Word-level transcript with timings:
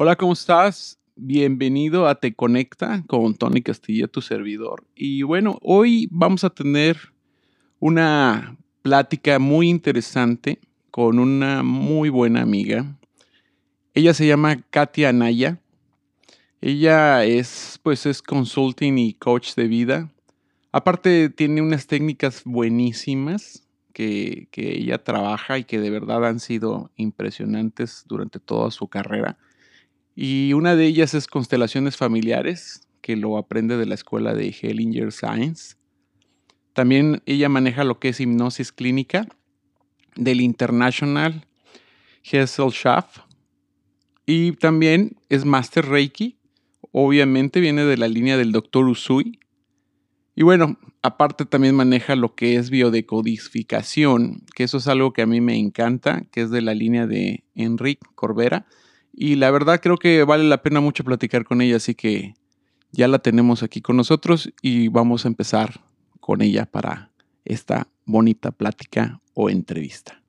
Hola, 0.00 0.14
¿cómo 0.14 0.32
estás? 0.32 1.00
Bienvenido 1.16 2.06
a 2.06 2.14
Te 2.20 2.32
Conecta 2.32 3.02
con 3.08 3.34
Tony 3.34 3.62
Castilla, 3.62 4.06
tu 4.06 4.20
servidor. 4.20 4.84
Y 4.94 5.24
bueno, 5.24 5.58
hoy 5.60 6.06
vamos 6.12 6.44
a 6.44 6.50
tener 6.50 7.12
una 7.80 8.56
plática 8.82 9.40
muy 9.40 9.68
interesante 9.68 10.60
con 10.92 11.18
una 11.18 11.64
muy 11.64 12.10
buena 12.10 12.42
amiga. 12.42 12.96
Ella 13.92 14.14
se 14.14 14.28
llama 14.28 14.62
Katia 14.70 15.08
Anaya. 15.08 15.58
Ella 16.60 17.24
es, 17.24 17.80
pues, 17.82 18.06
es 18.06 18.22
consulting 18.22 18.98
y 18.98 19.14
coach 19.14 19.56
de 19.56 19.66
vida. 19.66 20.12
Aparte, 20.70 21.28
tiene 21.28 21.60
unas 21.60 21.88
técnicas 21.88 22.42
buenísimas 22.44 23.66
que, 23.92 24.46
que 24.52 24.78
ella 24.78 25.02
trabaja 25.02 25.58
y 25.58 25.64
que 25.64 25.80
de 25.80 25.90
verdad 25.90 26.24
han 26.24 26.38
sido 26.38 26.92
impresionantes 26.94 28.04
durante 28.06 28.38
toda 28.38 28.70
su 28.70 28.86
carrera. 28.86 29.36
Y 30.20 30.52
una 30.52 30.74
de 30.74 30.84
ellas 30.84 31.14
es 31.14 31.28
constelaciones 31.28 31.96
familiares, 31.96 32.88
que 33.02 33.14
lo 33.14 33.38
aprende 33.38 33.76
de 33.76 33.86
la 33.86 33.94
escuela 33.94 34.34
de 34.34 34.48
Hellinger 34.48 35.12
Science. 35.12 35.76
También 36.72 37.22
ella 37.24 37.48
maneja 37.48 37.84
lo 37.84 38.00
que 38.00 38.08
es 38.08 38.18
hipnosis 38.18 38.72
clínica 38.72 39.28
del 40.16 40.40
International 40.40 41.46
Gesellschaft. 42.24 43.18
Y 44.26 44.56
también 44.56 45.20
es 45.28 45.44
Master 45.44 45.86
Reiki. 45.86 46.36
Obviamente 46.90 47.60
viene 47.60 47.84
de 47.84 47.96
la 47.96 48.08
línea 48.08 48.36
del 48.36 48.50
Dr. 48.50 48.86
Usui. 48.88 49.38
Y 50.34 50.42
bueno, 50.42 50.80
aparte 51.00 51.44
también 51.44 51.76
maneja 51.76 52.16
lo 52.16 52.34
que 52.34 52.56
es 52.56 52.70
biodecodificación, 52.70 54.42
que 54.56 54.64
eso 54.64 54.78
es 54.78 54.88
algo 54.88 55.12
que 55.12 55.22
a 55.22 55.26
mí 55.26 55.40
me 55.40 55.56
encanta, 55.56 56.22
que 56.32 56.40
es 56.40 56.50
de 56.50 56.60
la 56.60 56.74
línea 56.74 57.06
de 57.06 57.44
Enrique 57.54 58.04
Corbera 58.16 58.66
y 59.20 59.34
la 59.34 59.50
verdad 59.50 59.80
creo 59.80 59.96
que 59.96 60.22
vale 60.22 60.44
la 60.44 60.62
pena 60.62 60.80
mucho 60.80 61.02
platicar 61.02 61.44
con 61.44 61.60
ella, 61.60 61.76
así 61.76 61.96
que 61.96 62.34
ya 62.92 63.08
la 63.08 63.18
tenemos 63.18 63.64
aquí 63.64 63.82
con 63.82 63.96
nosotros 63.96 64.50
y 64.62 64.86
vamos 64.86 65.24
a 65.24 65.28
empezar 65.28 65.80
con 66.20 66.40
ella 66.40 66.66
para 66.66 67.10
esta 67.44 67.88
bonita 68.04 68.52
plática 68.52 69.20
o 69.34 69.50
entrevista. 69.50 70.22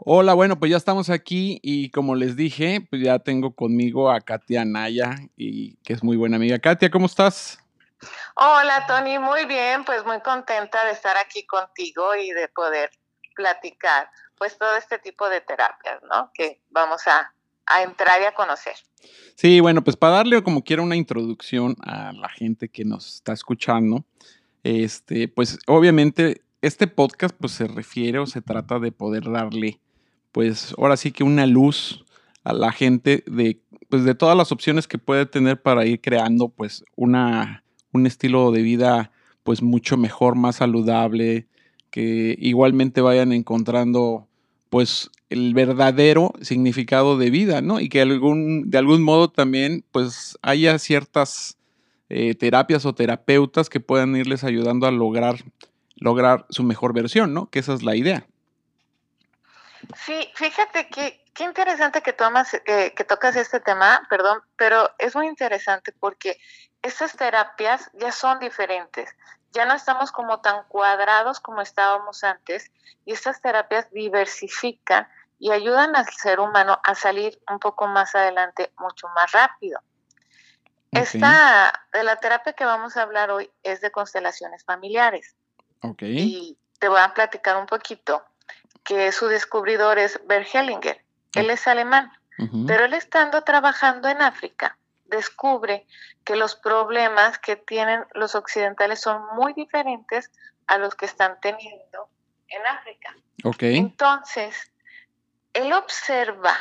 Hola, 0.00 0.34
bueno, 0.34 0.58
pues 0.58 0.72
ya 0.72 0.76
estamos 0.76 1.08
aquí 1.08 1.60
y 1.62 1.90
como 1.90 2.16
les 2.16 2.34
dije, 2.34 2.84
pues 2.90 3.02
ya 3.02 3.20
tengo 3.20 3.54
conmigo 3.54 4.10
a 4.10 4.20
Katia 4.20 4.64
Naya, 4.64 5.16
y 5.36 5.76
que 5.84 5.92
es 5.92 6.02
muy 6.02 6.16
buena 6.16 6.36
amiga. 6.36 6.58
Katia, 6.58 6.90
¿cómo 6.90 7.06
estás? 7.06 7.60
Hola, 8.34 8.84
Tony, 8.88 9.20
muy 9.20 9.46
bien, 9.46 9.84
pues 9.84 10.04
muy 10.04 10.20
contenta 10.20 10.84
de 10.84 10.90
estar 10.90 11.16
aquí 11.16 11.46
contigo 11.46 12.16
y 12.16 12.30
de 12.32 12.48
poder 12.48 12.90
platicar, 13.36 14.10
pues 14.36 14.58
todo 14.58 14.76
este 14.76 14.98
tipo 14.98 15.28
de 15.28 15.40
terapias, 15.40 16.02
¿no? 16.10 16.30
Que 16.34 16.60
vamos 16.70 17.02
a, 17.06 17.32
entrar 17.82 18.20
y 18.22 18.24
a 18.24 18.32
conocer. 18.32 18.74
Sí, 19.34 19.58
bueno, 19.60 19.82
pues 19.82 19.96
para 19.96 20.16
darle 20.16 20.42
como 20.42 20.62
quiera 20.62 20.82
una 20.82 20.94
introducción 20.94 21.76
a 21.82 22.12
la 22.12 22.28
gente 22.28 22.68
que 22.68 22.84
nos 22.84 23.16
está 23.16 23.32
escuchando, 23.32 24.04
este, 24.62 25.26
pues 25.26 25.58
obviamente 25.66 26.42
este 26.62 26.86
podcast 26.86 27.34
pues 27.38 27.52
se 27.52 27.66
refiere 27.66 28.20
o 28.20 28.26
se 28.26 28.40
trata 28.40 28.78
de 28.78 28.92
poder 28.92 29.30
darle, 29.30 29.80
pues 30.30 30.74
ahora 30.78 30.96
sí 30.96 31.10
que 31.10 31.24
una 31.24 31.44
luz 31.44 32.04
a 32.44 32.52
la 32.52 32.70
gente 32.70 33.24
de, 33.26 33.60
pues 33.88 34.04
de 34.04 34.14
todas 34.14 34.36
las 34.36 34.52
opciones 34.52 34.86
que 34.86 34.98
puede 34.98 35.26
tener 35.26 35.60
para 35.60 35.84
ir 35.86 36.00
creando 36.00 36.48
pues 36.48 36.84
una, 36.94 37.64
un 37.92 38.06
estilo 38.06 38.52
de 38.52 38.62
vida 38.62 39.10
pues 39.42 39.62
mucho 39.62 39.96
mejor, 39.96 40.36
más 40.36 40.56
saludable, 40.56 41.48
que 41.96 42.36
igualmente 42.38 43.00
vayan 43.00 43.32
encontrando 43.32 44.28
pues 44.68 45.10
el 45.30 45.54
verdadero 45.54 46.34
significado 46.42 47.16
de 47.16 47.30
vida, 47.30 47.62
¿no? 47.62 47.80
Y 47.80 47.88
que 47.88 48.02
algún, 48.02 48.70
de 48.70 48.76
algún 48.76 49.02
modo 49.02 49.30
también 49.30 49.82
pues 49.92 50.36
haya 50.42 50.78
ciertas 50.78 51.56
eh, 52.10 52.34
terapias 52.34 52.84
o 52.84 52.94
terapeutas 52.94 53.70
que 53.70 53.80
puedan 53.80 54.14
irles 54.14 54.44
ayudando 54.44 54.86
a 54.86 54.90
lograr, 54.90 55.36
lograr 55.94 56.44
su 56.50 56.64
mejor 56.64 56.92
versión, 56.92 57.32
¿no? 57.32 57.48
Que 57.48 57.60
esa 57.60 57.72
es 57.72 57.82
la 57.82 57.96
idea. 57.96 58.26
Sí, 60.04 60.28
fíjate 60.34 60.88
que 60.88 61.24
qué 61.32 61.44
interesante 61.44 62.02
que 62.02 62.12
tomas, 62.12 62.52
eh, 62.52 62.92
que 62.94 63.04
tocas 63.04 63.36
este 63.36 63.58
tema, 63.60 64.06
perdón, 64.10 64.40
pero 64.56 64.90
es 64.98 65.16
muy 65.16 65.28
interesante 65.28 65.92
porque 65.98 66.36
estas 66.82 67.16
terapias 67.16 67.90
ya 67.98 68.12
son 68.12 68.38
diferentes 68.38 69.08
ya 69.56 69.64
no 69.64 69.74
estamos 69.74 70.12
como 70.12 70.40
tan 70.40 70.64
cuadrados 70.68 71.40
como 71.40 71.62
estábamos 71.62 72.22
antes 72.24 72.70
y 73.04 73.12
estas 73.12 73.40
terapias 73.40 73.90
diversifican 73.90 75.08
y 75.38 75.50
ayudan 75.50 75.96
al 75.96 76.06
ser 76.08 76.40
humano 76.40 76.78
a 76.84 76.94
salir 76.94 77.40
un 77.50 77.58
poco 77.58 77.86
más 77.86 78.14
adelante 78.14 78.72
mucho 78.78 79.08
más 79.14 79.32
rápido. 79.32 79.80
Esta, 80.92 81.72
de 81.92 82.04
la 82.04 82.16
terapia 82.16 82.52
que 82.52 82.64
vamos 82.64 82.96
a 82.96 83.02
hablar 83.02 83.30
hoy 83.30 83.50
es 83.62 83.80
de 83.80 83.90
constelaciones 83.90 84.64
familiares. 84.64 85.34
Okay. 85.82 86.18
Y 86.18 86.58
te 86.78 86.88
voy 86.88 87.00
a 87.00 87.12
platicar 87.12 87.56
un 87.56 87.66
poquito 87.66 88.24
que 88.82 89.12
su 89.12 89.26
descubridor 89.26 89.98
es 89.98 90.20
Bert 90.26 90.48
Hellinger. 90.54 91.02
Él 91.34 91.50
es 91.50 91.66
alemán, 91.66 92.10
pero 92.66 92.86
él 92.86 92.94
estando 92.94 93.42
trabajando 93.42 94.08
en 94.08 94.22
África, 94.22 94.78
descubre 95.08 95.86
que 96.24 96.36
los 96.36 96.56
problemas 96.56 97.38
que 97.38 97.56
tienen 97.56 98.04
los 98.14 98.34
occidentales 98.34 99.00
son 99.00 99.22
muy 99.34 99.52
diferentes 99.52 100.30
a 100.66 100.78
los 100.78 100.94
que 100.94 101.06
están 101.06 101.40
teniendo 101.40 102.08
en 102.48 102.66
África. 102.66 103.14
Okay. 103.44 103.76
Entonces, 103.76 104.72
él 105.52 105.72
observa 105.72 106.56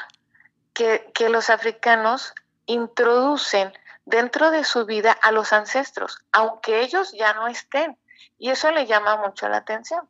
que, 0.74 1.12
que 1.14 1.30
los 1.30 1.50
africanos 1.50 2.34
introducen 2.66 3.74
dentro 4.06 4.52
de 4.52 4.64
su 4.64 4.86
vida 4.86 5.12
a 5.12 5.32
los 5.32 5.54
ancestros, 5.54 6.20
aunque 6.32 6.82
ellos 6.82 7.12
ya 7.14 7.34
no 7.34 7.48
estén, 7.48 7.98
y 8.38 8.52
eso 8.52 8.72
le 8.72 8.86
llama 8.86 9.18
mucho 9.18 9.50
la 9.50 9.58
atención. 9.58 10.08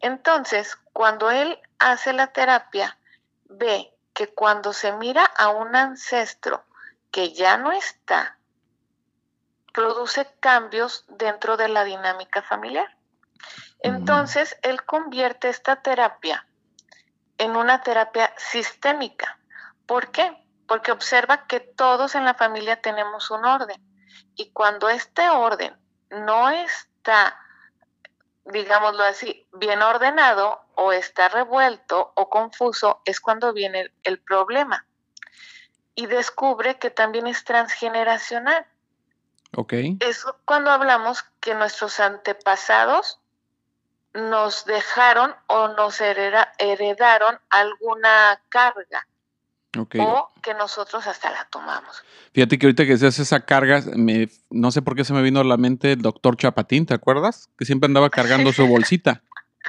Entonces, 0.00 0.76
cuando 0.92 1.30
él 1.30 1.58
hace 1.78 2.12
la 2.12 2.28
terapia, 2.28 2.98
ve 3.44 3.92
que 4.12 4.28
cuando 4.28 4.72
se 4.72 4.92
mira 4.92 5.24
a 5.24 5.48
un 5.48 5.74
ancestro 5.76 6.64
que 7.16 7.32
ya 7.32 7.56
no 7.56 7.72
está, 7.72 8.36
produce 9.72 10.30
cambios 10.38 11.06
dentro 11.08 11.56
de 11.56 11.66
la 11.68 11.82
dinámica 11.82 12.42
familiar. 12.42 12.94
Entonces, 13.78 14.54
él 14.60 14.84
convierte 14.84 15.48
esta 15.48 15.76
terapia 15.76 16.46
en 17.38 17.56
una 17.56 17.80
terapia 17.80 18.34
sistémica. 18.36 19.38
¿Por 19.86 20.10
qué? 20.10 20.46
Porque 20.68 20.92
observa 20.92 21.46
que 21.46 21.60
todos 21.60 22.14
en 22.16 22.26
la 22.26 22.34
familia 22.34 22.82
tenemos 22.82 23.30
un 23.30 23.46
orden. 23.46 23.82
Y 24.34 24.52
cuando 24.52 24.90
este 24.90 25.30
orden 25.30 25.74
no 26.10 26.50
está, 26.50 27.40
digámoslo 28.44 29.04
así, 29.04 29.48
bien 29.54 29.80
ordenado 29.80 30.60
o 30.74 30.92
está 30.92 31.30
revuelto 31.30 32.12
o 32.14 32.28
confuso, 32.28 33.00
es 33.06 33.22
cuando 33.22 33.54
viene 33.54 33.90
el 34.02 34.18
problema 34.20 34.86
y 35.96 36.06
descubre 36.06 36.78
que 36.78 36.90
también 36.90 37.26
es 37.26 37.42
transgeneracional. 37.42 38.64
Ok. 39.56 39.72
Es 40.00 40.24
cuando 40.44 40.70
hablamos 40.70 41.24
que 41.40 41.54
nuestros 41.54 41.98
antepasados 41.98 43.18
nos 44.14 44.64
dejaron 44.66 45.34
o 45.46 45.68
nos 45.68 46.00
heredaron 46.00 47.38
alguna 47.50 48.40
carga. 48.48 49.06
Okay. 49.76 50.00
O 50.00 50.30
que 50.42 50.54
nosotros 50.54 51.06
hasta 51.06 51.30
la 51.30 51.46
tomamos. 51.50 52.02
Fíjate 52.32 52.58
que 52.58 52.66
ahorita 52.66 52.86
que 52.86 52.94
hace 52.94 53.22
esa 53.22 53.40
carga, 53.40 53.82
me, 53.94 54.28
no 54.48 54.70
sé 54.70 54.80
por 54.80 54.96
qué 54.96 55.04
se 55.04 55.12
me 55.12 55.20
vino 55.20 55.40
a 55.40 55.44
la 55.44 55.58
mente 55.58 55.92
el 55.92 56.02
doctor 56.02 56.36
Chapatín, 56.36 56.86
¿te 56.86 56.94
acuerdas? 56.94 57.50
Que 57.58 57.66
siempre 57.66 57.86
andaba 57.86 58.08
cargando 58.08 58.52
su 58.52 58.66
bolsita. 58.68 59.22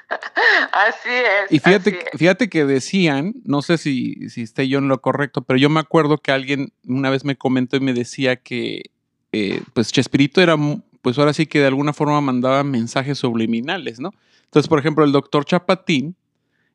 Así 0.71 1.09
es. 1.09 1.51
Y 1.51 1.59
fíjate, 1.59 1.99
fíjate 2.17 2.49
que 2.49 2.65
decían, 2.65 3.33
no 3.44 3.61
sé 3.61 3.77
si, 3.77 4.29
si 4.29 4.41
esté 4.41 4.67
yo 4.67 4.79
en 4.79 4.88
lo 4.88 5.01
correcto, 5.01 5.41
pero 5.41 5.57
yo 5.57 5.69
me 5.69 5.79
acuerdo 5.79 6.17
que 6.17 6.31
alguien 6.31 6.71
una 6.85 7.09
vez 7.09 7.25
me 7.25 7.35
comentó 7.38 7.77
y 7.77 7.81
me 7.81 7.94
decía 7.94 8.35
que 8.35 8.83
eh, 9.31 9.61
pues 9.73 9.91
Chespirito 9.91 10.41
era, 10.41 10.55
pues 11.01 11.17
ahora 11.17 11.33
sí 11.33 11.45
que 11.45 11.59
de 11.59 11.67
alguna 11.67 11.94
forma 11.94 12.21
mandaba 12.21 12.63
mensajes 12.63 13.17
subliminales, 13.17 13.99
¿no? 13.99 14.13
Entonces, 14.45 14.69
por 14.69 14.79
ejemplo, 14.79 15.03
el 15.03 15.11
doctor 15.11 15.45
Chapatín 15.45 16.15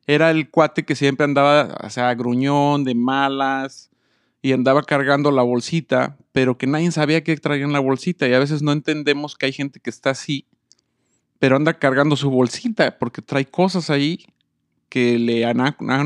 era 0.05 0.31
el 0.31 0.49
cuate 0.49 0.83
que 0.83 0.95
siempre 0.95 1.23
andaba, 1.23 1.77
o 1.81 1.89
sea, 1.89 2.13
gruñón, 2.13 2.83
de 2.83 2.93
malas, 2.93 3.89
y 4.41 4.51
andaba 4.51 4.83
cargando 4.83 5.31
la 5.31 5.41
bolsita, 5.41 6.17
pero 6.33 6.57
que 6.57 6.67
nadie 6.67 6.91
sabía 6.91 7.23
que 7.23 7.35
traía 7.37 7.63
en 7.63 7.73
la 7.73 7.79
bolsita, 7.79 8.27
y 8.27 8.33
a 8.33 8.39
veces 8.39 8.61
no 8.61 8.73
entendemos 8.73 9.37
que 9.37 9.45
hay 9.47 9.53
gente 9.53 9.79
que 9.79 9.89
está 9.89 10.11
así 10.11 10.45
pero 11.43 11.57
anda 11.57 11.73
cargando 11.73 12.15
su 12.15 12.31
bolsita 12.31 12.97
porque 12.97 13.21
trae 13.21 13.45
cosas 13.45 13.89
ahí 13.89 14.25
que 14.87 15.19
le 15.19 15.43
han, 15.43 15.59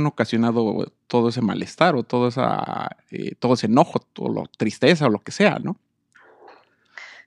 ocasionado 0.08 0.92
todo 1.06 1.30
ese 1.30 1.44
malestar 1.44 1.96
o 1.96 2.02
todo, 2.02 2.30
esa, 2.30 2.90
eh, 3.12 3.36
todo 3.36 3.54
ese 3.54 3.68
enojo, 3.68 4.00
o 4.18 4.34
la 4.34 4.46
tristeza 4.58 5.06
o 5.06 5.12
lo 5.12 5.20
que 5.20 5.32
sea, 5.32 5.60
¿no? 5.60 5.76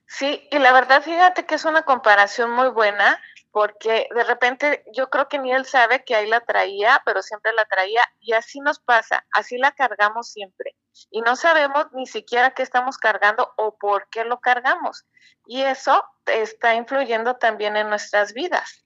Sí, 0.09 0.43
y 0.51 0.59
la 0.59 0.73
verdad, 0.73 1.05
fíjate 1.05 1.47
que 1.47 1.55
es 1.55 1.65
una 1.65 1.83
comparación 1.83 2.51
muy 2.51 2.71
buena 2.71 3.17
porque 3.53 4.09
de 4.13 4.25
repente 4.25 4.83
yo 4.93 5.09
creo 5.09 5.29
que 5.29 5.39
ni 5.39 5.53
él 5.53 5.65
sabe 5.65 6.03
que 6.03 6.17
ahí 6.17 6.29
la 6.29 6.41
traía, 6.41 7.01
pero 7.07 7.23
siempre 7.23 7.53
la 7.53 7.65
traía 7.67 8.03
y 8.19 8.33
así 8.33 8.59
nos 8.59 8.81
pasa, 8.81 9.25
así 9.31 9.57
la 9.57 9.71
cargamos 9.71 10.33
siempre 10.33 10.75
y 11.13 11.21
no 11.21 11.37
sabemos 11.37 11.87
ni 11.93 12.07
siquiera 12.07 12.51
qué 12.51 12.65
estamos 12.65 12.99
cargando 12.99 13.53
o 13.57 13.77
por 13.79 14.09
qué 14.11 14.25
lo 14.25 14.41
cargamos 14.41 15.07
y 15.47 15.63
eso 15.63 16.05
está 16.31 16.75
influyendo 16.75 17.37
también 17.37 17.77
en 17.77 17.89
nuestras 17.89 18.33
vidas. 18.33 18.85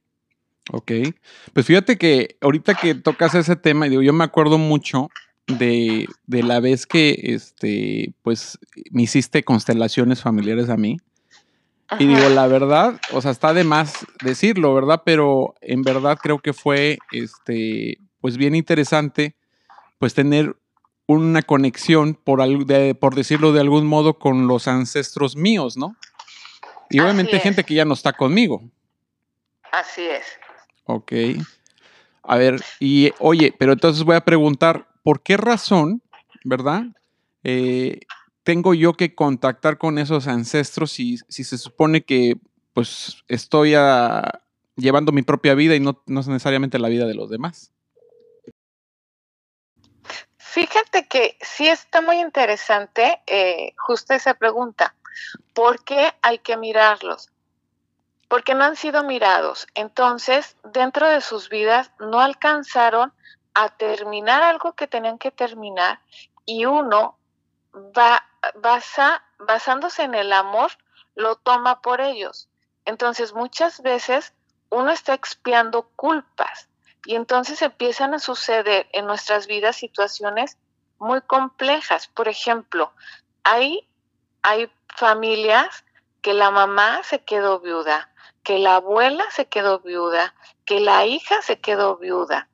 Ok, 0.73 0.93
pues 1.53 1.67
fíjate 1.67 1.99
que 1.99 2.37
ahorita 2.41 2.75
que 2.75 2.95
tocas 2.95 3.35
ese 3.35 3.55
tema, 3.57 3.87
digo, 3.87 4.03
yo 4.03 4.13
me 4.13 4.25
acuerdo 4.25 4.57
mucho 4.57 5.09
de, 5.47 6.07
de 6.27 6.43
la 6.43 6.61
vez 6.61 6.87
que, 6.87 7.19
este, 7.23 8.15
pues, 8.23 8.59
me 8.91 9.03
hiciste 9.03 9.45
constelaciones 9.45 10.23
familiares 10.23 10.71
a 10.71 10.77
mí. 10.77 10.97
Y 11.99 12.07
digo, 12.07 12.29
la 12.31 12.47
verdad, 12.47 12.99
o 13.13 13.21
sea, 13.21 13.31
está 13.31 13.53
de 13.53 13.63
más 13.63 14.07
decirlo, 14.23 14.75
¿verdad? 14.75 15.03
Pero 15.05 15.55
en 15.61 15.83
verdad 15.83 16.19
creo 16.21 16.39
que 16.39 16.55
fue, 16.55 16.99
este, 17.13 17.99
pues 18.21 18.39
bien 18.39 18.55
interesante, 18.55 19.37
pues 19.99 20.15
tener 20.15 20.57
una 21.07 21.43
conexión, 21.43 22.15
por, 22.15 22.41
por 22.99 23.15
decirlo 23.15 23.53
de 23.53 23.61
algún 23.61 23.87
modo, 23.87 24.19
con 24.19 24.47
los 24.47 24.67
ancestros 24.67 25.37
míos, 25.37 25.77
¿no? 25.77 25.95
Y 26.95 27.01
obviamente 27.01 27.41
gente 27.41 27.65
que 27.65 27.75
ya 27.75 27.85
no 27.85 27.95
está 27.95 28.13
conmigo. 28.13 28.63
Así 29.73 30.03
es. 30.03 30.25
Ok. 30.85 31.13
A 32.23 32.37
ver, 32.37 32.63
y 32.79 33.11
oye, 33.19 33.53
pero 33.59 33.73
entonces 33.73 34.05
voy 34.05 34.15
a 34.15 34.25
preguntar, 34.25 34.87
¿por 35.03 35.21
qué 35.21 35.37
razón, 35.37 36.03
verdad? 36.45 36.85
Eh, 37.43 37.99
tengo 38.45 38.75
yo 38.75 38.93
que 38.93 39.13
contactar 39.17 39.77
con 39.77 39.99
esos 39.99 40.29
ancestros 40.29 40.93
si, 40.93 41.19
si 41.29 41.43
se 41.43 41.59
supone 41.59 42.05
que 42.05 42.37
pues 42.73 43.25
estoy 43.27 43.75
llevando 44.77 45.11
mi 45.11 45.23
propia 45.23 45.55
vida 45.55 45.75
y 45.75 45.81
no, 45.81 46.01
no 46.07 46.21
necesariamente 46.21 46.79
la 46.79 46.89
vida 46.89 47.07
de 47.07 47.15
los 47.15 47.29
demás? 47.29 47.73
Fíjate 50.37 51.09
que 51.09 51.37
sí 51.41 51.67
está 51.67 52.01
muy 52.01 52.21
interesante 52.21 53.21
eh, 53.27 53.73
justo 53.77 54.15
esa 54.15 54.35
pregunta. 54.35 54.95
¿Por 55.53 55.85
qué 55.85 56.15
hay 56.23 56.39
que 56.39 56.57
mirarlos? 56.57 57.31
Porque 58.29 58.55
no 58.55 58.65
han 58.65 58.77
sido 58.77 59.05
mirados. 59.05 59.67
Entonces, 59.75 60.57
dentro 60.65 61.09
de 61.09 61.21
sus 61.21 61.49
vidas 61.49 61.93
no 61.99 62.21
alcanzaron 62.21 63.13
a 63.55 63.69
terminar 63.69 64.43
algo 64.43 64.73
que 64.73 64.87
tenían 64.87 65.19
que 65.19 65.31
terminar 65.31 66.01
y 66.45 66.65
uno 66.67 67.17
va, 67.75 68.25
basa, 68.57 69.23
basándose 69.39 70.03
en 70.03 70.15
el 70.15 70.33
amor, 70.33 70.73
lo 71.15 71.37
toma 71.37 71.81
por 71.81 72.01
ellos. 72.01 72.49
Entonces 72.85 73.33
muchas 73.33 73.81
veces 73.83 74.35
uno 74.71 74.91
está 74.91 75.15
expiando 75.15 75.89
culpas 75.97 76.69
y 77.07 77.15
entonces 77.15 77.63
empiezan 77.63 78.15
a 78.15 78.19
suceder 78.19 78.89
en 78.93 79.07
nuestras 79.07 79.47
vidas 79.47 79.77
situaciones 79.77 80.59
muy 80.99 81.21
complejas. 81.23 82.09
Por 82.09 82.29
ejemplo, 82.29 82.93
hay, 83.43 83.89
hay 84.43 84.71
familias 84.95 85.85
que 86.23 86.35
la 86.35 86.51
mamá 86.51 87.03
se 87.03 87.25
quedó 87.25 87.61
viuda, 87.61 88.11
que 88.43 88.59
la 88.59 88.77
abuela 88.77 89.25
se 89.31 89.47
quedó 89.47 89.81
viuda, 89.81 90.35
que 90.65 90.81
la 90.81 91.05
hija 91.07 91.43
se 91.43 91.61
quedó 91.61 91.97
viuda. 91.97 92.49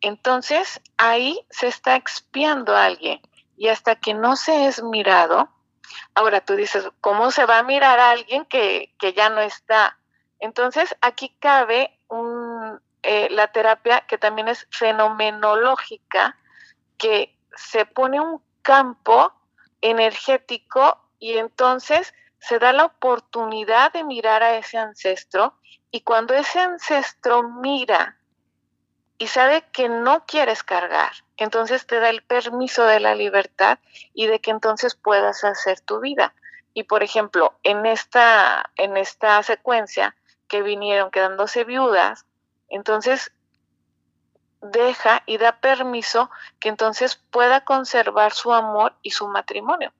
Entonces 0.00 0.80
ahí 0.98 1.44
se 1.50 1.68
está 1.68 1.96
expiando 1.96 2.76
a 2.76 2.84
alguien 2.84 3.20
y 3.56 3.68
hasta 3.68 3.96
que 3.96 4.14
no 4.14 4.36
se 4.36 4.66
es 4.66 4.82
mirado, 4.82 5.48
ahora 6.14 6.40
tú 6.40 6.54
dices, 6.54 6.88
¿cómo 7.00 7.30
se 7.30 7.46
va 7.46 7.58
a 7.58 7.62
mirar 7.62 7.98
a 7.98 8.10
alguien 8.10 8.44
que, 8.44 8.94
que 8.98 9.12
ya 9.12 9.30
no 9.30 9.40
está? 9.40 9.98
Entonces 10.38 10.94
aquí 11.00 11.34
cabe 11.40 11.98
un, 12.08 12.80
eh, 13.02 13.28
la 13.30 13.48
terapia 13.48 14.02
que 14.02 14.18
también 14.18 14.48
es 14.48 14.66
fenomenológica, 14.70 16.36
que 16.98 17.38
se 17.56 17.86
pone 17.86 18.20
un 18.20 18.42
campo 18.62 19.32
energético 19.80 21.05
y 21.18 21.38
entonces 21.38 22.14
se 22.38 22.58
da 22.58 22.72
la 22.72 22.84
oportunidad 22.84 23.92
de 23.92 24.04
mirar 24.04 24.42
a 24.42 24.56
ese 24.56 24.78
ancestro 24.78 25.54
y 25.90 26.02
cuando 26.02 26.34
ese 26.34 26.60
ancestro 26.60 27.42
mira 27.42 28.18
y 29.18 29.28
sabe 29.28 29.64
que 29.72 29.88
no 29.88 30.26
quieres 30.26 30.62
cargar, 30.62 31.12
entonces 31.36 31.86
te 31.86 32.00
da 32.00 32.10
el 32.10 32.22
permiso 32.22 32.84
de 32.84 33.00
la 33.00 33.14
libertad 33.14 33.78
y 34.12 34.26
de 34.26 34.40
que 34.40 34.50
entonces 34.50 34.94
puedas 34.94 35.42
hacer 35.44 35.80
tu 35.80 36.00
vida. 36.00 36.34
Y 36.74 36.82
por 36.82 37.02
ejemplo, 37.02 37.54
en 37.62 37.86
esta, 37.86 38.70
en 38.76 38.98
esta 38.98 39.42
secuencia 39.42 40.14
que 40.48 40.60
vinieron 40.60 41.10
quedándose 41.10 41.64
viudas, 41.64 42.26
entonces 42.68 43.32
deja 44.60 45.22
y 45.26 45.38
da 45.38 45.60
permiso 45.60 46.30
que 46.58 46.68
entonces 46.68 47.16
pueda 47.16 47.64
conservar 47.64 48.32
su 48.32 48.52
amor 48.52 48.94
y 49.02 49.12
su 49.12 49.28
matrimonio. 49.28 49.92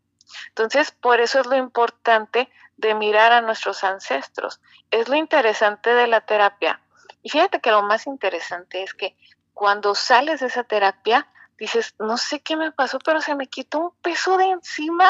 Entonces, 0.49 0.91
por 0.91 1.21
eso 1.21 1.41
es 1.41 1.47
lo 1.47 1.57
importante 1.57 2.49
de 2.77 2.95
mirar 2.95 3.33
a 3.33 3.41
nuestros 3.41 3.85
ancestros. 3.85 4.61
Es 4.91 5.09
lo 5.09 5.17
interesante 5.17 5.91
de 5.95 6.07
la 6.07 6.21
terapia. 6.21 6.81
Y 7.23 7.31
fíjate 7.31 7.61
que 7.61 7.71
lo 7.71 7.83
más 7.83 8.07
interesante 8.07 8.83
es 8.83 8.95
que 8.95 9.17
cuando 9.55 9.95
sales 9.95 10.41
de 10.41 10.47
esa 10.47 10.65
terapia, 10.65 11.27
dices, 11.59 11.95
no 11.99 12.19
sé 12.19 12.41
qué 12.41 12.57
me 12.57 12.73
pasó, 12.73 12.99
pero 12.99 13.21
se 13.21 13.35
me 13.35 13.47
quitó 13.47 13.79
un 13.79 13.91
peso 14.03 14.37
de 14.37 14.47
encima 14.47 15.09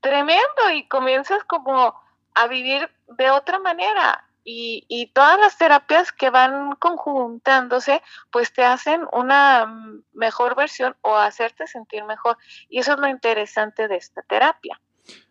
tremendo 0.00 0.70
y 0.74 0.86
comienzas 0.86 1.42
como 1.44 1.98
a 2.34 2.46
vivir 2.46 2.90
de 3.08 3.30
otra 3.30 3.58
manera. 3.58 4.27
Y, 4.50 5.10
todas 5.12 5.38
las 5.38 5.58
terapias 5.58 6.10
que 6.10 6.30
van 6.30 6.74
conjuntándose, 6.78 8.00
pues 8.32 8.50
te 8.50 8.64
hacen 8.64 9.02
una 9.12 10.00
mejor 10.14 10.56
versión 10.56 10.96
o 11.02 11.16
hacerte 11.16 11.66
sentir 11.66 12.04
mejor. 12.04 12.38
Y 12.70 12.78
eso 12.78 12.94
es 12.94 12.98
lo 12.98 13.08
interesante 13.08 13.88
de 13.88 13.96
esta 13.96 14.22
terapia. 14.22 14.80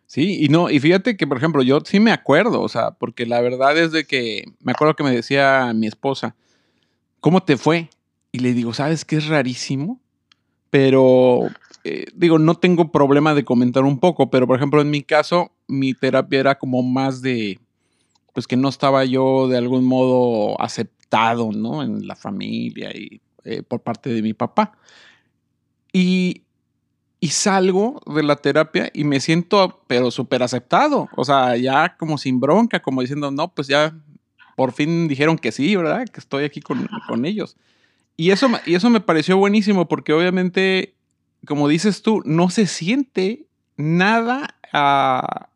Sí, 0.06 0.44
y 0.44 0.48
no, 0.48 0.70
y 0.70 0.78
fíjate 0.78 1.16
que, 1.16 1.26
por 1.26 1.36
ejemplo, 1.36 1.64
yo 1.64 1.80
sí 1.84 1.98
me 1.98 2.12
acuerdo, 2.12 2.60
o 2.60 2.68
sea, 2.68 2.92
porque 2.92 3.26
la 3.26 3.40
verdad 3.40 3.76
es 3.76 3.90
de 3.90 4.06
que 4.06 4.44
me 4.60 4.70
acuerdo 4.70 4.94
que 4.94 5.02
me 5.02 5.10
decía 5.10 5.72
mi 5.74 5.88
esposa, 5.88 6.36
¿cómo 7.18 7.42
te 7.42 7.56
fue? 7.56 7.90
Y 8.30 8.38
le 8.38 8.52
digo, 8.52 8.72
¿sabes 8.72 9.04
qué 9.04 9.16
es 9.16 9.26
rarísimo? 9.26 10.00
Pero, 10.70 11.48
eh, 11.82 12.06
digo, 12.14 12.38
no 12.38 12.54
tengo 12.54 12.92
problema 12.92 13.34
de 13.34 13.44
comentar 13.44 13.82
un 13.82 13.98
poco, 13.98 14.30
pero 14.30 14.46
por 14.46 14.56
ejemplo, 14.56 14.80
en 14.80 14.90
mi 14.90 15.02
caso, 15.02 15.50
mi 15.66 15.92
terapia 15.92 16.38
era 16.38 16.54
como 16.56 16.82
más 16.84 17.20
de, 17.20 17.58
pues 18.38 18.46
que 18.46 18.56
no 18.56 18.68
estaba 18.68 19.04
yo 19.04 19.48
de 19.48 19.58
algún 19.58 19.84
modo 19.84 20.60
aceptado, 20.60 21.50
¿no? 21.50 21.82
En 21.82 22.06
la 22.06 22.14
familia 22.14 22.96
y 22.96 23.20
eh, 23.42 23.64
por 23.64 23.80
parte 23.80 24.10
de 24.10 24.22
mi 24.22 24.32
papá. 24.32 24.78
Y, 25.92 26.44
y 27.18 27.30
salgo 27.30 28.00
de 28.06 28.22
la 28.22 28.36
terapia 28.36 28.92
y 28.94 29.02
me 29.02 29.18
siento, 29.18 29.82
pero 29.88 30.12
súper 30.12 30.44
aceptado. 30.44 31.08
O 31.16 31.24
sea, 31.24 31.56
ya 31.56 31.96
como 31.96 32.16
sin 32.16 32.38
bronca, 32.38 32.80
como 32.80 33.00
diciendo, 33.00 33.32
no, 33.32 33.52
pues 33.52 33.66
ya 33.66 33.98
por 34.54 34.70
fin 34.70 35.08
dijeron 35.08 35.36
que 35.36 35.50
sí, 35.50 35.74
¿verdad? 35.74 36.06
Que 36.06 36.20
estoy 36.20 36.44
aquí 36.44 36.60
con, 36.60 36.88
con 37.08 37.24
ellos. 37.24 37.56
Y 38.16 38.30
eso, 38.30 38.48
y 38.66 38.76
eso 38.76 38.88
me 38.88 39.00
pareció 39.00 39.36
buenísimo 39.36 39.88
porque 39.88 40.12
obviamente, 40.12 40.94
como 41.44 41.66
dices 41.66 42.02
tú, 42.02 42.22
no 42.24 42.50
se 42.50 42.68
siente 42.68 43.48
nada, 43.76 44.54
a, 44.72 45.48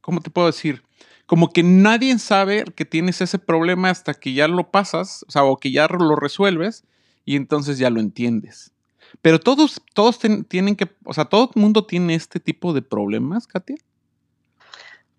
¿cómo 0.00 0.20
te 0.20 0.30
puedo 0.30 0.48
decir? 0.48 0.82
Como 1.28 1.52
que 1.52 1.62
nadie 1.62 2.18
sabe 2.18 2.64
que 2.64 2.86
tienes 2.86 3.20
ese 3.20 3.38
problema 3.38 3.90
hasta 3.90 4.14
que 4.14 4.32
ya 4.32 4.48
lo 4.48 4.70
pasas, 4.70 5.26
o 5.28 5.30
sea, 5.30 5.44
o 5.44 5.58
que 5.58 5.70
ya 5.70 5.86
lo 5.86 6.16
resuelves 6.16 6.84
y 7.26 7.36
entonces 7.36 7.76
ya 7.76 7.90
lo 7.90 8.00
entiendes. 8.00 8.72
Pero 9.20 9.38
todos, 9.38 9.82
todos 9.92 10.18
tienen 10.18 10.74
que, 10.74 10.88
o 11.04 11.12
sea, 11.12 11.26
todo 11.26 11.50
el 11.54 11.60
mundo 11.60 11.84
tiene 11.84 12.14
este 12.14 12.40
tipo 12.40 12.72
de 12.72 12.80
problemas, 12.80 13.46
Katia. 13.46 13.76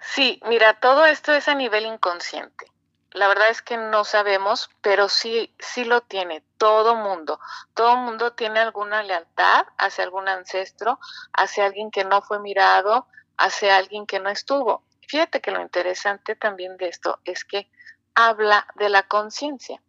Sí, 0.02 0.42
mira, 0.50 0.80
todo 0.80 1.06
esto 1.06 1.32
es 1.32 1.48
a 1.48 1.54
nivel 1.54 1.86
inconsciente. 1.86 2.66
La 3.12 3.28
verdad 3.28 3.52
es 3.52 3.62
que 3.62 3.78
no 3.78 4.04
sabemos, 4.04 4.72
pero 4.82 5.10
sí, 5.10 5.54
sí 5.60 5.86
lo 5.86 6.02
tiene 6.02 6.44
todo 6.58 6.96
mundo. 6.96 7.40
Todo 7.76 7.98
mundo 7.98 8.34
tiene 8.34 8.60
alguna 8.60 9.04
lealtad 9.04 9.68
hacia 9.78 10.06
algún 10.06 10.28
ancestro, 10.28 11.00
hacia 11.34 11.68
alguien 11.68 11.92
que 11.92 12.04
no 12.04 12.24
fue 12.24 12.40
mirado, 12.40 13.06
hacia 13.38 13.78
alguien 13.78 14.08
que 14.08 14.20
no 14.20 14.32
estuvo. 14.32 14.89
Fíjate 15.10 15.42
que 15.42 15.50
lo 15.50 15.60
interesante 15.60 16.36
también 16.36 16.78
de 16.78 16.88
esto 16.88 17.20
es 17.26 17.44
que 17.44 17.68
habla 18.14 18.68
de 18.76 18.90
la 18.90 19.02
conciencia. 19.08 19.82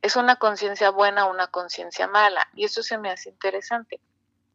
Es 0.00 0.14
una 0.14 0.36
conciencia 0.36 0.90
buena 0.90 1.24
una 1.24 1.48
conciencia 1.48 2.06
mala. 2.06 2.48
Y 2.54 2.64
eso 2.64 2.84
se 2.84 2.96
me 2.96 3.10
hace 3.10 3.30
interesante. 3.30 4.00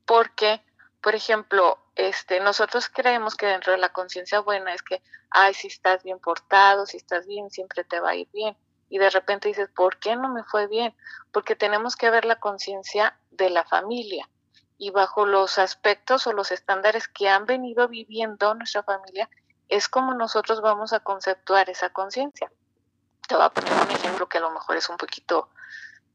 Porque, 0.06 0.64
por 1.02 1.16
ejemplo, 1.16 1.80
este, 1.96 2.40
nosotros 2.40 2.88
creemos 2.88 3.36
que 3.36 3.48
dentro 3.48 3.74
de 3.74 3.78
la 3.78 3.90
conciencia 3.90 4.40
buena 4.40 4.74
es 4.74 4.84
que, 4.84 5.02
ay, 5.32 5.54
si 5.54 5.68
estás 5.68 6.02
bien 6.02 6.20
portado, 6.20 6.86
si 6.86 6.96
estás 6.96 7.28
bien, 7.28 7.50
siempre 7.50 7.84
te 7.84 8.00
va 8.00 8.12
a 8.12 8.16
ir 8.16 8.30
bien. 8.32 8.56
Y 8.88 9.00
de 9.00 9.10
repente 9.10 9.50
dices, 9.50 9.68
¿por 9.68 10.00
qué 10.00 10.16
no 10.16 10.30
me 10.30 10.46
fue 10.46 10.68
bien? 10.68 10.96
Porque 11.34 11.58
tenemos 11.58 11.98
que 11.98 12.10
ver 12.10 12.24
la 12.24 12.40
conciencia 12.40 13.20
de 13.32 13.50
la 13.50 13.66
familia 13.66 14.30
y 14.78 14.92
bajo 14.92 15.26
los 15.26 15.58
aspectos 15.58 16.26
o 16.26 16.32
los 16.32 16.54
estándares 16.54 17.10
que 17.10 17.28
han 17.28 17.46
venido 17.46 17.90
viviendo 17.90 18.56
nuestra 18.56 18.82
familia 18.82 19.30
es 19.70 19.88
como 19.88 20.14
nosotros 20.14 20.62
vamos 20.62 20.94
a 20.94 21.00
conceptuar 21.00 21.70
esa 21.70 21.90
conciencia. 21.92 22.52
te 23.28 23.36
voy 23.36 23.46
a 23.46 23.50
poner 23.50 23.72
un 23.72 23.92
ejemplo 23.92 24.28
que 24.28 24.40
a 24.40 24.42
lo 24.42 24.52
mejor 24.52 24.76
es 24.76 24.90
un 24.90 24.98
poquito, 24.98 25.50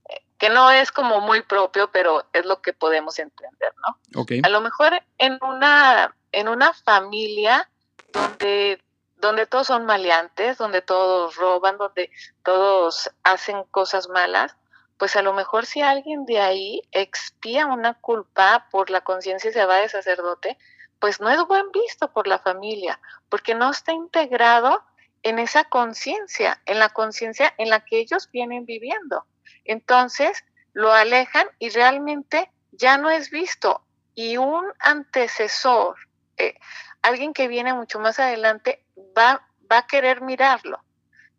eh, 0.08 0.23
que 0.38 0.50
no 0.50 0.70
es 0.70 0.90
como 0.90 1.20
muy 1.20 1.42
propio, 1.42 1.90
pero 1.92 2.25
es 2.32 2.44
lo 2.44 2.61
que 2.61 2.73
podemos 2.73 3.18
entender, 3.18 3.73
¿no? 3.87 4.20
Okay. 4.23 4.42
A 4.44 4.49
lo 4.49 4.61
mejor 4.61 5.00
en 5.18 5.38
una, 5.42 6.14
en 6.32 6.49
una 6.49 6.73
familia 6.73 7.70
donde, 8.12 8.82
donde 9.16 9.46
todos 9.46 9.68
son 9.68 9.87
maleantes, 9.87 10.58
donde 10.58 10.82
todos 10.82 11.37
roban, 11.37 11.78
donde 11.78 12.11
todos 12.42 13.11
hacen 13.23 13.62
cosas 13.70 14.08
malas, 14.08 14.56
pues 14.99 15.14
a 15.16 15.23
lo 15.23 15.32
mejor 15.32 15.66
si 15.66 15.82
alguien 15.82 16.25
de 16.25 16.40
ahí 16.40 16.82
expía 16.90 17.66
una 17.66 17.94
culpa 17.94 18.66
por 18.70 18.90
la 18.90 19.02
conciencia 19.02 19.50
y 19.50 19.52
se 19.52 19.64
va 19.64 19.76
de 19.76 19.88
sacerdote, 19.88 20.58
pues 21.04 21.20
no 21.20 21.28
es 21.28 21.46
buen 21.46 21.70
visto 21.70 22.11
por 22.14 22.26
la 22.26 22.38
familia, 22.38 22.99
porque 23.28 23.54
no 23.54 23.70
está 23.70 23.92
integrado 23.92 24.82
en 25.23 25.38
esa 25.38 25.64
conciencia, 25.64 26.62
en 26.64 26.78
la 26.78 26.88
conciencia 26.88 27.52
en 27.58 27.68
la 27.68 27.84
que 27.84 27.99
ellos 27.99 28.30
vienen 28.32 28.64
viviendo. 28.64 29.26
Entonces, 29.66 30.42
lo 30.73 30.94
alejan 30.94 31.46
y 31.58 31.68
realmente 31.68 32.50
ya 32.73 32.96
no 32.96 33.11
es 33.11 33.28
visto. 33.28 33.84
Y 34.14 34.38
un 34.38 34.64
antecesor, 34.78 35.96
eh, 36.38 36.54
alguien 37.02 37.34
que 37.34 37.49
viene 37.49 37.75
mucho 37.75 37.99
más 37.99 38.18
adelante, 38.18 38.82
va, 38.96 39.46
va 39.70 39.76
a 39.80 39.87
querer 39.87 40.23
mirarlo. 40.23 40.82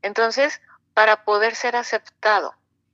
Entonces, 0.04 0.62
para 0.94 1.26
poder 1.26 1.56
ser 1.56 1.76
aceptado. 1.76 2.54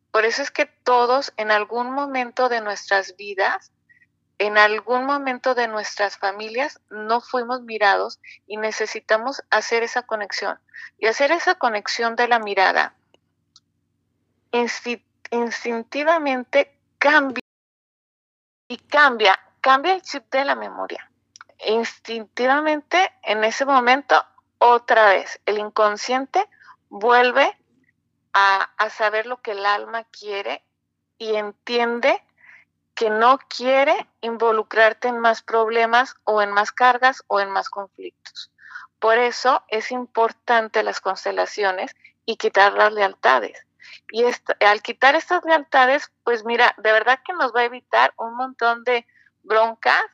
Por 0.09 0.23
eso 0.23 0.41
es 0.41 0.51
que 0.51 0.67
todos 0.67 1.33
en 1.35 1.51
algún 1.51 1.91
momento 1.91 2.47
de 2.47 2.61
nuestras 2.61 3.17
vidas 3.17 3.73
en 4.41 4.57
algún 4.57 5.05
momento 5.05 5.53
de 5.53 5.67
nuestras 5.67 6.17
familias 6.17 6.81
no 6.89 7.21
fuimos 7.21 7.61
mirados 7.61 8.19
y 8.47 8.57
necesitamos 8.57 9.43
hacer 9.51 9.83
esa 9.83 10.01
conexión. 10.01 10.59
Y 10.97 11.05
hacer 11.05 11.31
esa 11.31 11.53
conexión 11.55 12.15
de 12.15 12.27
la 12.27 12.39
mirada 12.39 12.95
instintivamente 15.29 16.75
cambia 16.97 17.43
y 18.67 18.77
cambia, 18.77 19.39
cambia 19.61 19.93
el 19.93 20.01
chip 20.01 20.31
de 20.31 20.43
la 20.43 20.55
memoria. 20.55 21.07
Instintivamente 21.67 23.13
en 23.21 23.43
ese 23.43 23.63
momento, 23.63 24.25
otra 24.57 25.09
vez, 25.09 25.39
el 25.45 25.59
inconsciente 25.59 26.49
vuelve 26.89 27.55
a, 28.33 28.71
a 28.75 28.89
saber 28.89 29.27
lo 29.27 29.39
que 29.43 29.51
el 29.51 29.67
alma 29.67 30.03
quiere 30.05 30.63
y 31.19 31.35
entiende 31.35 32.23
que 33.01 33.09
no 33.09 33.39
quiere 33.49 33.95
involucrarte 34.21 35.07
en 35.07 35.17
más 35.17 35.41
problemas 35.41 36.13
o 36.23 36.39
en 36.43 36.51
más 36.51 36.71
cargas 36.71 37.23
o 37.25 37.39
en 37.39 37.49
más 37.49 37.67
conflictos. 37.67 38.51
Por 38.99 39.17
eso 39.17 39.63
es 39.69 39.91
importante 39.91 40.83
las 40.83 41.01
constelaciones 41.01 41.95
y 42.27 42.35
quitar 42.35 42.73
las 42.73 42.93
lealtades. 42.93 43.65
Y 44.11 44.23
al 44.23 44.83
quitar 44.83 45.15
estas 45.15 45.43
lealtades, 45.45 46.11
pues 46.23 46.45
mira, 46.45 46.75
de 46.77 46.91
verdad 46.91 47.17
que 47.25 47.33
nos 47.33 47.55
va 47.55 47.61
a 47.61 47.65
evitar 47.65 48.13
un 48.17 48.35
montón 48.35 48.83
de 48.83 49.07
broncas, 49.41 50.05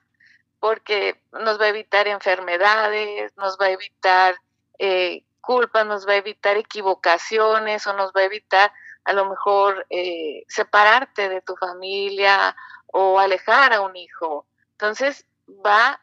porque 0.61 1.21
nos 1.33 1.59
va 1.59 1.65
a 1.65 1.75
evitar 1.75 2.07
enfermedades, 2.07 3.35
nos 3.35 3.57
va 3.59 3.65
a 3.65 3.71
evitar 3.71 4.39
eh, 4.79 5.25
culpas, 5.41 5.85
nos 5.85 6.07
va 6.07 6.13
a 6.13 6.23
evitar 6.23 6.55
equivocaciones 6.55 7.85
o 7.85 7.91
nos 7.91 8.13
va 8.13 8.21
a 8.21 8.25
evitar 8.27 8.71
a 9.03 9.11
lo 9.13 9.29
mejor 9.29 9.85
eh, 9.89 10.43
separarte 10.47 11.27
de 11.27 11.41
tu 11.41 11.55
familia 11.55 12.55
o 12.87 13.19
alejar 13.19 13.73
a 13.73 13.81
un 13.81 13.95
hijo. 13.95 14.45
Entonces 14.71 15.25
va, 15.47 15.99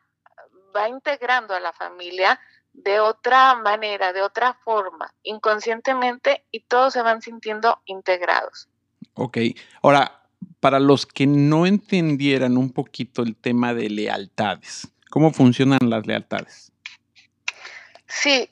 va 0.74 0.88
integrando 0.88 1.54
a 1.54 1.60
la 1.60 1.72
familia 1.72 2.40
de 2.72 3.00
otra 3.00 3.54
manera, 3.54 4.12
de 4.12 4.22
otra 4.22 4.54
forma, 4.64 5.14
inconscientemente, 5.22 6.44
y 6.50 6.60
todos 6.60 6.92
se 6.92 7.02
van 7.02 7.22
sintiendo 7.22 7.80
integrados. 7.86 8.68
Ok, 9.14 9.38
ahora, 9.82 10.22
para 10.58 10.80
los 10.80 11.06
que 11.06 11.26
no 11.26 11.66
entendieran 11.66 12.56
un 12.56 12.72
poquito 12.72 13.22
el 13.22 13.36
tema 13.36 13.74
de 13.74 13.90
lealtades, 13.90 14.88
¿cómo 15.08 15.32
funcionan 15.32 15.78
las 15.88 16.06
lealtades? 16.06 16.72
Sí, 18.08 18.50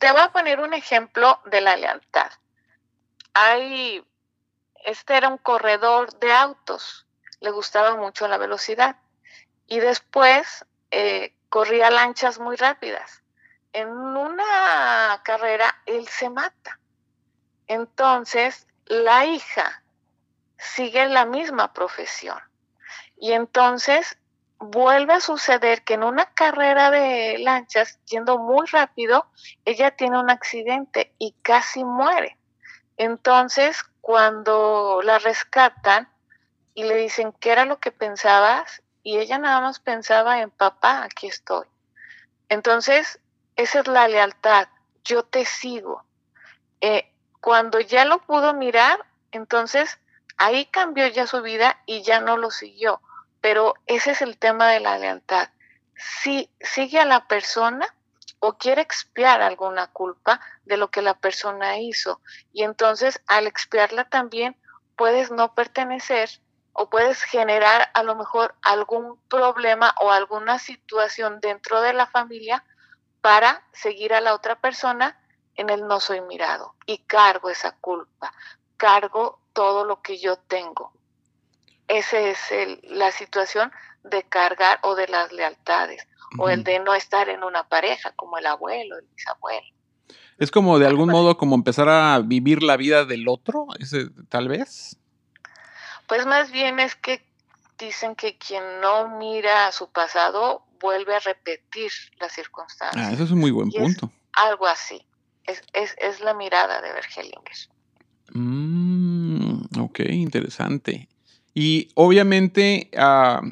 te 0.00 0.10
voy 0.10 0.20
a 0.20 0.32
poner 0.32 0.60
un 0.60 0.74
ejemplo 0.74 1.40
de 1.46 1.60
la 1.60 1.76
lealtad. 1.76 2.30
Hay, 3.34 4.04
este 4.84 5.16
era 5.16 5.28
un 5.28 5.38
corredor 5.38 6.18
de 6.18 6.32
autos 6.32 7.06
le 7.40 7.50
gustaba 7.50 7.96
mucho 7.96 8.28
la 8.28 8.38
velocidad. 8.38 8.96
Y 9.66 9.80
después 9.80 10.64
eh, 10.90 11.34
corría 11.48 11.90
lanchas 11.90 12.38
muy 12.38 12.56
rápidas. 12.56 13.22
En 13.72 13.88
una 13.88 15.20
carrera 15.24 15.82
él 15.86 16.08
se 16.08 16.30
mata. 16.30 16.78
Entonces 17.66 18.66
la 18.86 19.24
hija 19.24 19.82
sigue 20.58 21.06
la 21.06 21.24
misma 21.24 21.72
profesión. 21.72 22.38
Y 23.16 23.32
entonces 23.32 24.18
vuelve 24.58 25.14
a 25.14 25.20
suceder 25.20 25.82
que 25.84 25.94
en 25.94 26.04
una 26.04 26.26
carrera 26.26 26.90
de 26.90 27.38
lanchas, 27.38 27.98
yendo 28.04 28.38
muy 28.38 28.66
rápido, 28.66 29.26
ella 29.64 29.90
tiene 29.92 30.18
un 30.18 30.30
accidente 30.30 31.14
y 31.18 31.32
casi 31.42 31.82
muere. 31.82 32.36
Entonces, 32.96 33.82
cuando 34.02 35.00
la 35.02 35.18
rescatan, 35.18 36.08
y 36.74 36.84
le 36.84 36.96
dicen, 36.96 37.32
¿qué 37.32 37.52
era 37.52 37.64
lo 37.64 37.80
que 37.80 37.92
pensabas? 37.92 38.82
Y 39.02 39.18
ella 39.18 39.38
nada 39.38 39.60
más 39.60 39.80
pensaba 39.80 40.40
en, 40.40 40.50
papá, 40.50 41.04
aquí 41.04 41.26
estoy. 41.26 41.66
Entonces, 42.48 43.20
esa 43.56 43.80
es 43.80 43.86
la 43.88 44.08
lealtad, 44.08 44.68
yo 45.04 45.24
te 45.24 45.44
sigo. 45.44 46.04
Eh, 46.80 47.12
cuando 47.40 47.80
ya 47.80 48.04
lo 48.04 48.20
pudo 48.20 48.54
mirar, 48.54 49.04
entonces 49.32 49.98
ahí 50.36 50.66
cambió 50.66 51.06
ya 51.06 51.26
su 51.26 51.42
vida 51.42 51.80
y 51.86 52.02
ya 52.02 52.20
no 52.20 52.36
lo 52.36 52.50
siguió. 52.50 53.00
Pero 53.40 53.74
ese 53.86 54.12
es 54.12 54.22
el 54.22 54.38
tema 54.38 54.68
de 54.68 54.80
la 54.80 54.98
lealtad. 54.98 55.48
Si 55.94 56.50
sigue 56.60 56.98
a 57.00 57.04
la 57.04 57.26
persona 57.26 57.94
o 58.40 58.56
quiere 58.56 58.82
expiar 58.82 59.42
alguna 59.42 59.88
culpa 59.88 60.40
de 60.64 60.76
lo 60.76 60.90
que 60.90 61.02
la 61.02 61.14
persona 61.14 61.78
hizo. 61.78 62.20
Y 62.52 62.64
entonces 62.64 63.20
al 63.26 63.46
expiarla 63.46 64.04
también 64.04 64.56
puedes 64.96 65.30
no 65.30 65.54
pertenecer 65.54 66.30
o 66.72 66.88
puedes 66.88 67.22
generar 67.22 67.88
a 67.94 68.02
lo 68.02 68.14
mejor 68.16 68.54
algún 68.62 69.18
problema 69.28 69.94
o 70.00 70.10
alguna 70.10 70.58
situación 70.58 71.40
dentro 71.40 71.80
de 71.80 71.92
la 71.92 72.06
familia 72.06 72.64
para 73.20 73.62
seguir 73.72 74.14
a 74.14 74.20
la 74.20 74.34
otra 74.34 74.60
persona 74.60 75.18
en 75.56 75.70
el 75.70 75.86
no 75.86 76.00
soy 76.00 76.20
mirado 76.22 76.74
y 76.86 76.98
cargo 76.98 77.50
esa 77.50 77.72
culpa, 77.72 78.32
cargo 78.76 79.40
todo 79.52 79.84
lo 79.84 80.00
que 80.00 80.18
yo 80.18 80.36
tengo. 80.36 80.92
Esa 81.88 82.18
es 82.20 82.38
la 82.84 83.10
situación 83.10 83.72
de 84.04 84.22
cargar 84.22 84.78
o 84.82 84.94
de 84.94 85.08
las 85.08 85.32
lealtades 85.32 86.06
o 86.38 86.48
el 86.48 86.62
de 86.62 86.78
no 86.78 86.94
estar 86.94 87.28
en 87.28 87.42
una 87.42 87.68
pareja 87.68 88.12
como 88.12 88.38
el 88.38 88.46
abuelo, 88.46 88.96
el 88.96 89.06
bisabuelo. 89.14 89.66
Es 90.38 90.50
como 90.50 90.78
de 90.78 90.86
algún 90.86 91.10
modo 91.10 91.36
como 91.36 91.54
empezar 91.54 91.88
a 91.88 92.18
vivir 92.20 92.62
la 92.62 92.76
vida 92.76 93.04
del 93.04 93.28
otro, 93.28 93.66
ese, 93.78 94.08
tal 94.28 94.48
vez. 94.48 94.99
Pues 96.10 96.26
más 96.26 96.50
bien 96.50 96.80
es 96.80 96.96
que 96.96 97.22
dicen 97.78 98.16
que 98.16 98.36
quien 98.36 98.64
no 98.82 99.16
mira 99.16 99.68
a 99.68 99.72
su 99.72 99.88
pasado 99.92 100.64
vuelve 100.80 101.14
a 101.14 101.20
repetir 101.20 101.92
las 102.18 102.32
circunstancias. 102.32 103.06
Ah, 103.06 103.12
eso 103.12 103.22
es 103.22 103.30
un 103.30 103.38
muy 103.38 103.52
buen 103.52 103.70
punto. 103.70 104.10
algo 104.32 104.66
así. 104.66 105.00
Es, 105.44 105.62
es, 105.72 105.94
es, 105.98 106.20
la 106.20 106.34
mirada 106.34 106.82
de 106.82 106.92
Bergelinger. 106.92 107.56
Mm, 108.32 109.78
ok, 109.78 110.00
interesante. 110.00 111.08
Y 111.54 111.90
obviamente, 111.94 112.90
uh, 112.94 113.48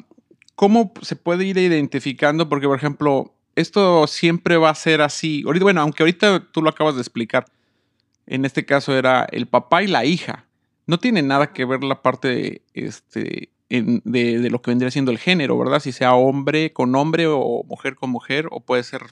¿cómo 0.55 0.91
se 1.01 1.15
puede 1.15 1.45
ir 1.45 1.57
identificando? 1.57 2.49
Porque, 2.49 2.67
por 2.67 2.77
ejemplo, 2.77 3.33
esto 3.55 4.05
siempre 4.05 4.57
va 4.57 4.71
a 4.71 4.75
ser 4.75 5.01
así. 5.01 5.43
Ahorita, 5.45 5.63
bueno, 5.63 5.79
aunque 5.79 6.03
ahorita 6.03 6.51
tú 6.51 6.61
lo 6.61 6.71
acabas 6.71 6.95
de 6.95 7.01
explicar, 7.01 7.45
en 8.27 8.43
este 8.43 8.65
caso 8.65 8.97
era 8.97 9.29
el 9.31 9.47
papá 9.47 9.81
y 9.81 9.87
la 9.87 10.03
hija 10.03 10.48
no 10.89 10.97
tiene 10.97 11.21
nada 11.21 11.53
que 11.53 11.65
ver 11.65 11.83
la 11.83 12.01
parte 12.01 12.63
este, 12.73 13.51
de, 13.69 14.49
lo 14.49 14.59
que 14.59 14.71
vendría 14.71 14.89
siendo 14.89 15.11
el 15.11 15.19
género, 15.19 15.55
¿verdad? 15.55 15.79
Si 15.79 15.91
sea 15.91 16.15
hombre 16.15 16.73
con 16.73 16.95
hombre 16.95 17.27
o 17.27 17.63
mujer 17.65 17.93
con 17.93 18.09
mujer, 18.09 18.47
o 18.49 18.59
puede 18.59 18.81
ser, 18.81 19.03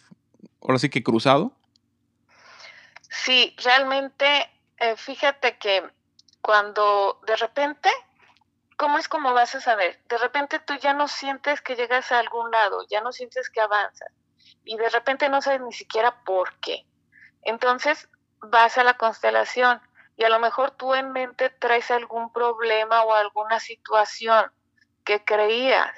ahora 0.60 0.80
sí 0.80 0.90
que 0.90 1.04
cruzado. 1.04 1.52
Sí, 3.02 3.56
realmente, 3.64 4.50
eh, 4.80 4.96
fíjate 4.98 5.60
que 5.60 5.84
cuando 6.42 7.22
de 7.28 7.36
repente, 7.36 7.92
¿cómo 8.76 8.98
es 8.98 9.08
como 9.08 9.36
vas 9.36 9.54
a 9.54 9.62
saber? 9.62 10.00
De 10.10 10.18
repente 10.18 10.58
tú 10.58 10.74
ya 10.82 10.94
no 10.94 11.08
sientes 11.08 11.62
que 11.62 11.76
llegas 11.76 12.12
a 12.12 12.18
algún 12.18 12.50
lado, 12.50 12.88
ya 12.90 13.02
no 13.02 13.12
sientes 13.12 13.52
que 13.52 13.62
avanzas, 13.62 14.12
y 14.66 14.78
de 14.78 14.90
repente 14.90 15.30
no 15.30 15.44
sabes 15.44 15.62
ni 15.62 15.74
siquiera 15.74 16.24
por 16.24 16.56
qué. 16.60 16.88
Entonces 17.44 18.10
vas 18.42 18.80
a 18.80 18.84
la 18.84 18.96
constelación 18.96 19.80
y 20.18 20.24
a 20.24 20.30
lo 20.30 20.40
mejor 20.40 20.72
tú 20.72 20.96
en 20.96 21.12
mente 21.12 21.50
traes 21.50 21.92
algún 21.92 22.34
problema 22.34 23.04
o 23.04 23.14
alguna 23.14 23.60
situación 23.60 24.52
que 25.04 25.24
creías. 25.24 25.96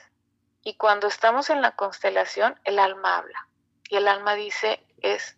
Y 0.61 0.75
cuando 0.75 1.07
estamos 1.07 1.49
en 1.49 1.61
la 1.61 1.75
constelación, 1.77 2.59
el 2.65 2.79
alma 2.79 3.17
habla. 3.17 3.47
Y 3.89 3.95
el 3.95 4.09
alma 4.09 4.35
dice, 4.35 4.85
es 5.01 5.38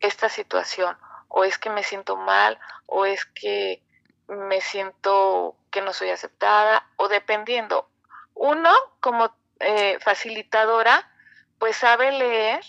esta 0.00 0.30
situación, 0.30 0.96
o 1.28 1.44
es 1.44 1.58
que 1.58 1.68
me 1.68 1.82
siento 1.82 2.16
mal, 2.16 2.58
o 2.86 3.04
es 3.04 3.26
que 3.26 3.82
me 4.28 4.62
siento 4.62 5.56
que 5.70 5.82
no 5.82 5.92
soy 5.92 6.08
aceptada 6.08 6.88
o 6.96 7.08
dependiendo. 7.08 7.90
Uno, 8.34 8.72
como 9.00 9.36
eh, 9.60 9.98
facilitadora, 10.00 11.10
pues 11.58 11.76
sabe 11.76 12.12
leer 12.12 12.64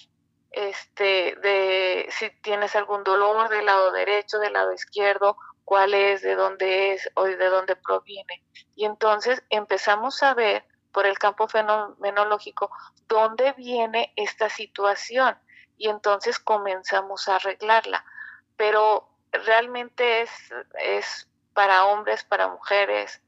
este, 0.51 1.35
de 1.35 2.07
si 2.09 2.29
tienes 2.41 2.75
algún 2.75 3.03
dolor 3.03 3.49
del 3.49 3.65
lado 3.65 3.91
derecho, 3.91 4.39
del 4.39 4.53
lado 4.53 4.73
izquierdo, 4.73 5.37
cuál 5.65 5.93
es, 5.93 6.21
de 6.21 6.35
dónde 6.35 6.93
es 6.93 7.09
o 7.15 7.25
de 7.25 7.49
dónde 7.49 7.75
proviene. 7.75 8.43
Y 8.75 8.85
entonces 8.85 9.43
empezamos 9.49 10.23
a 10.23 10.33
ver 10.33 10.65
por 10.91 11.05
el 11.05 11.19
campo 11.19 11.47
fenomenológico 11.47 12.71
dónde 13.07 13.53
viene 13.53 14.13
esta 14.15 14.49
situación 14.49 15.37
y 15.77 15.89
entonces 15.89 16.39
comenzamos 16.39 17.27
a 17.27 17.35
arreglarla. 17.35 18.03
Pero 18.55 19.09
realmente 19.31 20.21
es, 20.21 20.31
es 20.81 21.27
para 21.53 21.85
hombres, 21.85 22.23
para 22.23 22.47
mujeres. 22.47 23.21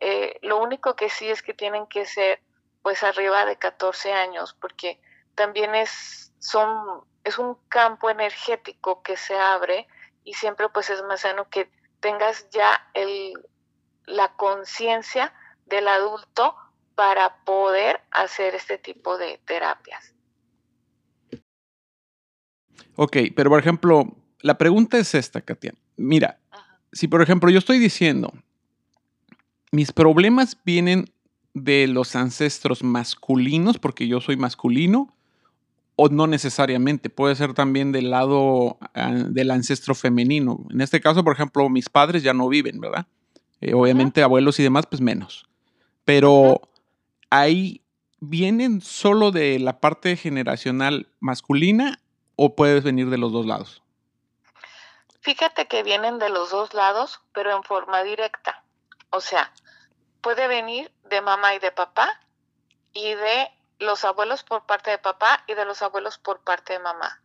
Eh, 0.00 0.38
lo 0.42 0.58
único 0.58 0.96
que 0.96 1.08
sí 1.08 1.30
es 1.30 1.42
que 1.42 1.54
tienen 1.54 1.86
que 1.86 2.04
ser 2.04 2.40
pues 2.82 3.02
arriba 3.02 3.46
de 3.46 3.56
14 3.56 4.12
años, 4.12 4.54
porque 4.60 5.00
también 5.34 5.74
es, 5.74 6.33
son, 6.44 7.00
es 7.24 7.38
un 7.38 7.56
campo 7.68 8.10
energético 8.10 9.02
que 9.02 9.16
se 9.16 9.34
abre 9.34 9.86
y 10.24 10.34
siempre 10.34 10.68
pues 10.68 10.90
es 10.90 11.02
más 11.02 11.22
sano 11.22 11.48
que 11.48 11.70
tengas 12.00 12.48
ya 12.50 12.86
el, 12.92 13.32
la 14.04 14.36
conciencia 14.36 15.32
del 15.66 15.88
adulto 15.88 16.54
para 16.94 17.42
poder 17.44 18.02
hacer 18.10 18.54
este 18.54 18.76
tipo 18.76 19.16
de 19.16 19.40
terapias. 19.46 20.14
Ok, 22.96 23.16
pero 23.34 23.48
por 23.48 23.58
ejemplo, 23.58 24.14
la 24.40 24.58
pregunta 24.58 24.98
es 24.98 25.14
esta, 25.14 25.40
Katia. 25.40 25.72
Mira, 25.96 26.38
si 26.92 27.08
por 27.08 27.22
ejemplo 27.22 27.48
yo 27.48 27.58
estoy 27.58 27.78
diciendo, 27.78 28.32
mis 29.72 29.92
problemas 29.92 30.58
vienen 30.62 31.10
de 31.54 31.86
los 31.86 32.14
ancestros 32.14 32.84
masculinos, 32.84 33.78
porque 33.78 34.06
yo 34.06 34.20
soy 34.20 34.36
masculino, 34.36 35.16
o 35.96 36.08
no 36.08 36.26
necesariamente, 36.26 37.10
puede 37.10 37.36
ser 37.36 37.54
también 37.54 37.92
del 37.92 38.10
lado 38.10 38.78
ah, 38.94 39.12
del 39.12 39.50
ancestro 39.50 39.94
femenino. 39.94 40.66
En 40.70 40.80
este 40.80 41.00
caso, 41.00 41.22
por 41.22 41.34
ejemplo, 41.34 41.68
mis 41.68 41.88
padres 41.88 42.22
ya 42.22 42.34
no 42.34 42.48
viven, 42.48 42.80
¿verdad? 42.80 43.06
Eh, 43.60 43.74
obviamente 43.74 44.22
abuelos 44.22 44.58
y 44.58 44.62
demás, 44.62 44.86
pues 44.86 45.00
menos. 45.00 45.46
Pero 46.04 46.60
ahí 47.30 47.82
vienen 48.20 48.80
solo 48.80 49.30
de 49.30 49.58
la 49.58 49.80
parte 49.80 50.16
generacional 50.16 51.08
masculina 51.20 52.00
o 52.36 52.56
puedes 52.56 52.82
venir 52.82 53.10
de 53.10 53.18
los 53.18 53.32
dos 53.32 53.46
lados. 53.46 53.82
Fíjate 55.20 55.66
que 55.66 55.82
vienen 55.82 56.18
de 56.18 56.28
los 56.28 56.50
dos 56.50 56.74
lados, 56.74 57.20
pero 57.32 57.56
en 57.56 57.62
forma 57.62 58.02
directa. 58.02 58.62
O 59.10 59.20
sea, 59.20 59.52
puede 60.20 60.48
venir 60.48 60.92
de 61.08 61.22
mamá 61.22 61.54
y 61.54 61.60
de 61.60 61.70
papá 61.70 62.20
y 62.92 63.14
de 63.14 63.48
los 63.78 64.04
abuelos 64.04 64.44
por 64.44 64.66
parte 64.66 64.90
de 64.90 64.98
papá 64.98 65.44
y 65.46 65.54
de 65.54 65.64
los 65.64 65.82
abuelos 65.82 66.18
por 66.18 66.40
parte 66.42 66.74
de 66.74 66.78
mamá 66.78 67.22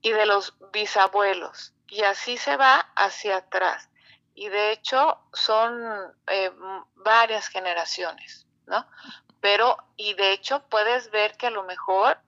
y 0.00 0.12
de 0.12 0.26
los 0.26 0.54
bisabuelos. 0.72 1.72
Y 1.88 2.02
así 2.02 2.36
se 2.36 2.56
va 2.56 2.80
hacia 2.96 3.38
atrás. 3.38 3.88
Y 4.34 4.48
de 4.48 4.72
hecho 4.72 5.18
son 5.32 5.82
eh, 6.26 6.50
varias 6.96 7.48
generaciones, 7.48 8.46
¿no? 8.66 8.86
Pero, 9.40 9.76
y 9.96 10.14
de 10.14 10.32
hecho 10.32 10.64
puedes 10.68 11.10
ver 11.10 11.36
que 11.36 11.46
a 11.46 11.50
lo 11.50 11.62
mejor 11.64 12.18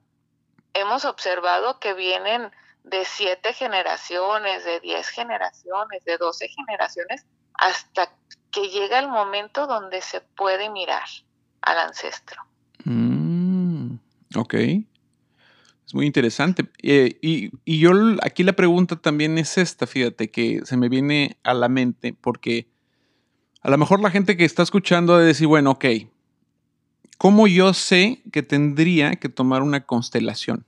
hemos 0.74 1.04
observado 1.04 1.80
que 1.80 1.94
vienen 1.94 2.52
de 2.84 3.04
siete 3.04 3.52
generaciones, 3.52 4.64
de 4.64 4.80
diez 4.80 5.08
generaciones, 5.08 6.04
de 6.04 6.18
doce 6.18 6.48
generaciones, 6.48 7.26
hasta 7.54 8.10
que 8.52 8.68
llega 8.68 8.98
el 8.98 9.08
momento 9.08 9.66
donde 9.66 10.00
se 10.00 10.20
puede 10.20 10.70
mirar 10.70 11.08
al 11.62 11.78
ancestro. 11.78 12.42
Mm, 12.84 13.15
ok. 14.36 14.54
Es 14.54 15.94
muy 15.94 16.06
interesante. 16.06 16.64
Eh, 16.82 17.18
y, 17.22 17.50
y, 17.64 17.78
yo 17.78 17.92
aquí 18.22 18.42
la 18.42 18.54
pregunta 18.54 18.96
también 18.96 19.38
es 19.38 19.56
esta, 19.56 19.86
fíjate, 19.86 20.30
que 20.30 20.62
se 20.64 20.76
me 20.76 20.88
viene 20.88 21.38
a 21.44 21.54
la 21.54 21.68
mente, 21.68 22.12
porque 22.12 22.68
a 23.62 23.70
lo 23.70 23.78
mejor 23.78 24.00
la 24.00 24.10
gente 24.10 24.36
que 24.36 24.44
está 24.44 24.62
escuchando 24.62 25.16
de 25.16 25.26
decir, 25.26 25.46
bueno, 25.46 25.72
ok, 25.72 25.84
¿cómo 27.18 27.46
yo 27.46 27.72
sé 27.72 28.22
que 28.32 28.42
tendría 28.42 29.16
que 29.16 29.28
tomar 29.28 29.62
una 29.62 29.84
constelación? 29.86 30.66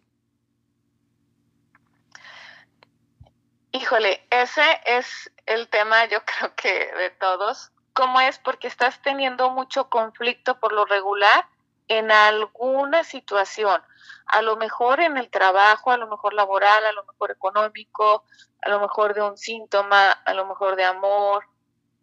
Híjole, 3.72 4.20
ese 4.30 4.62
es 4.86 5.30
el 5.46 5.68
tema 5.68 6.08
yo 6.08 6.18
creo 6.26 6.54
que 6.54 6.70
de 6.70 7.10
todos, 7.18 7.72
¿Cómo 7.98 8.20
es? 8.20 8.38
Porque 8.38 8.68
estás 8.68 9.02
teniendo 9.02 9.50
mucho 9.50 9.90
conflicto 9.90 10.60
por 10.60 10.72
lo 10.72 10.84
regular 10.84 11.48
en 11.88 12.12
alguna 12.12 13.02
situación, 13.02 13.82
a 14.26 14.42
lo 14.42 14.56
mejor 14.56 15.00
en 15.00 15.16
el 15.16 15.30
trabajo, 15.30 15.90
a 15.90 15.96
lo 15.96 16.06
mejor 16.06 16.34
laboral, 16.34 16.84
a 16.84 16.92
lo 16.92 17.04
mejor 17.04 17.30
económico, 17.30 18.24
a 18.62 18.68
lo 18.68 18.80
mejor 18.80 19.14
de 19.14 19.22
un 19.22 19.36
síntoma, 19.38 20.12
a 20.12 20.34
lo 20.34 20.46
mejor 20.46 20.76
de 20.76 20.84
amor. 20.84 21.46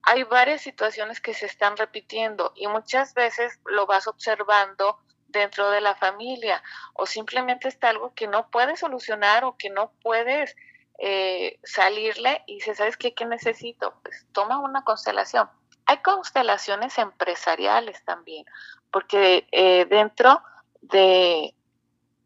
Hay 0.01 0.23
varias 0.23 0.61
situaciones 0.61 1.21
que 1.21 1.33
se 1.33 1.45
están 1.45 1.77
repitiendo 1.77 2.51
y 2.55 2.67
muchas 2.67 3.13
veces 3.13 3.59
lo 3.65 3.85
vas 3.85 4.07
observando 4.07 4.99
dentro 5.27 5.69
de 5.69 5.81
la 5.81 5.95
familia 5.95 6.63
o 6.93 7.05
simplemente 7.05 7.67
está 7.67 7.89
algo 7.89 8.13
que 8.13 8.27
no 8.27 8.49
puedes 8.49 8.79
solucionar 8.79 9.43
o 9.43 9.57
que 9.57 9.69
no 9.69 9.91
puedes 10.01 10.55
eh, 10.97 11.59
salirle 11.63 12.43
y 12.47 12.55
dices, 12.55 12.77
¿sabes 12.77 12.97
qué? 12.97 13.13
¿Qué 13.13 13.25
necesito? 13.25 13.93
Pues 14.01 14.25
toma 14.31 14.59
una 14.59 14.83
constelación 14.83 15.49
hay 15.85 15.97
constelaciones 15.97 16.97
empresariales 16.97 18.03
también, 18.05 18.45
porque 18.91 19.47
eh, 19.51 19.85
dentro 19.85 20.41
de 20.81 21.53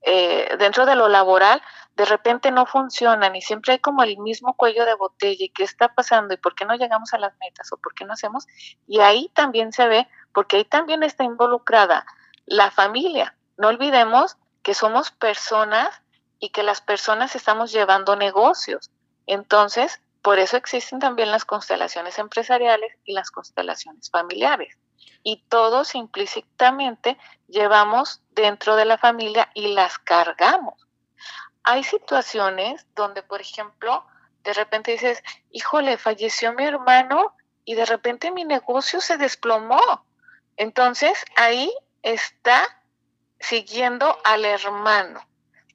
eh, 0.02 0.56
dentro 0.58 0.86
de 0.86 0.96
lo 0.96 1.10
laboral 1.10 1.62
de 1.96 2.06
repente 2.06 2.52
no 2.52 2.66
funcionan 2.66 3.36
y 3.36 3.42
siempre 3.42 3.74
hay 3.74 3.80
como 3.80 4.04
el 4.04 4.18
mismo 4.18 4.54
cuello 4.56 4.86
de 4.86 4.94
botella 4.94 5.44
y 5.44 5.50
qué 5.50 5.64
está 5.64 5.94
pasando 5.94 6.34
y 6.34 6.38
por 6.38 6.56
qué 6.56 6.64
no 6.64 6.76
llegamos 6.76 7.14
a 7.14 7.18
las 7.18 7.34
metas 7.40 7.72
o 7.74 7.78
por 7.78 7.94
qué 7.94 8.06
no 8.06 8.14
hacemos 8.14 8.48
y 8.88 9.02
ahí 9.02 9.30
también 9.34 9.74
se 9.74 9.88
ve 9.88 10.08
porque 10.34 10.58
ahí 10.58 10.66
también 10.66 11.04
está 11.04 11.24
involucrada 11.24 12.06
la 12.46 12.72
familia. 12.72 13.36
No 13.58 13.68
olvidemos 13.68 14.38
que 14.64 14.74
somos 14.74 15.12
personas 15.12 16.02
y 16.40 16.50
que 16.50 16.64
las 16.64 16.82
personas 16.82 17.36
estamos 17.36 17.72
llevando 17.72 18.16
negocios. 18.16 18.90
Entonces, 19.28 20.02
por 20.22 20.40
eso 20.40 20.58
existen 20.58 21.00
también 21.00 21.32
las 21.32 21.46
constelaciones 21.46 22.18
empresariales 22.20 22.92
y 23.06 23.14
las 23.14 23.32
constelaciones 23.32 24.10
familiares. 24.10 24.78
Y 25.24 25.44
todos 25.50 25.96
implícitamente 25.96 27.18
llevamos 27.48 28.22
dentro 28.32 28.76
de 28.76 28.86
la 28.86 28.98
familia 28.98 29.50
y 29.54 29.74
las 29.74 29.98
cargamos. 30.00 30.88
Hay 31.64 31.84
situaciones 31.84 32.88
donde, 32.96 33.22
por 33.22 33.42
ejemplo, 33.42 34.06
de 34.44 34.54
repente 34.54 34.92
dices, 34.92 35.22
híjole, 35.52 35.98
falleció 35.98 36.54
mi 36.54 36.64
hermano 36.64 37.36
y 37.66 37.76
de 37.76 37.86
repente 37.86 38.32
mi 38.32 38.46
negocio 38.46 39.02
se 39.02 39.18
desplomó. 39.18 40.06
Entonces 40.58 41.24
ahí 41.36 41.72
está 42.02 42.64
siguiendo 43.40 44.18
al 44.24 44.46
hermano. 44.46 45.28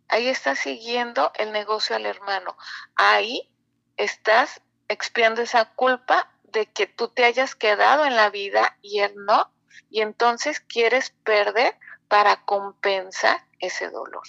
Ahí 0.08 0.28
está 0.28 0.54
siguiendo 0.54 1.32
el 1.36 1.52
negocio 1.52 1.96
al 1.96 2.06
hermano. 2.06 2.56
Ahí 2.96 3.50
estás 3.96 4.60
expiando 4.88 5.42
esa 5.42 5.66
culpa 5.66 6.30
de 6.54 6.66
que 6.66 6.86
tú 6.86 7.08
te 7.08 7.24
hayas 7.24 7.54
quedado 7.54 8.06
en 8.06 8.16
la 8.16 8.30
vida 8.30 8.78
y 8.80 9.00
él 9.00 9.12
no, 9.26 9.50
y 9.90 10.00
entonces 10.00 10.60
quieres 10.60 11.12
perder 11.24 11.74
para 12.08 12.44
compensar 12.44 13.38
ese 13.58 13.90
dolor. 13.90 14.22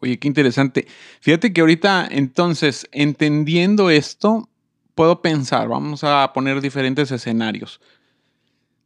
Oye, 0.00 0.18
qué 0.18 0.28
interesante. 0.28 0.86
Fíjate 1.20 1.52
que 1.52 1.60
ahorita, 1.60 2.06
entonces, 2.10 2.86
entendiendo 2.92 3.90
esto, 3.90 4.48
puedo 4.94 5.22
pensar, 5.22 5.68
vamos 5.68 6.04
a 6.04 6.32
poner 6.32 6.60
diferentes 6.60 7.10
escenarios. 7.10 7.80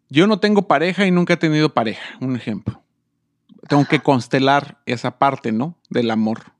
Yo 0.08 0.26
no 0.26 0.40
tengo 0.40 0.66
pareja 0.66 1.06
y 1.06 1.10
nunca 1.10 1.34
he 1.34 1.36
tenido 1.36 1.72
pareja, 1.72 2.16
un 2.20 2.36
ejemplo. 2.36 2.82
Tengo 3.68 3.86
que 3.86 4.00
constelar 4.00 4.80
esa 4.86 5.18
parte, 5.18 5.52
¿no? 5.52 5.78
Del 5.88 6.10
amor. 6.10 6.52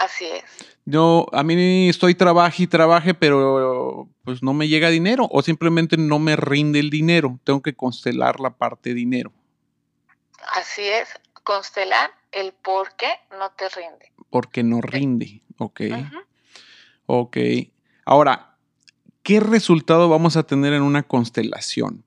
Así 0.00 0.24
es. 0.24 0.44
Yo, 0.86 1.26
a 1.32 1.42
mí 1.42 1.90
estoy 1.90 2.14
trabaje 2.14 2.62
y 2.62 2.66
trabaje, 2.66 3.12
pero 3.12 4.08
pues 4.24 4.42
no 4.42 4.54
me 4.54 4.66
llega 4.66 4.88
dinero 4.88 5.28
o 5.30 5.42
simplemente 5.42 5.98
no 5.98 6.18
me 6.18 6.36
rinde 6.36 6.80
el 6.80 6.88
dinero. 6.88 7.38
Tengo 7.44 7.60
que 7.60 7.76
constelar 7.76 8.40
la 8.40 8.56
parte 8.56 8.94
dinero. 8.94 9.30
Así 10.54 10.82
es, 10.82 11.10
constelar 11.44 12.10
el 12.32 12.54
por 12.54 12.96
qué 12.96 13.10
no 13.38 13.50
te 13.50 13.68
rinde. 13.68 14.10
Porque 14.30 14.62
no 14.62 14.80
rinde, 14.80 15.42
ok. 15.58 15.80
Ok. 17.04 17.36
Ahora, 18.06 18.56
¿qué 19.22 19.38
resultado 19.38 20.08
vamos 20.08 20.38
a 20.38 20.44
tener 20.44 20.72
en 20.72 20.82
una 20.82 21.02
constelación? 21.02 22.04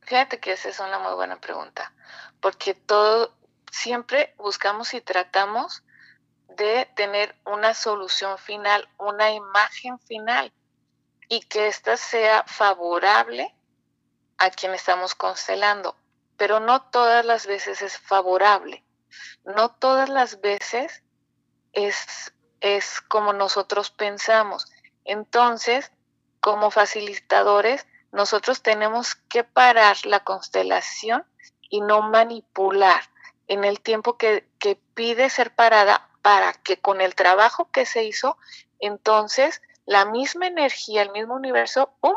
Fíjate 0.00 0.40
que 0.40 0.52
esa 0.52 0.70
es 0.70 0.80
una 0.80 0.98
muy 0.98 1.14
buena 1.14 1.38
pregunta, 1.38 1.92
porque 2.40 2.72
todo, 2.74 3.36
siempre 3.70 4.34
buscamos 4.36 4.94
y 4.94 5.00
tratamos 5.00 5.82
de 6.56 6.90
tener 6.96 7.36
una 7.44 7.74
solución 7.74 8.38
final, 8.38 8.88
una 8.98 9.30
imagen 9.30 9.98
final 10.00 10.52
y 11.28 11.40
que 11.42 11.68
ésta 11.68 11.96
sea 11.96 12.44
favorable 12.46 13.54
a 14.38 14.50
quien 14.50 14.74
estamos 14.74 15.14
constelando. 15.14 15.96
Pero 16.36 16.60
no 16.60 16.82
todas 16.82 17.24
las 17.24 17.46
veces 17.46 17.82
es 17.82 17.98
favorable, 17.98 18.84
no 19.44 19.70
todas 19.70 20.08
las 20.08 20.40
veces 20.40 21.02
es, 21.72 22.32
es 22.60 23.00
como 23.02 23.32
nosotros 23.32 23.90
pensamos. 23.90 24.66
Entonces, 25.04 25.92
como 26.40 26.70
facilitadores, 26.70 27.86
nosotros 28.12 28.62
tenemos 28.62 29.14
que 29.14 29.44
parar 29.44 29.96
la 30.04 30.24
constelación 30.24 31.24
y 31.68 31.80
no 31.80 32.02
manipular 32.02 33.09
en 33.50 33.64
el 33.64 33.80
tiempo 33.80 34.16
que, 34.16 34.46
pide 34.94 35.28
ser 35.28 35.52
parada 35.52 36.08
para 36.22 36.52
que 36.52 36.78
con 36.78 37.00
el 37.00 37.16
trabajo 37.16 37.68
que 37.72 37.84
se 37.84 38.04
hizo, 38.04 38.36
entonces 38.78 39.60
la 39.86 40.04
misma 40.04 40.46
energía, 40.46 41.02
el 41.02 41.10
mismo 41.10 41.34
universo, 41.34 41.92
¡pum!, 42.00 42.14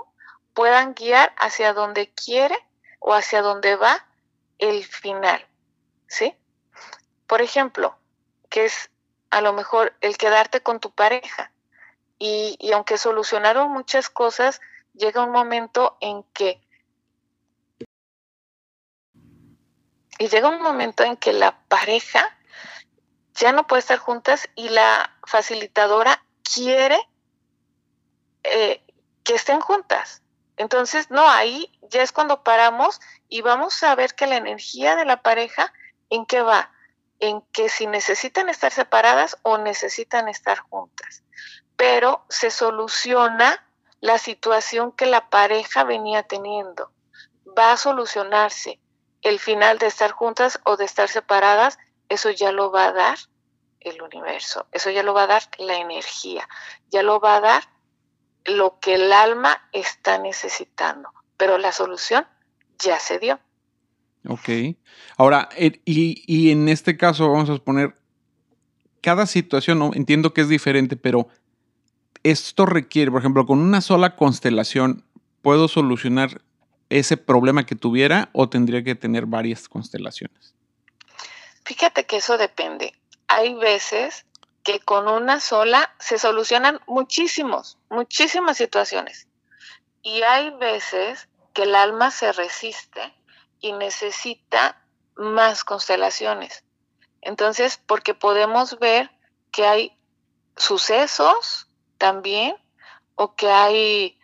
puedan 0.54 0.94
guiar 0.94 1.34
hacia 1.38 1.74
donde 1.74 2.12
quiere 2.14 2.56
o 3.00 3.14
hacia 3.16 3.42
donde 3.42 3.76
va 3.76 4.06
el 4.60 4.84
final, 4.84 5.44
¿sí? 6.08 6.36
Por 7.26 7.42
ejemplo, 7.42 7.98
que 8.52 8.66
es 8.66 8.92
a 9.32 9.42
lo 9.42 9.54
mejor 9.54 9.96
el 10.02 10.18
quedarte 10.18 10.62
con 10.62 10.80
tu 10.80 10.92
pareja 10.92 11.52
y 12.20 12.72
aunque 12.74 13.00
solucionaron 13.00 13.72
muchas 13.72 14.10
cosas, 14.10 14.62
llega 14.94 15.24
un 15.24 15.32
momento 15.32 15.98
en 16.00 16.24
que 16.34 16.63
y 20.24 20.30
llega 20.30 20.48
un 20.48 20.62
momento 20.62 21.04
en 21.04 21.18
que 21.18 21.34
la 21.34 21.60
pareja 21.68 22.34
ya 23.34 23.52
no 23.52 23.68
puede 23.68 23.82
estar 23.82 23.98
juntas 23.98 24.48
y 24.56 24.70
la 24.70 25.14
facilitadora 25.28 26.24
quiere 26.44 26.98
eh, 28.44 28.82
que 29.26 29.36
estén 29.36 29.60
juntas. 29.60 30.22
Entonces, 30.56 31.12
no, 31.12 31.30
ahí 31.30 31.78
ya 31.90 32.02
es 32.02 32.14
cuando 32.14 32.42
paramos 32.42 33.02
y 33.28 33.42
vamos 33.42 33.84
a 33.84 33.94
ver 33.96 34.16
que 34.16 34.26
la 34.26 34.38
energía 34.38 34.96
de 34.96 35.04
la 35.04 35.22
pareja, 35.22 35.74
¿en 36.10 36.26
qué 36.26 36.42
va? 36.42 36.72
En 37.20 37.42
que 37.52 37.68
si 37.68 37.86
necesitan 37.86 38.48
estar 38.48 38.72
separadas 38.72 39.38
o 39.42 39.58
necesitan 39.58 40.30
estar 40.30 40.60
juntas. 40.60 41.24
Pero 41.76 42.24
se 42.30 42.50
soluciona 42.50 43.68
la 44.00 44.20
situación 44.20 44.94
que 44.94 45.06
la 45.06 45.30
pareja 45.30 45.84
venía 45.84 46.24
teniendo. 46.24 46.94
Va 47.60 47.74
a 47.74 47.78
solucionarse. 47.78 48.80
El 49.24 49.40
final 49.40 49.80
de 49.80 49.88
estar 49.88 50.12
juntas 50.12 50.60
o 50.66 50.78
de 50.78 50.86
estar 50.86 51.10
separadas, 51.10 51.80
eso 52.10 52.30
ya 52.30 52.52
lo 52.52 52.72
va 52.72 52.88
a 52.88 52.92
dar 52.92 53.18
el 53.80 54.02
universo, 54.02 54.68
eso 54.72 54.90
ya 54.92 55.04
lo 55.04 55.14
va 55.14 55.24
a 55.24 55.28
dar 55.28 55.44
la 55.58 55.78
energía, 55.78 56.48
ya 56.92 57.04
lo 57.04 57.20
va 57.20 57.38
a 57.38 57.42
dar 57.42 57.64
lo 58.46 58.80
que 58.80 58.96
el 58.96 59.12
alma 59.12 59.68
está 59.72 60.18
necesitando, 60.18 61.10
pero 61.38 61.58
la 61.58 61.72
solución 61.72 62.26
ya 62.80 63.00
se 63.00 63.20
dio. 63.20 63.40
Ok. 64.28 64.78
Ahora, 65.18 65.50
eh, 65.58 65.82
y, 65.86 66.24
y 66.28 66.52
en 66.52 66.70
este 66.70 66.98
caso 66.98 67.30
vamos 67.30 67.50
a 67.50 67.54
exponer 67.54 67.96
cada 69.02 69.26
situación, 69.26 69.80
¿no? 69.80 69.92
entiendo 69.94 70.34
que 70.34 70.42
es 70.42 70.50
diferente, 70.50 70.96
pero 70.96 71.28
esto 72.24 72.66
requiere, 72.66 73.12
por 73.12 73.20
ejemplo, 73.20 73.46
con 73.46 73.60
una 73.60 73.82
sola 73.82 74.16
constelación, 74.16 75.04
¿puedo 75.42 75.68
solucionar 75.68 76.42
ese 76.98 77.18
problema 77.18 77.66
que 77.66 77.76
tuviera 77.76 78.30
o 78.34 78.50
tendría 78.50 78.84
que 78.84 78.96
tener 78.96 79.26
varias 79.26 79.68
constelaciones? 79.68 80.54
Fíjate 81.66 82.06
que 82.06 82.18
eso 82.18 82.38
depende. 82.38 82.94
Hay 83.28 83.56
veces 83.56 84.26
que 84.64 84.80
con 84.80 85.08
una 85.08 85.40
sola 85.40 85.94
se 86.00 86.18
solucionan 86.18 86.80
muchísimos, 86.88 87.78
muchísimas 87.90 88.58
situaciones. 88.58 89.28
Y 90.02 90.22
hay 90.24 90.52
veces 90.52 91.30
que 91.54 91.64
el 91.64 91.76
alma 91.76 92.12
se 92.12 92.32
resiste 92.32 93.14
y 93.60 93.72
necesita 93.74 94.82
más 95.16 95.64
constelaciones. 95.64 96.64
Entonces, 97.22 97.80
porque 97.86 98.14
podemos 98.14 98.80
ver 98.80 99.12
que 99.52 99.66
hay 99.66 99.98
sucesos 100.58 101.68
también, 101.98 102.56
o 103.16 103.36
que 103.36 103.50
hay 103.50 104.20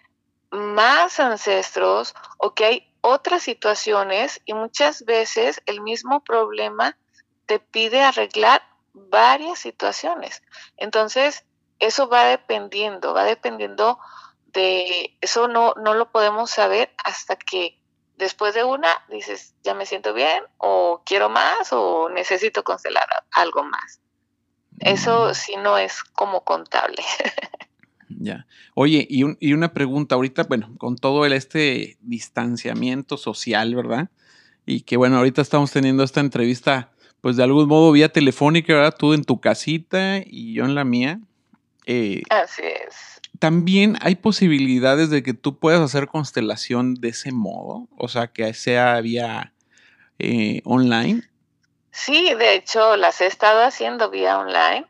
más 0.52 1.20
ancestros, 1.20 2.16
o 2.38 2.54
que 2.54 2.66
hay 2.66 2.94
otras 3.02 3.44
situaciones, 3.44 4.42
y 4.46 4.54
muchas 4.54 5.06
veces 5.06 5.62
el 5.66 5.82
mismo 5.82 6.24
problema 6.24 6.98
te 7.46 7.60
pide 7.60 8.02
arreglar 8.02 8.62
varias 8.94 9.60
situaciones. 9.60 10.44
Entonces, 10.78 11.46
eso 11.80 12.10
va 12.10 12.26
dependiendo, 12.26 13.14
va 13.14 13.24
dependiendo 13.24 14.00
de, 14.48 15.18
eso 15.22 15.48
no, 15.48 15.74
no 15.78 15.94
lo 15.94 16.12
podemos 16.12 16.52
saber 16.52 16.94
hasta 17.04 17.36
que 17.36 17.80
después 18.18 18.54
de 18.54 18.64
una 18.64 18.90
dices, 19.08 19.56
ya 19.64 19.74
me 19.74 19.86
siento 19.86 20.14
bien, 20.14 20.44
o 20.58 21.02
quiero 21.06 21.30
más, 21.30 21.72
o 21.72 22.10
necesito 22.10 22.64
constelar 22.64 23.08
algo 23.32 23.64
más. 23.64 24.02
Eso 24.80 25.34
sí 25.34 25.56
no 25.58 25.78
es 25.78 26.04
como 26.04 26.44
contable. 26.44 27.04
Ya. 28.10 28.48
Oye, 28.74 29.06
y, 29.10 29.24
y, 29.40 29.54
una 29.54 29.74
pregunta 29.74 30.16
ahorita, 30.16 30.44
bueno, 30.44 30.72
con 30.78 30.96
todo 30.96 31.26
el, 31.26 31.34
este 31.34 31.98
distanciamiento 32.02 33.18
social, 33.18 33.76
¿verdad? 33.76 34.10
Y 34.66 34.82
que 34.82 34.98
bueno, 34.98 35.18
ahorita 35.18 35.42
estamos 35.42 35.72
teniendo 35.72 36.04
esta 36.04 36.20
entrevista 36.20 36.92
pues 37.22 37.36
de 37.36 37.44
algún 37.44 37.68
modo 37.68 37.92
vía 37.92 38.10
telefónica, 38.10 38.74
¿verdad? 38.74 38.96
Tú 38.98 39.14
en 39.14 39.24
tu 39.24 39.40
casita 39.40 40.20
y 40.26 40.54
yo 40.54 40.66
en 40.66 40.76
la 40.76 40.84
mía. 40.84 41.20
Eh, 41.86 42.24
Así 42.30 42.64
es. 42.64 43.22
También 43.40 43.98
hay 44.02 44.16
posibilidades 44.16 45.10
de 45.10 45.24
que 45.24 45.34
tú 45.34 45.60
puedas 45.60 45.82
hacer 45.82 46.08
constelación 46.08 46.96
de 46.96 47.10
ese 47.10 47.32
modo, 47.32 47.88
o 47.98 48.08
sea, 48.08 48.28
que 48.28 48.54
sea 48.54 49.00
vía 49.02 49.54
eh, 50.18 50.62
online. 50.66 51.24
Sí, 51.92 52.34
de 52.34 52.56
hecho 52.56 52.98
las 52.98 53.22
he 53.22 53.28
estado 53.28 53.64
haciendo 53.64 54.10
vía 54.10 54.38
online 54.40 54.86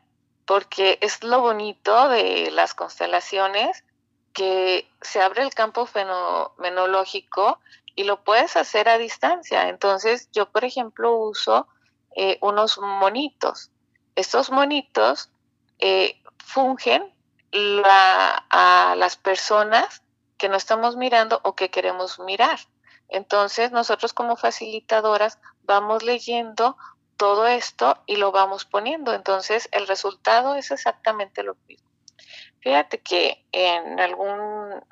porque 0.46 0.98
es 1.00 1.22
lo 1.22 1.40
bonito 1.40 2.08
de 2.08 2.50
las 2.50 2.74
constelaciones 2.74 3.84
que 4.32 4.88
se 5.00 5.20
abre 5.20 5.42
el 5.42 5.54
campo 5.54 5.86
fenomenológico 5.86 7.60
y 7.94 8.04
lo 8.04 8.22
puedes 8.22 8.56
hacer 8.56 8.88
a 8.88 8.98
distancia. 8.98 9.68
Entonces 9.68 10.28
yo, 10.32 10.50
por 10.50 10.64
ejemplo, 10.64 11.16
uso 11.16 11.68
eh, 12.16 12.38
unos 12.40 12.78
monitos. 12.78 13.70
Estos 14.16 14.50
monitos 14.50 15.30
eh, 15.78 16.20
fungen 16.44 17.14
a 17.52 18.94
las 18.96 19.16
personas 19.16 20.02
que 20.36 20.48
no 20.48 20.56
estamos 20.56 20.96
mirando 20.96 21.40
o 21.42 21.54
que 21.54 21.70
queremos 21.70 22.18
mirar. 22.18 22.58
Entonces 23.08 23.72
nosotros 23.72 24.12
como 24.12 24.36
facilitadoras 24.36 25.38
vamos 25.64 26.02
leyendo 26.02 26.76
todo 27.20 27.46
esto 27.46 28.02
y 28.06 28.16
lo 28.16 28.32
vamos 28.32 28.64
poniendo. 28.64 29.12
Entonces 29.12 29.68
el 29.72 29.86
resultado 29.86 30.54
es 30.54 30.70
exactamente 30.70 31.42
lo 31.42 31.54
mismo. 31.68 31.86
Fíjate 32.60 33.02
que 33.02 33.44
en 33.52 34.00
algún, 34.00 34.82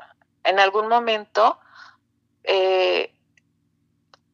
en 0.44 0.60
algún 0.60 0.88
momento 0.88 1.58
eh, 2.44 3.14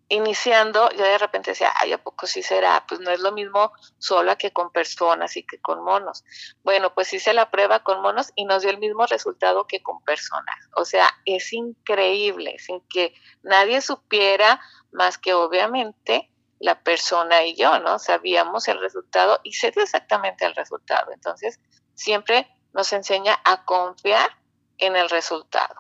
iniciando, 0.09 0.91
yo 0.91 1.05
de 1.05 1.19
repente 1.19 1.53
decía, 1.53 1.73
ay, 1.77 1.93
¿a 1.93 2.03
poco 2.03 2.27
sí 2.27 2.43
será? 2.43 2.85
Pues 2.89 2.99
no 2.99 3.13
es 3.13 3.21
lo 3.21 3.31
mismo 3.31 3.73
sola 3.99 4.35
que 4.35 4.53
con 4.53 4.73
personas 4.73 5.37
y 5.37 5.45
que 5.45 5.61
con 5.61 5.85
monos. 5.85 6.25
Bueno, 6.65 6.93
pues 6.95 7.13
hice 7.13 7.33
la 7.33 7.49
prueba 7.53 7.85
con 7.85 8.03
monos 8.03 8.33
y 8.35 8.45
nos 8.45 8.63
dio 8.63 8.73
el 8.73 8.79
mismo 8.79 9.07
resultado 9.07 9.69
que 9.69 9.85
con 9.85 10.03
personas. 10.03 10.57
O 10.75 10.85
sea, 10.85 11.09
es 11.27 11.53
increíble, 11.53 12.59
sin 12.59 12.81
que 12.89 13.15
nadie 13.45 13.81
supiera 13.81 14.61
más 14.91 15.17
que 15.17 15.33
obviamente 15.33 16.29
la 16.61 16.81
persona 16.83 17.45
y 17.45 17.55
yo, 17.57 17.79
¿no? 17.81 17.99
Sabíamos 17.99 18.69
el 18.69 18.81
resultado 18.81 19.41
y 19.45 19.53
se 19.53 19.71
dio 19.71 19.83
exactamente 19.83 20.45
el 20.45 20.55
resultado. 20.55 21.13
Entonces, 21.13 21.61
siempre 21.95 22.49
nos 22.73 22.93
enseña 22.93 23.39
a 23.45 23.65
confiar 23.65 24.31
en 24.79 24.97
el 24.97 25.09
resultado, 25.09 25.75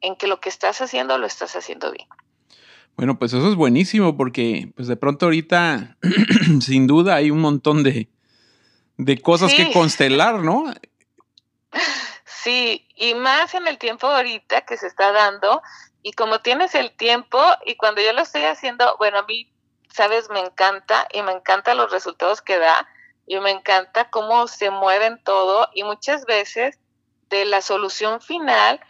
en 0.00 0.16
que 0.16 0.26
lo 0.26 0.40
que 0.40 0.48
estás 0.48 0.80
haciendo 0.80 1.18
lo 1.18 1.26
estás 1.26 1.54
haciendo 1.56 1.92
bien. 1.92 2.08
Bueno, 2.96 3.18
pues 3.18 3.32
eso 3.32 3.48
es 3.48 3.54
buenísimo 3.54 4.16
porque 4.16 4.72
pues 4.76 4.88
de 4.88 4.96
pronto 4.96 5.26
ahorita 5.26 5.96
sin 6.60 6.86
duda 6.86 7.14
hay 7.14 7.30
un 7.30 7.40
montón 7.40 7.82
de, 7.82 8.10
de 8.96 9.18
cosas 9.18 9.54
que 9.54 9.72
constelar, 9.72 10.40
¿no? 10.40 10.64
Sí, 12.42 12.88
y 12.96 13.14
más 13.14 13.52
en 13.54 13.66
el 13.68 13.76
tiempo 13.76 14.06
ahorita 14.06 14.62
que 14.62 14.78
se 14.78 14.86
está 14.86 15.12
dando 15.12 15.60
y 16.02 16.12
como 16.12 16.40
tienes 16.40 16.74
el 16.74 16.90
tiempo 16.90 17.38
y 17.66 17.76
cuando 17.76 18.00
yo 18.00 18.14
lo 18.14 18.22
estoy 18.22 18.44
haciendo, 18.44 18.96
bueno, 18.98 19.18
a 19.18 19.22
mí, 19.24 19.52
sabes, 19.92 20.30
me 20.30 20.40
encanta 20.40 21.06
y 21.12 21.22
me 21.22 21.32
encantan 21.32 21.76
los 21.76 21.90
resultados 21.90 22.42
que 22.42 22.58
da 22.58 22.88
y 23.26 23.38
me 23.40 23.50
encanta 23.50 24.10
cómo 24.10 24.48
se 24.48 24.70
mueven 24.70 25.22
todo 25.22 25.68
y 25.74 25.84
muchas 25.84 26.24
veces 26.24 26.78
de 27.28 27.44
la 27.44 27.60
solución 27.60 28.20
final 28.20 28.80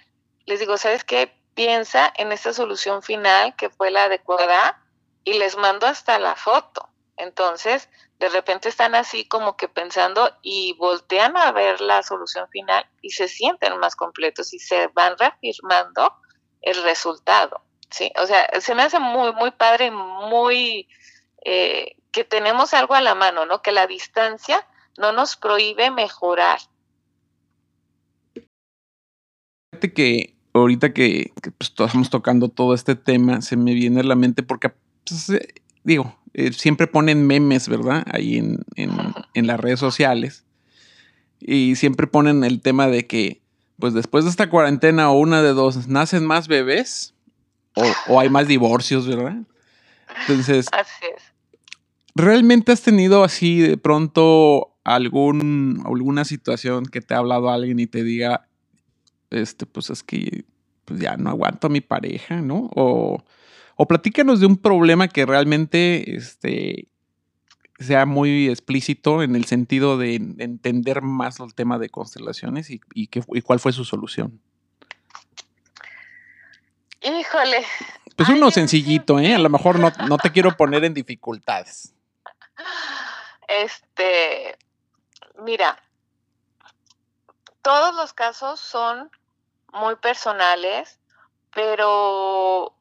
les 0.46 0.60
digo, 0.60 0.76
¿sabes 0.76 1.04
qué? 1.04 1.40
piensa 1.54 2.12
en 2.16 2.32
esta 2.32 2.52
solución 2.52 3.02
final 3.02 3.54
que 3.56 3.70
fue 3.70 3.90
la 3.90 4.04
adecuada 4.04 4.82
y 5.24 5.34
les 5.34 5.56
mando 5.56 5.86
hasta 5.86 6.18
la 6.18 6.34
foto. 6.34 6.88
Entonces, 7.16 7.88
de 8.18 8.30
repente 8.30 8.70
están 8.70 8.94
así 8.94 9.28
como 9.28 9.56
que 9.56 9.68
pensando 9.68 10.34
y 10.40 10.74
voltean 10.78 11.36
a 11.36 11.52
ver 11.52 11.80
la 11.80 12.02
solución 12.02 12.48
final 12.48 12.88
y 13.02 13.10
se 13.10 13.28
sienten 13.28 13.78
más 13.78 13.94
completos 13.94 14.54
y 14.54 14.58
se 14.58 14.86
van 14.88 15.18
reafirmando 15.18 16.14
el 16.62 16.82
resultado, 16.82 17.62
¿sí? 17.90 18.12
O 18.22 18.26
sea, 18.26 18.48
se 18.60 18.74
me 18.74 18.82
hace 18.82 18.98
muy, 18.98 19.32
muy 19.32 19.50
padre, 19.50 19.90
muy 19.90 20.88
eh, 21.44 21.96
que 22.12 22.24
tenemos 22.24 22.74
algo 22.74 22.94
a 22.94 23.00
la 23.00 23.14
mano, 23.14 23.46
¿no? 23.46 23.62
Que 23.62 23.72
la 23.72 23.86
distancia 23.86 24.66
no 24.98 25.12
nos 25.12 25.36
prohíbe 25.36 25.90
mejorar. 25.90 26.58
Fíjate 29.72 29.92
que 29.92 30.34
ahorita 30.52 30.92
que, 30.92 31.32
pues, 31.58 31.70
estamos 31.70 32.10
tocando 32.10 32.48
todo 32.48 32.74
este 32.74 32.96
tema, 32.96 33.40
se 33.40 33.56
me 33.56 33.74
viene 33.74 34.00
a 34.00 34.04
la 34.04 34.16
mente 34.16 34.42
porque, 34.42 34.72
pues, 35.06 35.30
eh, 35.30 35.54
digo, 35.84 36.18
eh, 36.34 36.52
siempre 36.52 36.86
ponen 36.86 37.26
memes, 37.26 37.68
¿verdad? 37.68 38.04
Ahí 38.12 38.36
en, 38.36 38.64
en, 38.76 39.46
las 39.46 39.60
redes 39.60 39.80
sociales. 39.80 40.44
Y 41.40 41.76
siempre 41.76 42.06
ponen 42.06 42.44
el 42.44 42.60
tema 42.60 42.88
de 42.88 43.06
que, 43.06 43.40
pues 43.78 43.94
después 43.94 44.24
de 44.24 44.30
esta 44.30 44.50
cuarentena 44.50 45.10
o 45.10 45.18
una 45.18 45.42
de 45.42 45.54
dos, 45.54 45.88
nacen 45.88 46.26
más 46.26 46.48
bebés 46.48 47.14
o, 47.74 47.84
o 48.08 48.20
hay 48.20 48.28
más 48.28 48.48
divorcios, 48.48 49.06
¿verdad? 49.06 49.36
Entonces, 50.20 50.66
Así 50.72 51.04
es. 51.16 51.22
¿realmente 52.14 52.72
has 52.72 52.82
tenido 52.82 53.24
así 53.24 53.60
de 53.60 53.76
pronto 53.76 54.76
algún, 54.84 55.82
alguna 55.84 56.24
situación 56.24 56.84
que 56.86 57.00
te 57.00 57.14
ha 57.14 57.18
hablado 57.18 57.50
alguien 57.50 57.78
y 57.80 57.86
te 57.86 58.02
diga, 58.02 58.48
este, 59.30 59.66
pues 59.66 59.90
es 59.90 60.02
que 60.02 60.44
pues 60.84 61.00
ya 61.00 61.16
no 61.16 61.30
aguanto 61.30 61.68
a 61.68 61.70
mi 61.70 61.80
pareja, 61.80 62.40
¿no? 62.40 62.70
O, 62.74 63.22
o 63.76 63.88
platícanos 63.88 64.40
de 64.40 64.46
un 64.46 64.56
problema 64.56 65.08
que 65.08 65.24
realmente 65.24 66.16
este, 66.16 66.88
sea 67.78 68.06
muy 68.06 68.48
explícito 68.48 69.22
en 69.22 69.36
el 69.36 69.44
sentido 69.44 69.96
de, 69.96 70.14
entender 70.14 71.02
más 71.02 71.40
el 71.40 71.54
tema 71.54 71.78
de 71.78 71.88
constelaciones 71.88 72.70
y, 72.70 72.80
y, 72.94 73.08
cuál 73.42 73.58
fue 73.60 73.72
su 73.72 73.84
solución. 73.84 74.40
Híjole. 77.00 77.66
Pues 78.16 78.28
uno 78.28 78.50
sencillito, 78.50 79.18
¿eh? 79.18 79.34
A 79.34 79.38
lo 79.38 79.48
mejor 79.48 79.78
no, 79.78 79.90
no 80.06 80.18
te 80.18 80.30
quiero 80.30 80.56
poner 80.56 80.84
en 80.84 80.94
dificultades. 80.94 81.94
Este, 83.48 84.58
mira, 85.38 85.82
todos 87.62 87.94
los 87.94 88.12
casos 88.12 88.60
son 88.60 89.10
muy 89.72 89.96
personales, 89.96 90.98
pero 91.52 92.74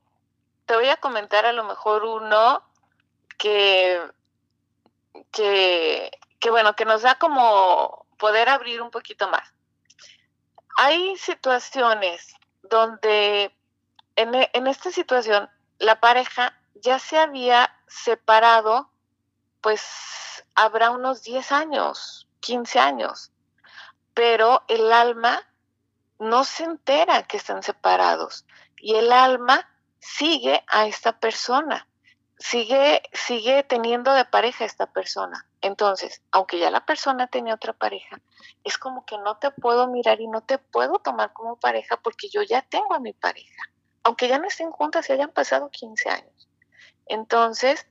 te 0.65 0.75
voy 0.75 0.89
a 0.89 0.97
comentar 0.97 1.45
a 1.45 1.53
lo 1.53 1.63
mejor 1.63 2.03
uno 2.03 2.63
que, 3.37 4.01
que, 5.31 6.11
bueno, 6.49 6.75
que 6.75 6.85
nos 6.85 7.01
da 7.01 7.15
como 7.15 8.05
poder 8.17 8.49
abrir 8.49 8.81
un 8.81 8.91
poquito 8.91 9.27
más. 9.29 9.53
Hay 10.77 11.17
situaciones 11.17 12.35
donde 12.61 13.55
en, 14.19 14.35
en 14.53 14.67
esta 14.67 14.91
situación 14.91 15.49
la 15.77 15.99
pareja 16.01 16.53
ya 16.75 16.99
se 16.99 17.17
había 17.17 17.73
separado, 17.87 18.91
pues 19.61 20.43
habrá 20.55 20.91
unos 20.91 21.23
10 21.23 21.51
años, 21.53 22.27
15 22.41 22.79
años, 22.79 23.31
pero 24.13 24.63
el 24.67 24.91
alma 24.91 25.41
no 26.19 26.43
se 26.43 26.65
entera 26.65 27.23
que 27.23 27.37
están 27.37 27.63
separados 27.63 28.45
y 28.75 28.95
el 28.95 29.11
alma 29.13 29.69
sigue 29.99 30.63
a 30.67 30.85
esta 30.85 31.17
persona, 31.19 31.87
sigue, 32.37 33.01
sigue 33.13 33.63
teniendo 33.63 34.13
de 34.13 34.25
pareja 34.25 34.65
a 34.65 34.67
esta 34.67 34.91
persona. 34.91 35.45
Entonces, 35.61 36.21
aunque 36.31 36.59
ya 36.59 36.71
la 36.71 36.85
persona 36.85 37.27
tenía 37.27 37.55
otra 37.55 37.71
pareja, 37.71 38.19
es 38.65 38.77
como 38.77 39.05
que 39.05 39.17
no 39.17 39.37
te 39.37 39.51
puedo 39.51 39.87
mirar 39.87 40.19
y 40.19 40.27
no 40.27 40.41
te 40.41 40.57
puedo 40.57 40.99
tomar 40.99 41.31
como 41.31 41.57
pareja 41.57 41.97
porque 41.97 42.27
yo 42.29 42.41
ya 42.43 42.61
tengo 42.61 42.93
a 42.93 42.99
mi 42.99 43.13
pareja, 43.13 43.63
aunque 44.09 44.27
ya 44.27 44.39
no 44.39 44.47
estén 44.47 44.71
juntas 44.71 45.07
y 45.07 45.13
hayan 45.13 45.29
pasado 45.29 45.69
15 45.69 46.09
años. 46.09 46.49
Entonces, 47.05 47.85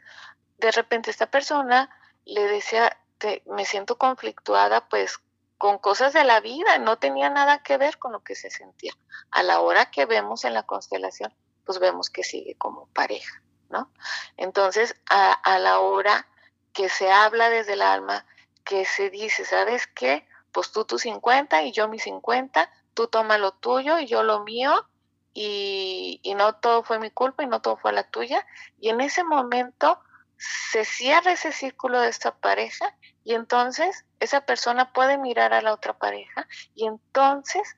de 0.59 0.73
repente 0.73 1.13
esta 1.13 1.31
persona 1.31 1.91
le 2.25 2.43
decía, 2.49 2.99
te, 3.19 3.45
me 3.47 3.65
siento 3.65 3.99
conflictuada 3.99 4.89
pues 4.89 5.21
con 5.59 5.79
cosas 5.79 6.13
de 6.13 6.25
la 6.25 6.41
vida, 6.41 6.79
no 6.79 6.99
tenía 6.99 7.31
nada 7.31 7.63
que 7.63 7.77
ver 7.77 7.99
con 7.99 8.11
lo 8.11 8.25
que 8.25 8.35
se 8.35 8.51
sentía. 8.51 8.93
A 9.31 9.45
la 9.45 9.61
hora 9.61 9.93
que 9.93 10.07
vemos 10.07 10.45
en 10.45 10.55
la 10.55 10.65
constelación, 10.65 11.33
pues 11.65 11.79
vemos 11.79 12.11
que 12.11 12.25
sigue 12.25 12.57
como 12.57 12.89
pareja, 12.89 13.41
¿no? 13.69 13.93
Entonces, 14.37 14.97
a, 15.09 15.59
la 15.61 15.79
hora 15.79 16.27
que 16.73 16.89
se 16.89 17.13
habla 17.13 17.49
desde 17.49 17.75
el 17.75 17.83
alma, 17.83 18.27
que 18.65 18.85
se 18.85 19.09
dice, 19.11 19.45
¿sabes 19.45 19.87
qué? 19.87 20.27
Pues 20.51 20.73
tú 20.73 20.85
tus 20.85 21.03
50 21.03 21.63
y 21.63 21.71
yo 21.71 21.87
mis 21.87 22.03
50, 22.03 22.69
tú 22.95 23.07
toma 23.07 23.39
lo 23.39 23.53
tuyo 23.53 24.01
y 24.01 24.07
yo 24.07 24.25
lo 24.25 24.43
mío, 24.43 24.89
y, 25.35 26.21
y 26.23 26.35
no 26.35 26.55
todo 26.55 26.83
fue 26.83 26.99
mi 26.99 27.11
culpa 27.11 27.43
y 27.43 27.47
no 27.47 27.61
todo 27.61 27.77
fue 27.77 27.93
la 27.93 28.05
tuya. 28.05 28.47
Y 28.81 28.89
en 28.89 29.01
ese 29.01 29.25
momento 29.25 30.01
se 30.39 30.85
cierra 30.85 31.33
ese 31.33 31.53
círculo 31.53 32.01
de 32.01 32.09
esta 32.09 32.35
pareja 32.35 32.95
y 33.25 33.35
entonces 33.35 34.05
esa 34.21 34.43
persona 34.43 34.93
puede 34.93 35.19
mirar 35.19 35.53
a 35.53 35.63
la 35.63 35.73
otra 35.73 35.99
pareja 35.99 36.47
y 36.75 36.87
entonces 36.87 37.77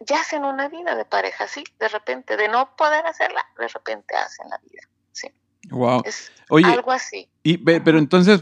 ya 0.00 0.20
hacen 0.20 0.44
una 0.44 0.68
vida 0.68 0.96
de 0.96 1.04
pareja, 1.04 1.46
sí, 1.46 1.62
de 1.78 1.88
repente, 1.88 2.36
de 2.36 2.48
no 2.48 2.74
poder 2.76 3.06
hacerla, 3.06 3.44
de 3.58 3.68
repente 3.68 4.16
hacen 4.16 4.48
la 4.48 4.58
vida, 4.58 4.82
sí. 5.12 5.28
Wow. 5.70 6.02
Es 6.06 6.32
Oye, 6.48 6.66
algo 6.66 6.90
así. 6.90 7.28
Y, 7.42 7.58
pero 7.58 7.98
entonces, 7.98 8.40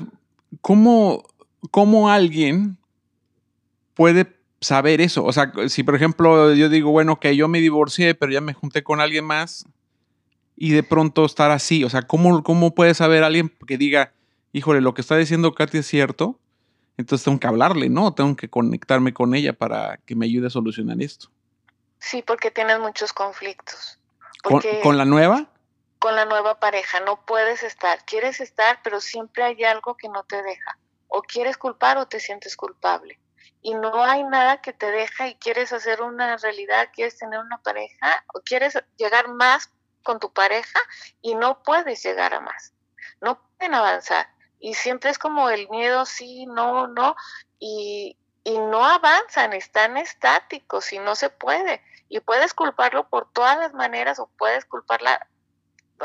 ¿cómo, 0.61 1.25
¿cómo 1.73 2.09
alguien 2.11 2.79
puede 3.95 4.38
saber 4.61 5.01
eso? 5.01 5.25
O 5.25 5.33
sea, 5.33 5.53
si 5.69 5.83
por 5.83 5.95
ejemplo 5.95 6.53
yo 6.55 6.69
digo, 6.69 6.91
bueno, 6.91 7.21
que 7.21 7.37
yo 7.37 7.49
me 7.49 7.61
divorcié, 7.61 8.15
pero 8.15 8.33
ya 8.33 8.41
me 8.41 8.55
junté 8.55 8.83
con 8.83 9.01
alguien 9.01 9.25
más 9.25 9.67
y 10.57 10.73
de 10.73 10.83
pronto 10.83 11.25
estar 11.25 11.51
así, 11.51 11.85
o 11.85 11.91
sea, 11.91 12.03
¿cómo, 12.03 12.43
cómo 12.43 12.75
puede 12.75 12.95
saber 12.95 13.23
alguien 13.23 13.55
que 13.67 13.79
diga, 13.79 14.13
híjole, 14.53 14.81
lo 14.81 14.95
que 14.95 15.03
está 15.03 15.17
diciendo 15.17 15.55
Katy 15.55 15.79
es 15.79 15.87
cierto? 15.87 16.39
Entonces 16.97 17.25
tengo 17.25 17.39
que 17.39 17.47
hablarle, 17.47 17.89
¿no? 17.89 18.13
Tengo 18.13 18.35
que 18.35 18.51
conectarme 18.51 19.15
con 19.15 19.35
ella 19.37 19.53
para 19.53 19.99
que 19.99 20.17
me 20.17 20.27
ayude 20.27 20.49
a 20.49 20.51
solucionar 20.51 21.01
esto. 21.01 21.31
Sí, 22.01 22.23
porque 22.27 22.51
tienes 22.51 22.81
muchos 22.81 23.13
conflictos. 23.13 24.01
¿Con, 24.43 24.99
la 24.99 25.05
nueva? 25.05 25.47
Con 26.01 26.17
la 26.17 26.25
nueva 26.25 26.59
pareja, 26.59 27.01
no 27.01 27.25
puedes 27.25 27.63
estar. 27.63 28.05
Quieres 28.05 28.41
estar, 28.41 28.81
pero 28.83 29.01
siempre 29.01 29.45
hay 29.45 29.63
algo 29.65 29.97
que 29.97 30.09
no 30.09 30.25
te 30.25 30.43
deja. 30.43 30.79
O 31.07 31.23
quieres 31.23 31.57
culpar 31.57 31.99
o 31.99 32.07
te 32.07 32.19
sientes 32.19 32.57
culpable. 32.57 33.19
Y 33.69 33.75
no 33.75 34.03
hay 34.03 34.25
nada 34.25 34.63
que 34.63 34.73
te 34.73 34.91
deja 34.91 35.29
y 35.29 35.35
quieres 35.35 35.75
hacer 35.75 36.01
una 36.01 36.39
realidad, 36.39 36.89
quieres 36.91 37.19
tener 37.19 37.39
una 37.39 37.59
pareja 37.59 38.25
o 38.33 38.41
quieres 38.41 38.83
llegar 38.97 39.29
más 39.29 39.71
con 40.03 40.19
tu 40.19 40.33
pareja 40.33 40.81
y 41.21 41.35
no 41.35 41.63
puedes 41.63 42.03
llegar 42.03 42.33
a 42.33 42.41
más. 42.41 42.73
No 43.21 43.39
pueden 43.59 43.75
avanzar. 43.75 44.27
Y 44.59 44.73
siempre 44.73 45.11
es 45.11 45.19
como 45.19 45.51
el 45.51 45.69
miedo, 45.69 46.07
sí, 46.07 46.47
no, 46.47 46.87
no. 46.87 47.15
Y, 47.59 48.17
y 48.43 48.57
no 48.57 48.87
avanzan, 48.87 49.53
están 49.53 49.99
estáticos 49.99 50.91
y 50.95 50.99
no 50.99 51.15
se 51.15 51.29
puede. 51.29 51.83
Y 52.09 52.21
puedes 52.21 52.55
culparlo 52.55 53.11
por 53.11 53.31
todas 53.35 53.59
las 53.59 53.75
maneras 53.75 54.19
o 54.19 54.31
puedes 54.39 54.65
culparla 54.65 55.29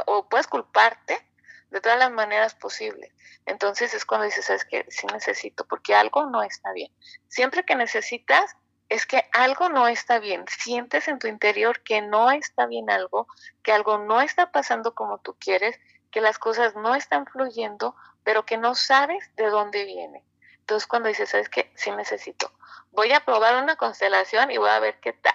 o 0.05 0.27
puedes 0.27 0.47
culparte 0.47 1.25
de 1.73 1.81
todas 1.81 1.97
las 1.97 2.11
maneras 2.11 2.53
posibles. 2.53 3.11
Entonces 3.47 3.93
es 3.93 4.05
cuando 4.05 4.25
dices, 4.25 4.45
sabes 4.45 4.63
que 4.63 4.85
sí 4.89 5.07
necesito, 5.11 5.65
porque 5.65 5.95
algo 5.95 6.27
no 6.27 6.43
está 6.43 6.71
bien. 6.71 6.91
Siempre 7.27 7.65
que 7.65 7.75
necesitas, 7.75 8.55
es 8.89 9.07
que 9.07 9.23
algo 9.33 9.69
no 9.69 9.87
está 9.87 10.19
bien. 10.19 10.45
Sientes 10.47 11.07
en 11.07 11.17
tu 11.17 11.27
interior 11.27 11.81
que 11.81 12.01
no 12.01 12.31
está 12.31 12.67
bien 12.67 12.91
algo, 12.91 13.27
que 13.63 13.71
algo 13.71 13.97
no 13.97 14.21
está 14.21 14.51
pasando 14.51 14.93
como 14.93 15.17
tú 15.17 15.35
quieres, 15.39 15.79
que 16.11 16.21
las 16.21 16.37
cosas 16.37 16.75
no 16.75 16.93
están 16.93 17.25
fluyendo, 17.25 17.95
pero 18.23 18.45
que 18.45 18.57
no 18.57 18.75
sabes 18.75 19.31
de 19.35 19.49
dónde 19.49 19.83
viene. 19.85 20.23
Entonces 20.59 20.87
cuando 20.87 21.09
dices, 21.09 21.29
¿sabes 21.29 21.49
qué? 21.49 21.71
Sí 21.75 21.89
necesito. 21.89 22.51
Voy 22.91 23.11
a 23.13 23.25
probar 23.25 23.61
una 23.61 23.75
constelación 23.77 24.51
y 24.51 24.57
voy 24.57 24.69
a 24.69 24.79
ver 24.79 24.99
qué 25.01 25.13
tal. 25.13 25.33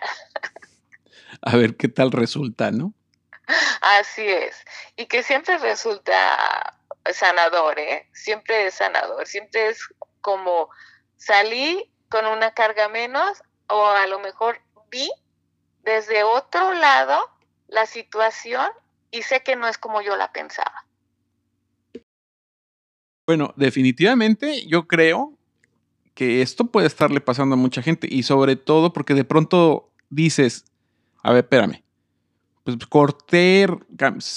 a 1.42 1.57
ver 1.57 1.77
qué 1.77 1.88
tal 1.88 2.12
resulta, 2.12 2.70
¿no? 2.70 2.94
Así 3.81 4.27
es. 4.27 4.65
Y 4.97 5.07
que 5.07 5.23
siempre 5.23 5.59
resulta 5.59 6.79
sanador, 7.13 7.79
¿eh? 7.79 8.09
Siempre 8.13 8.67
es 8.67 8.75
sanador. 8.75 9.27
Siempre 9.27 9.69
es 9.69 9.81
como 10.21 10.69
salí 11.17 11.91
con 12.09 12.27
una 12.27 12.53
carga 12.53 12.89
menos 12.89 13.43
o 13.69 13.87
a 13.87 14.07
lo 14.07 14.19
mejor 14.21 14.61
vi 14.91 15.11
desde 15.83 16.23
otro 16.23 16.75
lado 16.75 17.19
la 17.69 17.87
situación 17.87 18.67
y 19.11 19.23
sé 19.23 19.43
que 19.43 19.57
no 19.57 19.69
es 19.69 19.79
como 19.79 20.01
yo 20.01 20.17
la 20.17 20.33
pensaba. 20.33 20.87
Bueno, 23.27 23.53
definitivamente 23.57 24.67
yo 24.67 24.87
creo 24.87 25.35
que 26.15 26.43
esto 26.43 26.65
puede 26.67 26.87
estarle 26.87 27.21
pasando 27.21 27.55
a 27.55 27.59
mucha 27.59 27.83
gente 27.83 28.09
y 28.11 28.23
sobre 28.23 28.57
todo 28.57 28.93
porque 28.93 29.15
de 29.15 29.25
pronto 29.25 29.93
dices, 30.09 30.65
a 31.23 31.33
ver, 31.33 31.45
espérame, 31.45 31.83
pues 32.77 32.87
corté, 32.89 33.67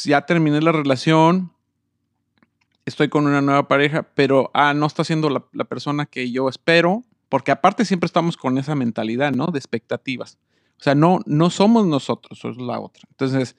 ya 0.03 0.25
terminé 0.25 0.61
la 0.61 0.71
relación, 0.71 1.51
estoy 2.85 3.09
con 3.09 3.25
una 3.25 3.41
nueva 3.41 3.67
pareja, 3.67 4.03
pero 4.15 4.51
ah, 4.53 4.73
no 4.73 4.85
está 4.85 5.03
siendo 5.03 5.29
la, 5.29 5.43
la 5.51 5.65
persona 5.65 6.05
que 6.05 6.31
yo 6.31 6.47
espero, 6.47 7.03
porque 7.29 7.51
aparte 7.51 7.85
siempre 7.85 8.05
estamos 8.05 8.37
con 8.37 8.57
esa 8.57 8.75
mentalidad, 8.75 9.31
¿no? 9.31 9.47
De 9.47 9.59
expectativas. 9.59 10.37
O 10.79 10.83
sea, 10.83 10.95
no, 10.95 11.19
no 11.25 11.49
somos 11.49 11.85
nosotros, 11.85 12.43
es 12.43 12.57
la 12.57 12.79
otra. 12.79 13.03
Entonces, 13.09 13.55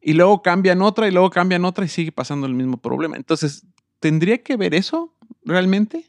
y 0.00 0.14
luego 0.14 0.42
cambian 0.42 0.82
otra 0.82 1.06
y 1.08 1.10
luego 1.10 1.30
cambian 1.30 1.64
otra 1.64 1.84
y 1.84 1.88
sigue 1.88 2.12
pasando 2.12 2.46
el 2.46 2.54
mismo 2.54 2.76
problema. 2.76 3.16
Entonces, 3.16 3.64
¿tendría 4.00 4.42
que 4.42 4.56
ver 4.56 4.74
eso 4.74 5.14
realmente? 5.44 6.04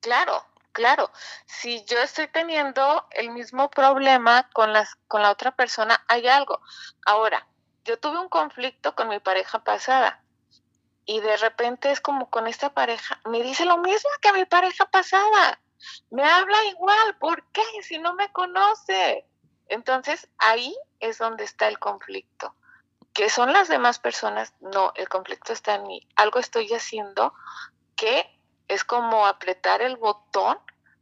Claro, 0.00 0.32
claro. 0.72 1.10
Si 1.46 1.84
yo 1.84 1.98
estoy 1.98 2.28
teniendo 2.28 3.06
el 3.10 3.30
mismo 3.30 3.70
problema 3.70 4.48
con, 4.52 4.72
las, 4.72 4.96
con 5.08 5.22
la 5.22 5.30
otra 5.30 5.52
persona, 5.52 6.04
hay 6.08 6.28
algo. 6.28 6.60
Ahora, 7.06 7.46
yo 7.84 7.98
tuve 7.98 8.18
un 8.18 8.28
conflicto 8.28 8.94
con 8.94 9.08
mi 9.08 9.18
pareja 9.18 9.62
pasada 9.64 10.22
y 11.04 11.20
de 11.20 11.36
repente 11.36 11.90
es 11.90 12.00
como 12.00 12.30
con 12.30 12.46
esta 12.46 12.72
pareja, 12.72 13.20
me 13.24 13.42
dice 13.42 13.64
lo 13.64 13.78
mismo 13.78 14.10
que 14.20 14.32
mi 14.32 14.44
pareja 14.44 14.86
pasada, 14.86 15.60
me 16.10 16.24
habla 16.24 16.64
igual, 16.66 17.18
¿por 17.18 17.44
qué? 17.50 17.64
Si 17.82 17.98
no 17.98 18.14
me 18.14 18.30
conoce. 18.32 19.26
Entonces 19.66 20.28
ahí 20.38 20.76
es 21.00 21.18
donde 21.18 21.44
está 21.44 21.68
el 21.68 21.78
conflicto. 21.78 22.54
Que 23.12 23.28
son 23.28 23.52
las 23.52 23.68
demás 23.68 23.98
personas, 23.98 24.54
no, 24.60 24.92
el 24.94 25.08
conflicto 25.08 25.52
está 25.52 25.74
en 25.74 25.82
mí. 25.84 26.06
Algo 26.16 26.38
estoy 26.38 26.72
haciendo 26.72 27.34
que 27.96 28.26
es 28.68 28.84
como 28.84 29.26
apretar 29.26 29.82
el 29.82 29.96
botón 29.96 30.58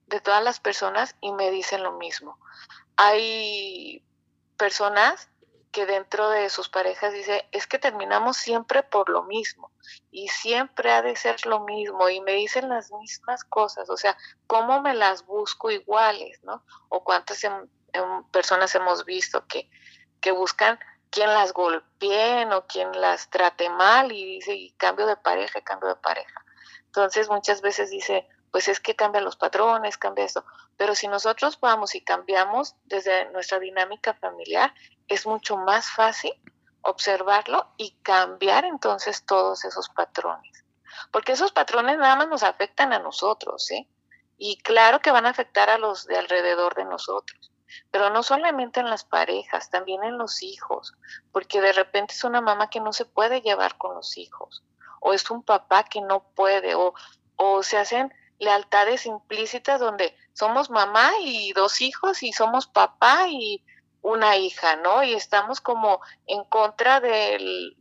de 0.07 0.21
todas 0.21 0.43
las 0.43 0.61
personas 0.61 1.17
y 1.21 1.33
me 1.33 1.51
dicen 1.51 1.83
lo 1.83 1.93
mismo. 1.93 2.39
Hay 2.97 4.05
personas 4.57 5.31
que 5.71 5.87
dentro 5.87 6.29
de 6.31 6.51
sus 6.51 6.69
parejas 6.69 7.13
dice, 7.13 7.49
es 7.53 7.67
que 7.67 7.79
terminamos 7.79 8.37
siempre 8.37 8.83
por 8.83 9.09
lo 9.09 9.23
mismo 9.23 9.71
y 10.11 10.29
siempre 10.29 10.91
ha 10.91 11.01
de 11.01 11.15
ser 11.15 11.47
lo 11.47 11.61
mismo 11.61 12.09
y 12.09 12.21
me 12.21 12.33
dicen 12.33 12.69
las 12.69 12.91
mismas 12.93 13.45
cosas, 13.45 13.89
o 13.89 13.97
sea, 13.97 14.17
¿cómo 14.47 14.81
me 14.83 14.95
las 14.95 15.25
busco 15.25 15.71
iguales, 15.71 16.43
no? 16.43 16.65
O 16.89 17.05
cuántas 17.05 17.41
personas 18.33 18.75
hemos 18.75 19.05
visto 19.05 19.47
que, 19.47 19.71
que 20.21 20.33
buscan 20.33 20.79
quien 21.11 21.33
las 21.33 21.53
golpeen 21.53 22.53
o 22.53 22.67
quien 22.67 22.93
las 23.01 23.31
trate 23.31 23.69
mal 23.69 24.11
y 24.13 24.25
dice, 24.25 24.55
y 24.55 24.73
cambio 24.73 25.07
de 25.07 25.17
pareja, 25.17 25.61
cambio 25.61 25.89
de 25.89 25.97
pareja. 25.97 26.45
Entonces 26.91 27.29
muchas 27.29 27.63
veces 27.63 27.89
dice, 27.89 28.27
pues 28.51 28.67
es 28.67 28.81
que 28.81 28.97
cambia 28.97 29.21
los 29.21 29.37
patrones, 29.37 29.97
cambia 29.97 30.25
esto. 30.25 30.45
Pero 30.77 30.97
si 30.97 31.07
nosotros 31.07 31.61
vamos 31.61 31.95
y 31.95 32.03
cambiamos 32.03 32.75
desde 32.85 33.31
nuestra 33.31 33.61
dinámica 33.61 34.15
familiar, 34.15 34.75
es 35.07 35.25
mucho 35.25 35.57
más 35.57 35.89
fácil 35.93 36.33
observarlo 36.83 37.69
y 37.77 37.93
cambiar 38.03 38.65
entonces 38.65 39.25
todos 39.25 39.65
esos 39.65 39.89
patrones. 39.91 40.65
Porque 41.13 41.33
esos 41.33 41.53
patrones 41.53 41.97
nada 41.97 42.17
más 42.17 42.29
nos 42.29 42.43
afectan 42.43 42.93
a 42.93 42.99
nosotros, 42.99 43.71
¿eh? 43.71 43.87
Y 44.37 44.57
claro 44.63 44.99
que 45.01 45.13
van 45.13 45.27
a 45.27 45.31
afectar 45.31 45.71
a 45.71 45.79
los 45.79 46.07
de 46.07 46.17
alrededor 46.17 46.75
de 46.75 46.87
nosotros, 46.87 47.53
pero 47.93 48.11
no 48.11 48.25
solamente 48.25 48.81
en 48.81 48.91
las 48.91 49.05
parejas, 49.05 49.71
también 49.71 50.03
en 50.03 50.19
los 50.19 50.43
hijos, 50.43 50.95
porque 51.31 51.61
de 51.61 51.73
repente 51.73 52.15
es 52.15 52.25
una 52.25 52.41
mamá 52.41 52.69
que 52.69 52.81
no 52.81 52.93
se 52.93 53.05
puede 53.05 53.43
llevar 53.43 53.77
con 53.77 53.95
los 53.95 54.17
hijos, 54.17 54.65
o 55.01 55.13
es 55.13 55.31
un 55.31 55.43
papá 55.43 55.85
que 55.85 56.01
no 56.01 56.23
puede, 56.35 56.75
o, 56.75 56.95
o 57.37 57.63
se 57.63 57.77
hacen 57.77 58.13
lealtades 58.39 59.07
implícitas 59.07 59.81
donde 59.81 60.17
somos 60.33 60.71
mamá 60.71 61.11
y 61.23 61.53
dos 61.53 61.81
hijos 61.81 62.23
y 62.23 62.33
somos 62.33 62.67
papá 62.67 63.29
y 63.29 63.63
una 64.03 64.37
hija, 64.37 64.77
¿no? 64.77 65.03
Y 65.03 65.13
estamos 65.13 65.61
como 65.61 66.01
en 66.27 66.45
contra 66.45 67.01
de 67.01 67.77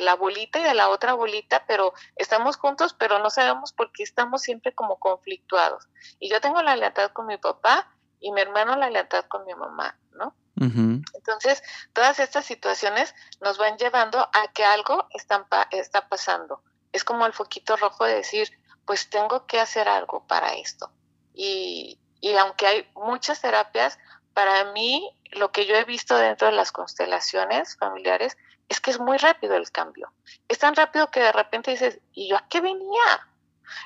la 0.00 0.12
abuelita 0.12 0.60
y 0.60 0.62
de 0.62 0.74
la 0.74 0.88
otra 0.90 1.12
abuelita, 1.12 1.64
pero 1.66 1.92
estamos 2.14 2.56
juntos, 2.56 2.94
pero 2.94 3.18
no 3.18 3.30
sabemos 3.30 3.72
por 3.72 3.90
qué 3.90 4.04
estamos 4.04 4.42
siempre 4.42 4.74
como 4.74 4.98
conflictuados. 4.98 5.88
Y 6.20 6.30
yo 6.30 6.40
tengo 6.40 6.62
la 6.62 6.76
lealtad 6.76 7.10
con 7.10 7.26
mi 7.26 7.36
papá 7.36 7.90
y 8.20 8.30
mi 8.30 8.40
hermano 8.40 8.76
la 8.76 8.90
lealtad 8.90 9.24
con 9.26 9.44
mi 9.44 9.54
mamá, 9.54 9.98
¿no? 10.12 10.34
Entonces, 10.58 11.62
todas 11.92 12.18
estas 12.18 12.46
situaciones 12.46 13.14
nos 13.40 13.58
van 13.58 13.76
llevando 13.76 14.18
a 14.18 14.52
que 14.54 14.64
algo 14.64 15.06
está, 15.12 15.46
está 15.70 16.08
pasando. 16.08 16.62
Es 16.92 17.04
como 17.04 17.26
el 17.26 17.32
foquito 17.32 17.76
rojo 17.76 18.04
de 18.04 18.14
decir, 18.14 18.50
pues 18.86 19.10
tengo 19.10 19.46
que 19.46 19.60
hacer 19.60 19.88
algo 19.88 20.26
para 20.26 20.54
esto. 20.54 20.90
Y, 21.34 21.98
y 22.20 22.34
aunque 22.36 22.66
hay 22.66 22.90
muchas 22.94 23.40
terapias, 23.40 23.98
para 24.32 24.72
mí 24.72 25.10
lo 25.32 25.52
que 25.52 25.66
yo 25.66 25.74
he 25.74 25.84
visto 25.84 26.16
dentro 26.16 26.48
de 26.48 26.54
las 26.54 26.72
constelaciones 26.72 27.76
familiares 27.76 28.36
es 28.68 28.80
que 28.80 28.90
es 28.90 28.98
muy 28.98 29.18
rápido 29.18 29.56
el 29.56 29.70
cambio. 29.70 30.12
Es 30.48 30.58
tan 30.58 30.74
rápido 30.74 31.10
que 31.10 31.20
de 31.20 31.32
repente 31.32 31.70
dices, 31.70 32.00
¿y 32.12 32.28
yo 32.28 32.36
a 32.36 32.48
qué 32.48 32.60
venía? 32.60 33.28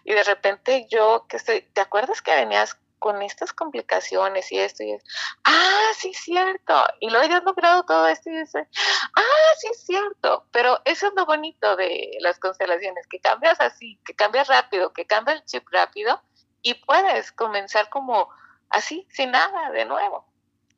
Y 0.05 0.13
de 0.13 0.23
repente 0.23 0.87
yo, 0.91 1.27
que 1.29 1.37
estoy, 1.37 1.63
¿te 1.63 1.81
acuerdas 1.81 2.23
que 2.23 2.35
venías 2.35 2.79
con 3.01 3.23
estas 3.23 3.53
complicaciones 3.53 4.53
y 4.53 4.59
esto 4.59 4.85
y 4.85 4.93
esto? 4.93 5.11
Ah, 5.45 5.91
sí, 5.97 6.15
cierto. 6.15 6.85
Y 7.01 7.11
luego 7.11 7.29
ya 7.29 7.39
has 7.39 7.45
logrado 7.45 7.83
todo 7.83 8.07
esto 8.07 8.31
y 8.31 8.39
dices, 8.39 8.69
ah, 9.17 9.55
sí, 9.59 9.69
cierto. 9.75 10.45
Pero 10.53 10.79
eso 10.85 11.09
es 11.09 11.13
lo 11.17 11.27
bonito 11.27 11.75
de 11.75 12.13
las 12.21 12.39
constelaciones, 12.39 13.09
que 13.09 13.19
cambias 13.19 13.61
así, 13.61 13.99
que 14.05 14.15
cambias 14.15 14.47
rápido, 14.47 14.93
que 14.93 15.07
cambia 15.07 15.35
el 15.35 15.45
chip 15.45 15.67
rápido 15.73 16.23
y 16.63 16.75
puedes 16.75 17.33
comenzar 17.33 17.89
como 17.89 18.29
así, 18.69 19.07
sin 19.11 19.33
nada, 19.33 19.73
de 19.73 19.85
nuevo. 19.85 20.27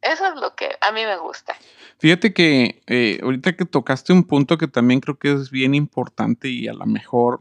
Eso 0.00 0.26
es 0.26 0.34
lo 0.34 0.54
que 0.56 0.70
a 0.80 0.90
mí 0.90 1.04
me 1.04 1.16
gusta. 1.16 1.54
Fíjate 1.98 2.32
que 2.34 2.82
eh, 2.88 3.20
ahorita 3.22 3.56
que 3.56 3.64
tocaste 3.64 4.12
un 4.12 4.24
punto 4.24 4.58
que 4.58 4.66
también 4.66 5.00
creo 5.00 5.16
que 5.16 5.32
es 5.32 5.50
bien 5.50 5.74
importante 5.74 6.48
y 6.48 6.66
a 6.66 6.72
lo 6.72 6.86
mejor, 6.86 7.40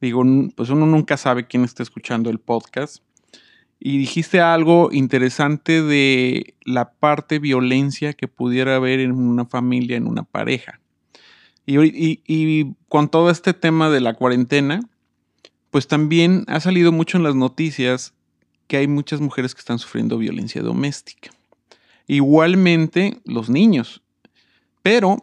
digo, 0.00 0.22
pues 0.56 0.68
uno 0.70 0.84
nunca 0.86 1.16
sabe 1.16 1.46
quién 1.46 1.62
está 1.62 1.84
escuchando 1.84 2.28
el 2.28 2.40
podcast. 2.40 3.04
Y 3.84 3.98
dijiste 3.98 4.40
algo 4.40 4.90
interesante 4.92 5.82
de 5.82 6.54
la 6.64 6.92
parte 6.92 7.40
violencia 7.40 8.12
que 8.12 8.28
pudiera 8.28 8.76
haber 8.76 9.00
en 9.00 9.10
una 9.10 9.44
familia, 9.44 9.96
en 9.96 10.06
una 10.06 10.22
pareja. 10.22 10.78
Y, 11.66 12.20
y, 12.24 12.74
con 12.88 13.08
todo 13.08 13.28
este 13.28 13.54
tema 13.54 13.90
de 13.90 14.00
la 14.00 14.14
cuarentena, 14.14 14.88
pues 15.72 15.88
también 15.88 16.44
ha 16.46 16.60
salido 16.60 16.92
mucho 16.92 17.16
en 17.16 17.24
las 17.24 17.34
noticias 17.34 18.14
que 18.68 18.76
hay 18.76 18.86
muchas 18.86 19.20
mujeres 19.20 19.52
que 19.52 19.58
están 19.58 19.80
sufriendo 19.80 20.16
violencia 20.16 20.62
doméstica. 20.62 21.30
Igualmente 22.06 23.20
los 23.24 23.50
niños. 23.50 24.00
Pero 24.82 25.16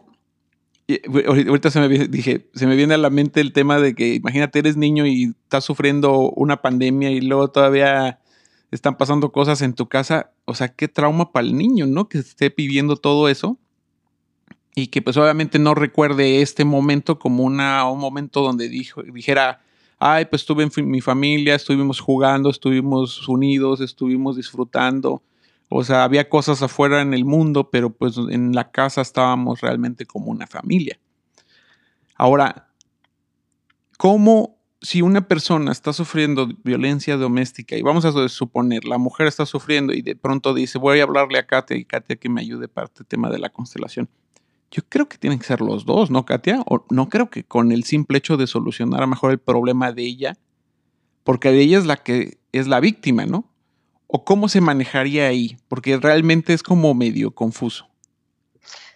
ahorita 1.26 1.70
se 1.70 1.80
me, 1.80 1.88
dije, 2.08 2.50
se 2.52 2.66
me 2.66 2.76
viene 2.76 2.92
a 2.92 2.98
la 2.98 3.08
mente 3.08 3.40
el 3.40 3.54
tema 3.54 3.78
de 3.78 3.94
que 3.94 4.16
imagínate 4.16 4.58
eres 4.58 4.76
niño 4.76 5.06
y 5.06 5.34
estás 5.44 5.64
sufriendo 5.64 6.30
una 6.32 6.60
pandemia 6.60 7.10
y 7.10 7.22
luego 7.22 7.48
todavía 7.48 8.19
están 8.70 8.96
pasando 8.96 9.32
cosas 9.32 9.62
en 9.62 9.74
tu 9.74 9.88
casa. 9.88 10.32
O 10.44 10.54
sea, 10.54 10.68
qué 10.68 10.88
trauma 10.88 11.32
para 11.32 11.46
el 11.46 11.56
niño, 11.56 11.86
¿no? 11.86 12.08
Que 12.08 12.18
esté 12.18 12.50
pidiendo 12.50 12.96
todo 12.96 13.28
eso 13.28 13.58
y 14.74 14.88
que 14.88 15.02
pues 15.02 15.16
obviamente 15.16 15.58
no 15.58 15.74
recuerde 15.74 16.42
este 16.42 16.64
momento 16.64 17.18
como 17.18 17.44
una, 17.44 17.88
un 17.90 17.98
momento 17.98 18.40
donde 18.40 18.68
dijo, 18.68 19.02
dijera, 19.02 19.62
ay, 19.98 20.26
pues 20.26 20.42
estuve 20.42 20.62
en 20.64 20.90
mi 20.90 21.00
familia, 21.00 21.54
estuvimos 21.54 22.00
jugando, 22.00 22.50
estuvimos 22.50 23.28
unidos, 23.28 23.80
estuvimos 23.80 24.36
disfrutando 24.36 25.22
o 25.72 25.84
sea, 25.84 26.02
había 26.02 26.28
cosas 26.28 26.62
afuera 26.62 27.00
en 27.00 27.14
el 27.14 27.24
mundo, 27.24 27.70
pero 27.70 27.90
pues 27.90 28.16
en 28.16 28.52
la 28.56 28.72
casa 28.72 29.02
estábamos 29.02 29.60
realmente 29.60 30.04
como 30.04 30.32
una 30.32 30.48
familia. 30.48 30.98
Ahora, 32.16 32.68
¿cómo 33.96 34.58
si 34.82 35.02
una 35.02 35.28
persona 35.28 35.72
está 35.72 35.92
sufriendo 35.92 36.48
violencia 36.64 37.16
doméstica 37.16 37.76
y 37.76 37.82
vamos 37.82 38.04
a 38.04 38.28
suponer, 38.28 38.84
la 38.84 38.98
mujer 38.98 39.26
está 39.26 39.44
sufriendo 39.44 39.92
y 39.92 40.00
de 40.00 40.16
pronto 40.16 40.54
dice, 40.54 40.78
voy 40.78 41.00
a 41.00 41.02
hablarle 41.02 41.38
a 41.38 41.46
Katia 41.46 41.76
y 41.76 41.84
Katia 41.84 42.16
que 42.16 42.28
me 42.30 42.40
ayude 42.40 42.66
para 42.66 42.86
este 42.86 43.04
tema 43.04 43.28
de 43.30 43.38
la 43.38 43.50
constelación. 43.50 44.08
Yo 44.70 44.82
creo 44.88 45.08
que 45.08 45.18
tienen 45.18 45.38
que 45.38 45.46
ser 45.46 45.60
los 45.60 45.84
dos, 45.84 46.10
¿no, 46.10 46.24
Katia? 46.24 46.62
O 46.66 46.84
no 46.90 47.08
creo 47.08 47.28
que 47.28 47.44
con 47.44 47.72
el 47.72 47.84
simple 47.84 48.18
hecho 48.18 48.36
de 48.36 48.46
solucionar 48.46 49.00
a 49.00 49.02
lo 49.02 49.08
mejor 49.08 49.32
el 49.32 49.38
problema 49.38 49.92
de 49.92 50.02
ella, 50.02 50.36
porque 51.24 51.50
ella 51.50 51.78
es 51.78 51.86
la 51.86 51.96
que 51.96 52.38
es 52.52 52.66
la 52.66 52.80
víctima, 52.80 53.26
¿no? 53.26 53.50
¿O 54.06 54.24
cómo 54.24 54.48
se 54.48 54.60
manejaría 54.60 55.26
ahí? 55.26 55.58
Porque 55.68 55.98
realmente 55.98 56.54
es 56.54 56.62
como 56.62 56.94
medio 56.94 57.32
confuso. 57.32 57.88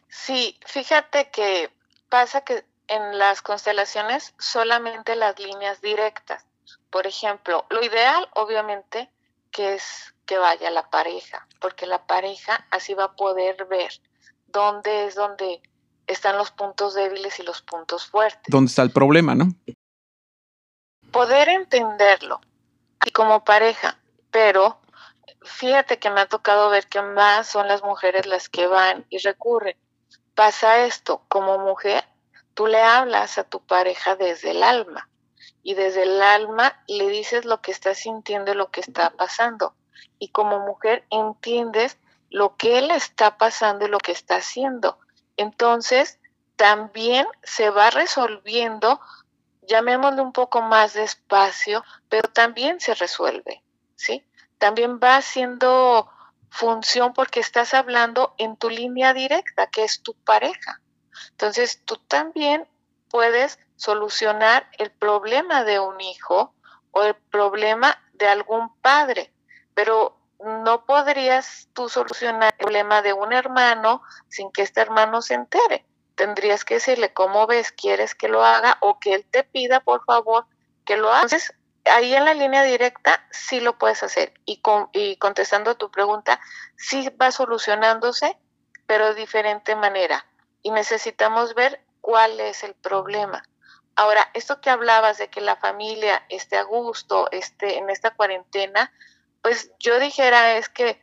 Sí, 0.08 0.56
fíjate 0.66 1.28
que 1.30 1.70
pasa 2.08 2.40
que 2.40 2.64
en 2.88 3.18
las 3.18 3.42
constelaciones 3.42 4.34
solamente 4.38 5.16
las 5.16 5.38
líneas 5.38 5.80
directas. 5.80 6.46
Por 6.90 7.06
ejemplo, 7.06 7.66
lo 7.70 7.82
ideal 7.82 8.28
obviamente 8.34 9.10
que 9.50 9.74
es 9.74 10.14
que 10.26 10.38
vaya 10.38 10.70
la 10.70 10.90
pareja, 10.90 11.46
porque 11.60 11.86
la 11.86 12.06
pareja 12.06 12.66
así 12.70 12.94
va 12.94 13.04
a 13.04 13.16
poder 13.16 13.66
ver 13.66 13.92
dónde 14.46 15.06
es 15.06 15.14
donde 15.14 15.62
están 16.06 16.36
los 16.36 16.50
puntos 16.50 16.94
débiles 16.94 17.38
y 17.38 17.42
los 17.42 17.62
puntos 17.62 18.06
fuertes. 18.06 18.44
¿Dónde 18.48 18.68
está 18.68 18.82
el 18.82 18.90
problema, 18.90 19.34
no? 19.34 19.46
Poder 21.12 21.48
entenderlo 21.48 22.40
y 23.04 23.10
como 23.10 23.44
pareja, 23.44 23.98
pero 24.30 24.80
fíjate 25.42 25.98
que 25.98 26.10
me 26.10 26.20
ha 26.20 26.26
tocado 26.26 26.70
ver 26.70 26.88
que 26.88 27.02
más 27.02 27.46
son 27.46 27.68
las 27.68 27.82
mujeres 27.82 28.26
las 28.26 28.48
que 28.48 28.66
van 28.66 29.06
y 29.10 29.18
recurren. 29.18 29.76
Pasa 30.34 30.84
esto, 30.84 31.22
como 31.28 31.58
mujer, 31.58 32.04
tú 32.54 32.66
le 32.66 32.82
hablas 32.82 33.38
a 33.38 33.44
tu 33.44 33.60
pareja 33.60 34.16
desde 34.16 34.52
el 34.52 34.62
alma 34.62 35.08
y 35.62 35.74
desde 35.74 36.04
el 36.04 36.22
alma 36.22 36.82
le 36.86 37.08
dices 37.08 37.44
lo 37.44 37.60
que 37.60 37.72
estás 37.72 37.98
sintiendo 37.98 38.52
y 38.52 38.54
lo 38.54 38.70
que 38.70 38.80
está 38.80 39.10
pasando. 39.10 39.74
Y 40.18 40.28
como 40.28 40.60
mujer 40.60 41.04
entiendes 41.10 41.98
lo 42.30 42.56
que 42.56 42.78
él 42.78 42.90
está 42.90 43.38
pasando 43.38 43.86
y 43.86 43.88
lo 43.88 43.98
que 43.98 44.12
está 44.12 44.36
haciendo. 44.36 44.98
Entonces, 45.36 46.20
también 46.56 47.26
se 47.42 47.70
va 47.70 47.90
resolviendo, 47.90 49.00
llamémosle 49.62 50.22
un 50.22 50.32
poco 50.32 50.60
más 50.62 50.94
despacio, 50.94 51.82
pero 52.08 52.28
también 52.28 52.80
se 52.80 52.94
resuelve, 52.94 53.64
¿sí? 53.96 54.24
También 54.58 55.00
va 55.02 55.16
haciendo 55.16 56.10
función 56.50 57.12
porque 57.14 57.40
estás 57.40 57.74
hablando 57.74 58.34
en 58.38 58.56
tu 58.56 58.70
línea 58.70 59.12
directa, 59.12 59.66
que 59.66 59.84
es 59.84 60.02
tu 60.02 60.14
pareja. 60.14 60.80
Entonces, 61.30 61.80
tú 61.84 61.96
también 62.08 62.68
puedes 63.10 63.58
solucionar 63.76 64.68
el 64.78 64.90
problema 64.90 65.64
de 65.64 65.80
un 65.80 66.00
hijo 66.00 66.54
o 66.90 67.02
el 67.02 67.14
problema 67.14 68.00
de 68.14 68.28
algún 68.28 68.74
padre, 68.80 69.32
pero 69.74 70.16
no 70.44 70.84
podrías 70.84 71.68
tú 71.72 71.88
solucionar 71.88 72.52
el 72.52 72.58
problema 72.58 73.02
de 73.02 73.12
un 73.12 73.32
hermano 73.32 74.02
sin 74.28 74.50
que 74.52 74.62
este 74.62 74.80
hermano 74.80 75.22
se 75.22 75.34
entere. 75.34 75.84
Tendrías 76.14 76.64
que 76.64 76.74
decirle 76.74 77.12
cómo 77.12 77.46
ves, 77.46 77.72
quieres 77.72 78.14
que 78.14 78.28
lo 78.28 78.44
haga 78.44 78.76
o 78.80 78.98
que 78.98 79.14
él 79.14 79.26
te 79.30 79.42
pida 79.42 79.80
por 79.80 80.04
favor 80.04 80.46
que 80.84 80.96
lo 80.96 81.08
haga. 81.08 81.22
Entonces, 81.22 81.54
ahí 81.86 82.14
en 82.14 82.24
la 82.24 82.34
línea 82.34 82.62
directa 82.62 83.26
sí 83.30 83.60
lo 83.60 83.78
puedes 83.78 84.02
hacer. 84.02 84.34
Y, 84.44 84.58
con, 84.58 84.88
y 84.92 85.16
contestando 85.16 85.70
a 85.70 85.74
tu 85.74 85.90
pregunta, 85.90 86.40
sí 86.76 87.08
va 87.20 87.30
solucionándose, 87.32 88.36
pero 88.86 89.08
de 89.08 89.14
diferente 89.14 89.74
manera. 89.76 90.24
Y 90.64 90.72
necesitamos 90.72 91.54
ver 91.54 91.80
cuál 92.00 92.40
es 92.40 92.64
el 92.64 92.74
problema. 92.74 93.44
Ahora, 93.96 94.28
esto 94.34 94.60
que 94.60 94.70
hablabas 94.70 95.18
de 95.18 95.28
que 95.28 95.40
la 95.40 95.56
familia 95.56 96.24
esté 96.28 96.56
a 96.56 96.62
gusto, 96.64 97.30
esté 97.30 97.78
en 97.78 97.90
esta 97.90 98.10
cuarentena, 98.10 98.92
pues 99.42 99.70
yo 99.78 100.00
dijera 100.00 100.56
es 100.56 100.68
que 100.68 101.00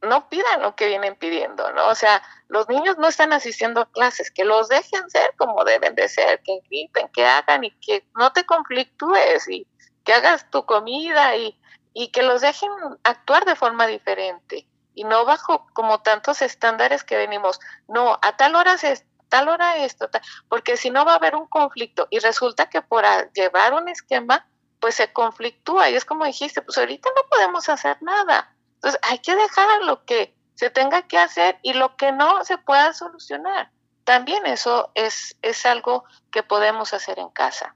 no 0.00 0.28
pidan 0.28 0.62
lo 0.62 0.76
que 0.76 0.86
vienen 0.86 1.16
pidiendo, 1.16 1.72
¿no? 1.72 1.88
O 1.88 1.94
sea, 1.94 2.22
los 2.48 2.68
niños 2.68 2.96
no 2.98 3.08
están 3.08 3.32
asistiendo 3.32 3.80
a 3.80 3.90
clases, 3.90 4.30
que 4.30 4.44
los 4.44 4.68
dejen 4.68 5.10
ser 5.10 5.34
como 5.36 5.64
deben 5.64 5.96
de 5.96 6.08
ser, 6.08 6.40
que 6.42 6.60
griten, 6.68 7.08
que 7.08 7.26
hagan 7.26 7.64
y 7.64 7.72
que 7.80 8.06
no 8.16 8.32
te 8.32 8.46
conflictúes 8.46 9.48
y 9.48 9.66
que 10.04 10.14
hagas 10.14 10.48
tu 10.50 10.64
comida 10.64 11.36
y, 11.36 11.60
y 11.92 12.12
que 12.12 12.22
los 12.22 12.40
dejen 12.40 12.70
actuar 13.02 13.44
de 13.44 13.56
forma 13.56 13.88
diferente 13.88 14.69
y 14.94 15.04
no 15.04 15.24
bajo 15.24 15.66
como 15.72 16.00
tantos 16.00 16.42
estándares 16.42 17.04
que 17.04 17.16
venimos, 17.16 17.60
no, 17.88 18.18
a 18.22 18.36
tal 18.36 18.54
hora 18.54 18.78
se 18.78 19.04
tal 19.28 19.48
hora 19.48 19.76
esto, 19.78 20.10
porque 20.48 20.76
si 20.76 20.90
no 20.90 21.04
va 21.04 21.12
a 21.12 21.16
haber 21.16 21.36
un 21.36 21.46
conflicto 21.46 22.08
y 22.10 22.18
resulta 22.18 22.68
que 22.68 22.82
por 22.82 23.04
llevar 23.32 23.74
un 23.74 23.88
esquema 23.88 24.46
pues 24.80 24.96
se 24.96 25.12
conflictúa 25.12 25.90
y 25.90 25.94
es 25.94 26.04
como 26.04 26.24
dijiste, 26.24 26.62
pues 26.62 26.76
ahorita 26.78 27.08
no 27.14 27.22
podemos 27.28 27.68
hacer 27.68 27.98
nada. 28.02 28.52
Entonces 28.74 29.00
hay 29.02 29.18
que 29.18 29.36
dejar 29.36 29.82
lo 29.82 30.04
que 30.04 30.34
se 30.54 30.70
tenga 30.70 31.02
que 31.02 31.18
hacer 31.18 31.58
y 31.62 31.74
lo 31.74 31.96
que 31.96 32.12
no 32.12 32.44
se 32.44 32.58
pueda 32.58 32.92
solucionar. 32.92 33.70
También 34.04 34.46
eso 34.46 34.90
es, 34.94 35.36
es 35.42 35.64
algo 35.66 36.04
que 36.32 36.42
podemos 36.42 36.92
hacer 36.92 37.18
en 37.18 37.28
casa. 37.28 37.74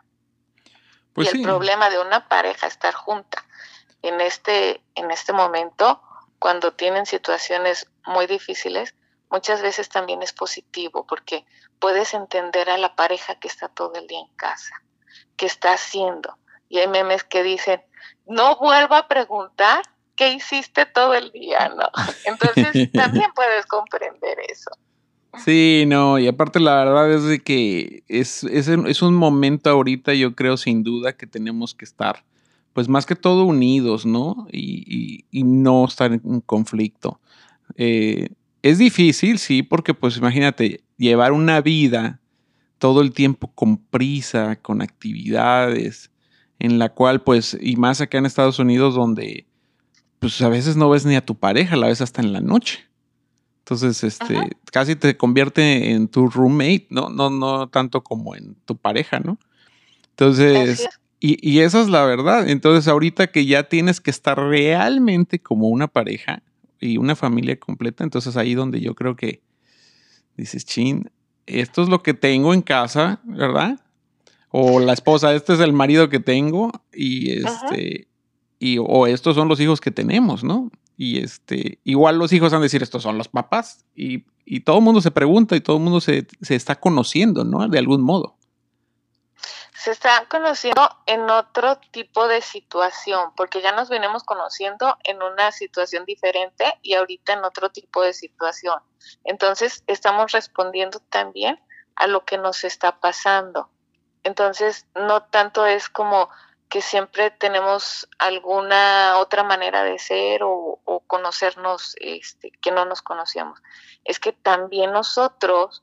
Pues 1.12 1.32
y 1.32 1.38
el 1.38 1.44
problema 1.44 1.90
de 1.90 2.00
una 2.00 2.28
pareja 2.28 2.66
estar 2.66 2.92
junta 2.92 3.44
en 4.02 4.20
este, 4.20 4.82
en 4.94 5.10
este 5.10 5.32
momento, 5.32 6.02
cuando 6.44 6.74
tienen 6.74 7.06
situaciones 7.06 7.86
muy 8.04 8.26
difíciles, 8.26 8.94
muchas 9.30 9.62
veces 9.62 9.88
también 9.88 10.20
es 10.20 10.34
positivo 10.34 11.06
porque 11.06 11.46
puedes 11.78 12.12
entender 12.12 12.68
a 12.68 12.76
la 12.76 12.94
pareja 12.94 13.36
que 13.36 13.48
está 13.48 13.68
todo 13.68 13.94
el 13.94 14.06
día 14.06 14.20
en 14.20 14.36
casa, 14.36 14.74
que 15.38 15.46
está 15.46 15.72
haciendo, 15.72 16.36
y 16.68 16.80
hay 16.80 16.88
memes 16.88 17.24
que 17.24 17.42
dicen, 17.42 17.80
no 18.26 18.58
vuelva 18.58 18.98
a 18.98 19.08
preguntar 19.08 19.84
qué 20.16 20.34
hiciste 20.34 20.84
todo 20.84 21.14
el 21.14 21.32
día, 21.32 21.70
¿no? 21.70 21.88
Entonces 22.26 22.92
también 22.92 23.30
puedes 23.34 23.64
comprender 23.64 24.36
eso. 24.46 24.70
Sí, 25.42 25.84
no, 25.86 26.18
y 26.18 26.28
aparte 26.28 26.60
la 26.60 26.84
verdad 26.84 27.10
es 27.10 27.24
de 27.24 27.42
que 27.42 28.04
es, 28.06 28.44
es, 28.44 29.00
un 29.00 29.14
momento 29.14 29.70
ahorita, 29.70 30.12
yo 30.12 30.34
creo 30.34 30.58
sin 30.58 30.84
duda 30.84 31.16
que 31.16 31.26
tenemos 31.26 31.74
que 31.74 31.86
estar, 31.86 32.22
pues 32.74 32.88
más 32.88 33.06
que 33.06 33.16
todo 33.16 33.44
unidos, 33.44 34.04
¿no? 34.04 34.46
Y, 34.52 35.24
y, 35.30 35.44
no 35.44 35.86
estar 35.86 36.12
en 36.12 36.40
conflicto. 36.40 37.20
Eh, 37.76 38.28
es 38.62 38.78
difícil, 38.78 39.38
sí, 39.38 39.62
porque 39.62 39.94
pues 39.94 40.16
imagínate, 40.16 40.82
llevar 40.98 41.32
una 41.32 41.60
vida 41.60 42.20
todo 42.78 43.00
el 43.00 43.12
tiempo 43.12 43.50
con 43.54 43.78
prisa, 43.78 44.56
con 44.56 44.82
actividades, 44.82 46.10
en 46.58 46.78
la 46.78 46.90
cual, 46.90 47.22
pues, 47.22 47.56
y 47.60 47.76
más 47.76 48.00
acá 48.00 48.18
en 48.18 48.26
Estados 48.26 48.58
Unidos, 48.58 48.94
donde, 48.94 49.46
pues, 50.18 50.42
a 50.42 50.48
veces 50.48 50.76
no 50.76 50.90
ves 50.90 51.06
ni 51.06 51.14
a 51.14 51.24
tu 51.24 51.36
pareja, 51.36 51.76
la 51.76 51.86
ves 51.86 52.00
hasta 52.00 52.22
en 52.22 52.32
la 52.32 52.40
noche. 52.40 52.80
Entonces, 53.60 54.02
este, 54.04 54.50
casi 54.72 54.96
te 54.96 55.16
convierte 55.16 55.92
en 55.92 56.08
tu 56.08 56.28
roommate, 56.28 56.86
¿no? 56.90 57.08
No, 57.08 57.30
no 57.30 57.68
tanto 57.68 58.02
como 58.02 58.34
en 58.34 58.56
tu 58.66 58.76
pareja, 58.76 59.20
¿no? 59.20 59.38
Entonces, 60.10 60.86
y, 61.20 61.38
y 61.48 61.60
esa 61.60 61.80
es 61.80 61.88
la 61.88 62.04
verdad. 62.04 62.48
Entonces, 62.48 62.88
ahorita 62.88 63.28
que 63.28 63.46
ya 63.46 63.64
tienes 63.64 64.00
que 64.00 64.10
estar 64.10 64.38
realmente 64.38 65.38
como 65.38 65.68
una 65.68 65.88
pareja 65.88 66.42
y 66.80 66.98
una 66.98 67.16
familia 67.16 67.58
completa, 67.58 68.04
entonces 68.04 68.36
ahí 68.36 68.54
donde 68.54 68.80
yo 68.80 68.94
creo 68.94 69.16
que 69.16 69.42
dices, 70.36 70.64
chin, 70.64 71.10
esto 71.46 71.82
es 71.82 71.88
lo 71.88 72.02
que 72.02 72.14
tengo 72.14 72.52
en 72.54 72.62
casa, 72.62 73.20
¿verdad? 73.24 73.84
o 74.56 74.78
la 74.78 74.92
esposa, 74.92 75.34
este 75.34 75.54
es 75.54 75.58
el 75.58 75.72
marido 75.72 76.08
que 76.08 76.20
tengo 76.20 76.70
y 76.92 77.32
este 77.32 78.06
y 78.60 78.78
o 78.78 79.08
estos 79.08 79.34
son 79.34 79.48
los 79.48 79.58
hijos 79.58 79.80
que 79.80 79.90
tenemos, 79.90 80.44
¿no? 80.44 80.70
Y 80.96 81.18
este, 81.18 81.80
igual 81.82 82.18
los 82.18 82.32
hijos 82.32 82.52
van 82.52 82.60
a 82.60 82.62
decir 82.62 82.80
estos 82.80 83.02
son 83.02 83.18
los 83.18 83.26
papás 83.26 83.84
y, 83.96 84.26
y 84.44 84.60
todo 84.60 84.78
el 84.78 84.84
mundo 84.84 85.00
se 85.00 85.10
pregunta 85.10 85.56
y 85.56 85.60
todo 85.60 85.78
el 85.78 85.82
mundo 85.82 86.00
se, 86.00 86.28
se 86.40 86.54
está 86.54 86.76
conociendo, 86.76 87.42
¿no? 87.42 87.66
De 87.66 87.80
algún 87.80 88.02
modo 88.02 88.36
se 89.84 89.90
está 89.90 90.24
conociendo 90.30 90.88
en 91.04 91.28
otro 91.28 91.76
tipo 91.76 92.26
de 92.26 92.40
situación, 92.40 93.34
porque 93.36 93.60
ya 93.60 93.72
nos 93.72 93.90
venimos 93.90 94.24
conociendo 94.24 94.96
en 95.04 95.22
una 95.22 95.52
situación 95.52 96.06
diferente 96.06 96.78
y 96.80 96.94
ahorita 96.94 97.34
en 97.34 97.44
otro 97.44 97.68
tipo 97.68 98.00
de 98.00 98.14
situación. 98.14 98.80
Entonces, 99.24 99.84
estamos 99.86 100.32
respondiendo 100.32 101.00
también 101.10 101.62
a 101.96 102.06
lo 102.06 102.24
que 102.24 102.38
nos 102.38 102.64
está 102.64 102.98
pasando. 102.98 103.68
Entonces, 104.22 104.86
no 104.94 105.24
tanto 105.24 105.66
es 105.66 105.90
como 105.90 106.30
que 106.70 106.80
siempre 106.80 107.30
tenemos 107.30 108.08
alguna 108.18 109.18
otra 109.18 109.42
manera 109.42 109.84
de 109.84 109.98
ser 109.98 110.44
o, 110.44 110.80
conocernos 111.06 111.94
este, 112.00 112.52
que 112.62 112.70
no 112.70 112.86
nos 112.86 113.02
conocíamos. 113.02 113.62
Es 114.02 114.18
que 114.18 114.32
también 114.32 114.92
nosotros, 114.92 115.82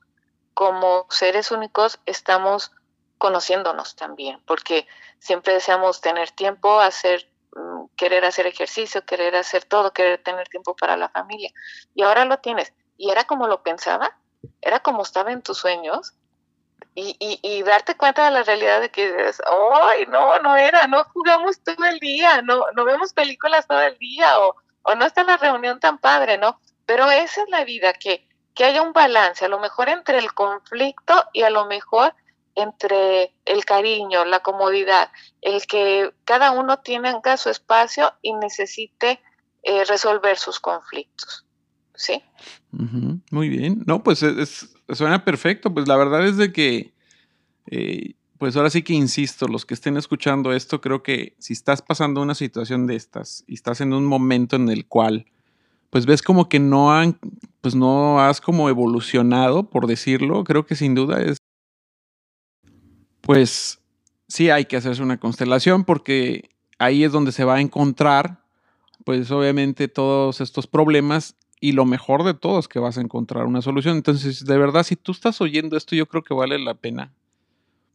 como 0.54 1.06
seres 1.08 1.52
únicos, 1.52 2.00
estamos 2.04 2.72
conociéndonos 3.22 3.94
también, 3.94 4.42
porque 4.46 4.88
siempre 5.20 5.52
deseamos 5.52 6.00
tener 6.00 6.32
tiempo, 6.32 6.80
hacer, 6.80 7.30
mm, 7.54 7.84
querer 7.94 8.24
hacer 8.24 8.48
ejercicio, 8.48 9.04
querer 9.04 9.36
hacer 9.36 9.64
todo, 9.64 9.92
querer 9.92 10.20
tener 10.24 10.48
tiempo 10.48 10.74
para 10.74 10.96
la 10.96 11.08
familia. 11.08 11.52
Y 11.94 12.02
ahora 12.02 12.24
lo 12.24 12.38
tienes. 12.38 12.72
Y 12.96 13.10
era 13.10 13.22
como 13.22 13.46
lo 13.46 13.62
pensaba, 13.62 14.18
era 14.60 14.80
como 14.80 15.02
estaba 15.02 15.30
en 15.30 15.40
tus 15.40 15.58
sueños, 15.58 16.14
y, 16.96 17.14
y, 17.20 17.38
y, 17.42 17.62
darte 17.62 17.96
cuenta 17.96 18.24
de 18.24 18.32
la 18.32 18.42
realidad 18.42 18.80
de 18.80 18.90
que, 18.90 19.14
ay, 19.14 20.06
no, 20.08 20.40
no 20.40 20.56
era, 20.56 20.88
no 20.88 21.04
jugamos 21.04 21.60
todo 21.60 21.84
el 21.84 22.00
día, 22.00 22.42
no, 22.42 22.64
no 22.74 22.84
vemos 22.84 23.12
películas 23.12 23.68
todo 23.68 23.82
el 23.82 23.96
día, 23.98 24.40
o, 24.40 24.56
o 24.82 24.94
no 24.96 25.06
está 25.06 25.22
la 25.22 25.36
reunión 25.36 25.78
tan 25.78 25.98
padre, 25.98 26.38
¿no? 26.38 26.60
Pero 26.86 27.08
esa 27.08 27.44
es 27.44 27.48
la 27.50 27.62
vida, 27.62 27.92
que, 27.92 28.26
que 28.52 28.64
haya 28.64 28.82
un 28.82 28.92
balance, 28.92 29.44
a 29.44 29.48
lo 29.48 29.60
mejor 29.60 29.88
entre 29.88 30.18
el 30.18 30.34
conflicto 30.34 31.24
y 31.32 31.42
a 31.42 31.50
lo 31.50 31.66
mejor 31.66 32.16
entre 32.54 33.34
el 33.44 33.64
cariño, 33.64 34.24
la 34.24 34.40
comodidad, 34.40 35.10
el 35.40 35.66
que 35.66 36.12
cada 36.24 36.50
uno 36.50 36.78
tenga 36.78 37.36
su 37.36 37.50
espacio 37.50 38.12
y 38.22 38.34
necesite 38.34 39.20
eh, 39.62 39.84
resolver 39.84 40.36
sus 40.36 40.60
conflictos. 40.60 41.46
¿Sí? 41.94 42.22
Muy 43.30 43.48
bien. 43.48 43.82
No, 43.86 44.02
pues 44.02 44.22
es, 44.22 44.74
suena 44.88 45.24
perfecto. 45.24 45.72
Pues 45.72 45.86
la 45.86 45.96
verdad 45.96 46.26
es 46.26 46.36
de 46.36 46.52
que, 46.52 46.92
eh, 47.66 48.14
pues 48.38 48.56
ahora 48.56 48.70
sí 48.70 48.82
que 48.82 48.94
insisto, 48.94 49.46
los 49.46 49.64
que 49.66 49.74
estén 49.74 49.96
escuchando 49.96 50.52
esto, 50.52 50.80
creo 50.80 51.02
que 51.02 51.36
si 51.38 51.52
estás 51.52 51.80
pasando 51.80 52.20
una 52.20 52.34
situación 52.34 52.86
de 52.86 52.96
estas 52.96 53.44
y 53.46 53.54
estás 53.54 53.80
en 53.80 53.92
un 53.92 54.04
momento 54.04 54.56
en 54.56 54.68
el 54.68 54.86
cual, 54.86 55.26
pues 55.90 56.06
ves 56.06 56.22
como 56.22 56.48
que 56.48 56.58
no 56.58 56.92
han, 56.92 57.18
pues 57.60 57.74
no 57.74 58.18
has 58.20 58.40
como 58.40 58.68
evolucionado, 58.68 59.68
por 59.68 59.86
decirlo, 59.86 60.42
creo 60.42 60.64
que 60.64 60.74
sin 60.74 60.94
duda 60.94 61.20
es, 61.20 61.36
pues 63.22 63.80
sí 64.28 64.50
hay 64.50 64.66
que 64.66 64.76
hacerse 64.76 65.02
una 65.02 65.18
constelación 65.18 65.84
porque 65.84 66.50
ahí 66.78 67.04
es 67.04 67.12
donde 67.12 67.32
se 67.32 67.44
va 67.44 67.56
a 67.56 67.60
encontrar, 67.60 68.44
pues 69.04 69.30
obviamente 69.30 69.88
todos 69.88 70.40
estos 70.40 70.66
problemas 70.66 71.36
y 71.60 71.72
lo 71.72 71.84
mejor 71.84 72.24
de 72.24 72.34
todo 72.34 72.58
es 72.58 72.68
que 72.68 72.78
vas 72.78 72.98
a 72.98 73.00
encontrar 73.00 73.46
una 73.46 73.62
solución. 73.62 73.96
Entonces, 73.96 74.44
de 74.44 74.58
verdad, 74.58 74.82
si 74.82 74.96
tú 74.96 75.12
estás 75.12 75.40
oyendo 75.40 75.76
esto, 75.76 75.94
yo 75.94 76.06
creo 76.06 76.22
que 76.22 76.34
vale 76.34 76.58
la 76.58 76.74
pena 76.74 77.12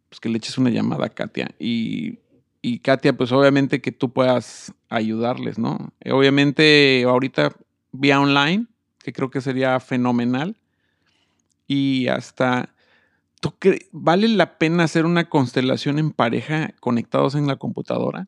pues 0.09 0.19
que 0.19 0.29
le 0.29 0.37
eches 0.37 0.57
una 0.57 0.69
llamada 0.69 1.07
a 1.07 1.09
Katia. 1.09 1.53
Y, 1.59 2.19
y 2.61 2.79
Katia, 2.79 3.15
pues 3.15 3.31
obviamente 3.31 3.81
que 3.81 3.91
tú 3.91 4.11
puedas 4.13 4.73
ayudarles, 4.89 5.59
¿no? 5.59 5.93
Obviamente 6.09 7.03
ahorita 7.03 7.53
vía 7.91 8.19
online, 8.19 8.67
que 8.99 9.13
creo 9.13 9.29
que 9.29 9.41
sería 9.41 9.79
fenomenal. 9.79 10.57
Y 11.67 12.07
hasta, 12.07 12.73
¿tú 13.39 13.55
vale 13.91 14.27
la 14.27 14.57
pena 14.57 14.83
hacer 14.83 15.05
una 15.05 15.29
constelación 15.29 15.99
en 15.99 16.11
pareja 16.11 16.69
conectados 16.79 17.35
en 17.35 17.47
la 17.47 17.55
computadora? 17.57 18.27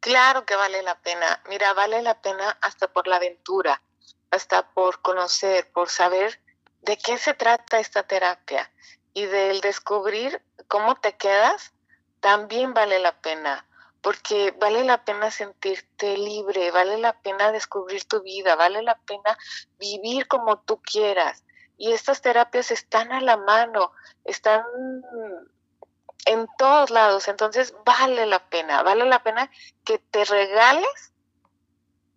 Claro 0.00 0.46
que 0.46 0.54
vale 0.54 0.82
la 0.82 1.00
pena. 1.00 1.42
Mira, 1.48 1.72
vale 1.72 2.02
la 2.02 2.20
pena 2.20 2.56
hasta 2.60 2.92
por 2.92 3.08
la 3.08 3.16
aventura, 3.16 3.82
hasta 4.30 4.70
por 4.70 5.00
conocer, 5.02 5.70
por 5.72 5.88
saber 5.88 6.40
de 6.82 6.96
qué 6.96 7.18
se 7.18 7.34
trata 7.34 7.80
esta 7.80 8.04
terapia 8.04 8.70
y 9.14 9.26
del 9.26 9.60
descubrir 9.60 10.40
cómo 10.68 10.94
te 10.94 11.16
quedas, 11.16 11.72
también 12.20 12.74
vale 12.74 12.98
la 12.98 13.20
pena, 13.20 13.66
porque 14.00 14.54
vale 14.60 14.84
la 14.84 15.04
pena 15.04 15.30
sentirte 15.30 16.16
libre, 16.16 16.70
vale 16.70 16.98
la 16.98 17.20
pena 17.20 17.50
descubrir 17.50 18.04
tu 18.04 18.22
vida, 18.22 18.54
vale 18.54 18.82
la 18.82 18.98
pena 18.98 19.36
vivir 19.78 20.28
como 20.28 20.60
tú 20.60 20.80
quieras. 20.82 21.42
Y 21.78 21.92
estas 21.92 22.22
terapias 22.22 22.70
están 22.70 23.12
a 23.12 23.20
la 23.20 23.36
mano, 23.36 23.92
están 24.24 24.62
en 26.26 26.46
todos 26.58 26.90
lados, 26.90 27.28
entonces 27.28 27.74
vale 27.84 28.26
la 28.26 28.48
pena, 28.48 28.82
vale 28.82 29.04
la 29.04 29.22
pena 29.22 29.50
que 29.84 29.98
te 29.98 30.24
regales 30.24 31.12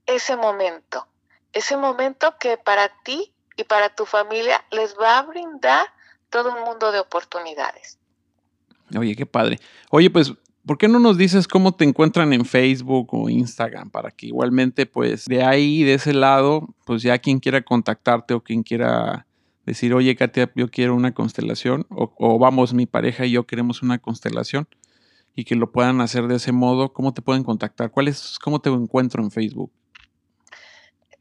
ese 0.06 0.36
momento, 0.36 1.08
ese 1.54 1.78
momento 1.78 2.36
que 2.40 2.58
para 2.58 2.90
ti 3.04 3.34
y 3.56 3.64
para 3.66 3.94
tu 3.94 4.06
familia 4.06 4.66
les 4.72 4.96
va 4.98 5.20
a 5.20 5.24
brindar 5.24 5.86
todo 6.30 6.54
un 6.54 6.64
mundo 6.64 6.92
de 6.92 7.00
oportunidades. 7.00 8.00
Oye, 8.98 9.16
qué 9.16 9.26
padre. 9.26 9.60
Oye, 9.92 10.10
pues, 10.10 10.34
¿por 10.66 10.78
qué 10.78 10.88
no 10.88 11.00
nos 11.00 11.18
dices 11.18 11.48
cómo 11.48 11.74
te 11.74 11.84
encuentran 11.84 12.34
en 12.34 12.46
Facebook 12.46 13.10
o 13.12 13.30
Instagram? 13.30 13.92
Para 13.92 14.12
que 14.12 14.28
igualmente, 14.28 14.86
pues, 14.86 15.26
de 15.26 15.44
ahí, 15.44 15.84
de 15.84 15.96
ese 15.96 16.14
lado, 16.14 16.68
pues 16.86 17.04
ya 17.04 17.20
quien 17.20 17.40
quiera 17.40 17.62
contactarte 17.62 18.34
o 18.34 18.42
quien 18.42 18.64
quiera 18.64 19.28
decir, 19.70 19.94
oye, 19.94 20.16
Katia, 20.16 20.52
yo 20.56 20.70
quiero 20.70 20.96
una 20.96 21.14
constelación, 21.14 21.86
o, 21.90 22.40
vamos, 22.40 22.74
mi 22.74 22.86
pareja 22.86 23.26
y 23.26 23.32
yo 23.32 23.46
queremos 23.46 23.82
una 23.82 24.00
constelación, 24.00 24.68
y 25.36 25.46
que 25.46 25.56
lo 25.56 25.72
puedan 25.72 26.02
hacer 26.02 26.28
de 26.28 26.36
ese 26.36 26.52
modo, 26.52 26.92
¿cómo 26.92 27.14
te 27.14 27.22
pueden 27.22 27.44
contactar? 27.44 27.92
¿Cuál 27.92 28.08
es, 28.08 28.38
¿Cómo 28.40 28.60
te 28.60 28.70
encuentro 28.70 29.24
en 29.24 29.32
Facebook? 29.32 29.72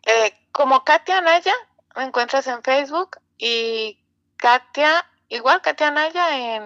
Eh, 0.07 0.33
como 0.51 0.83
Katia 0.83 1.21
Naya, 1.21 1.53
me 1.97 2.05
encuentras 2.05 2.47
en 2.47 2.63
Facebook 2.63 3.19
y 3.37 3.99
Katia, 4.37 5.05
igual 5.29 5.61
Katia 5.61 5.91
Naya 5.91 6.57
en 6.57 6.63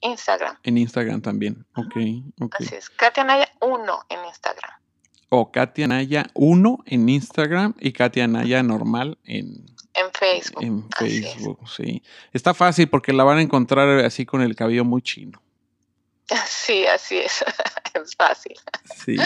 Instagram. 0.00 0.56
En 0.64 0.78
Instagram 0.78 1.22
también, 1.22 1.64
ok. 1.76 1.96
Así 2.58 2.74
es, 2.74 2.90
Katia 2.90 3.22
Naya 3.22 3.48
1 3.60 4.00
en 4.08 4.24
Instagram. 4.26 4.72
O 5.28 5.52
Katia 5.52 5.86
Naya 5.86 6.26
1 6.34 6.78
en 6.86 7.08
Instagram 7.08 7.74
y 7.78 7.92
Katia 7.92 8.26
Naya 8.26 8.64
normal 8.64 9.16
en, 9.22 9.64
en 9.89 9.89
Facebook. 10.20 10.62
En 10.62 10.88
Facebook, 10.90 11.58
sí. 11.68 12.02
Está 12.32 12.52
fácil 12.52 12.88
porque 12.88 13.12
la 13.12 13.24
van 13.24 13.38
a 13.38 13.42
encontrar 13.42 13.88
así 14.04 14.26
con 14.26 14.42
el 14.42 14.54
cabello 14.54 14.84
muy 14.84 15.00
chino. 15.00 15.40
Sí, 16.46 16.86
así 16.86 17.16
es. 17.16 17.42
es 17.94 18.14
fácil. 18.14 18.54
Sí. 19.04 19.16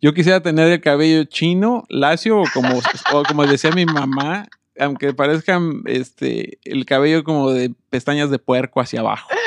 Yo 0.00 0.14
quisiera 0.14 0.40
tener 0.40 0.70
el 0.70 0.80
cabello 0.80 1.24
chino, 1.24 1.84
lacio, 1.88 2.40
o 2.40 2.44
como, 2.54 2.80
como 3.26 3.46
decía 3.46 3.70
mi 3.72 3.84
mamá, 3.84 4.46
aunque 4.78 5.12
parezca 5.12 5.60
este, 5.86 6.58
el 6.64 6.86
cabello 6.86 7.24
como 7.24 7.50
de 7.50 7.74
pestañas 7.90 8.30
de 8.30 8.38
puerco 8.38 8.80
hacia 8.80 9.00
abajo. 9.00 9.28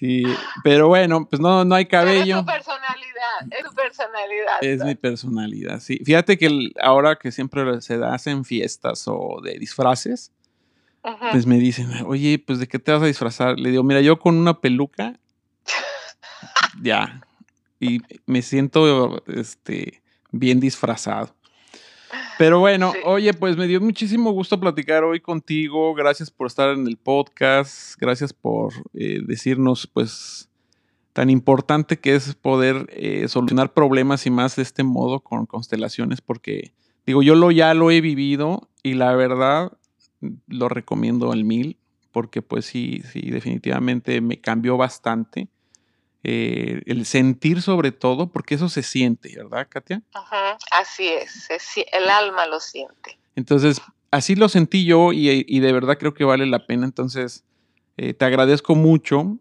Sí, 0.00 0.22
pero 0.64 0.88
bueno, 0.88 1.28
pues 1.28 1.40
no, 1.40 1.62
no 1.66 1.74
hay 1.74 1.84
cabello. 1.84 2.38
es 2.38 2.46
tu 2.46 2.50
personalidad, 2.50 2.89
es 3.50 3.64
tu 3.64 3.74
personalidad. 3.74 4.58
Es 4.62 4.84
mi 4.84 4.94
personalidad, 4.94 5.80
sí. 5.80 6.00
Fíjate 6.04 6.38
que 6.38 6.70
ahora 6.80 7.16
que 7.16 7.32
siempre 7.32 7.80
se 7.80 7.94
hacen 8.04 8.44
fiestas 8.44 9.04
o 9.06 9.40
de 9.42 9.58
disfraces, 9.58 10.32
pues 11.32 11.46
me 11.46 11.58
dicen, 11.58 11.90
oye, 12.04 12.38
pues 12.38 12.58
¿de 12.58 12.68
qué 12.68 12.78
te 12.78 12.92
vas 12.92 13.02
a 13.02 13.06
disfrazar? 13.06 13.58
Le 13.58 13.70
digo, 13.70 13.82
mira, 13.82 14.00
yo 14.02 14.18
con 14.18 14.36
una 14.36 14.60
peluca, 14.60 15.18
ya, 16.82 17.22
y 17.78 18.00
me 18.26 18.42
siento 18.42 19.24
este, 19.26 20.02
bien 20.30 20.60
disfrazado. 20.60 21.34
Pero 22.38 22.58
bueno, 22.58 22.92
oye, 23.04 23.32
pues 23.34 23.56
me 23.56 23.66
dio 23.66 23.80
muchísimo 23.80 24.32
gusto 24.32 24.58
platicar 24.58 25.04
hoy 25.04 25.20
contigo. 25.20 25.94
Gracias 25.94 26.30
por 26.30 26.46
estar 26.46 26.70
en 26.70 26.86
el 26.86 26.96
podcast. 26.96 27.96
Gracias 27.98 28.32
por 28.32 28.72
eh, 28.94 29.20
decirnos, 29.24 29.86
pues, 29.86 30.49
tan 31.12 31.30
importante 31.30 31.98
que 31.98 32.14
es 32.14 32.34
poder 32.34 32.86
eh, 32.90 33.28
solucionar 33.28 33.72
problemas 33.72 34.26
y 34.26 34.30
más 34.30 34.56
de 34.56 34.62
este 34.62 34.82
modo 34.82 35.20
con 35.20 35.46
constelaciones, 35.46 36.20
porque, 36.20 36.72
digo, 37.06 37.22
yo 37.22 37.34
lo, 37.34 37.50
ya 37.50 37.74
lo 37.74 37.90
he 37.90 38.00
vivido 38.00 38.68
y 38.82 38.94
la 38.94 39.14
verdad 39.14 39.72
lo 40.46 40.68
recomiendo 40.68 41.32
al 41.32 41.44
mil, 41.44 41.78
porque 42.12 42.42
pues 42.42 42.66
sí, 42.66 43.02
sí, 43.12 43.30
definitivamente 43.30 44.20
me 44.20 44.40
cambió 44.40 44.76
bastante 44.76 45.48
eh, 46.22 46.82
el 46.86 47.06
sentir 47.06 47.62
sobre 47.62 47.92
todo, 47.92 48.30
porque 48.30 48.54
eso 48.54 48.68
se 48.68 48.82
siente, 48.82 49.34
¿verdad, 49.36 49.66
Katia? 49.68 50.02
así 50.70 51.08
es, 51.08 51.48
el 51.92 52.10
alma 52.10 52.46
lo 52.46 52.60
siente. 52.60 53.18
Entonces, 53.36 53.80
así 54.10 54.34
lo 54.34 54.48
sentí 54.48 54.84
yo 54.84 55.12
y, 55.12 55.60
de 55.60 55.72
verdad 55.72 55.96
creo 55.98 56.12
que 56.12 56.24
vale 56.24 56.46
la 56.46 56.66
pena. 56.66 56.84
Entonces, 56.84 57.44
eh, 57.96 58.12
te 58.12 58.24
agradezco 58.24 58.74
mucho 58.74 59.38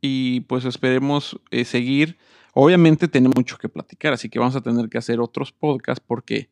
y 0.00 0.40
pues 0.40 0.64
esperemos 0.64 1.38
eh, 1.50 1.64
seguir. 1.64 2.18
Obviamente 2.54 3.08
tenemos 3.08 3.36
mucho 3.36 3.58
que 3.58 3.68
platicar, 3.68 4.12
así 4.12 4.28
que 4.28 4.38
vamos 4.38 4.56
a 4.56 4.60
tener 4.60 4.88
que 4.88 4.98
hacer 4.98 5.20
otros 5.20 5.52
podcasts 5.52 6.04
porque 6.06 6.48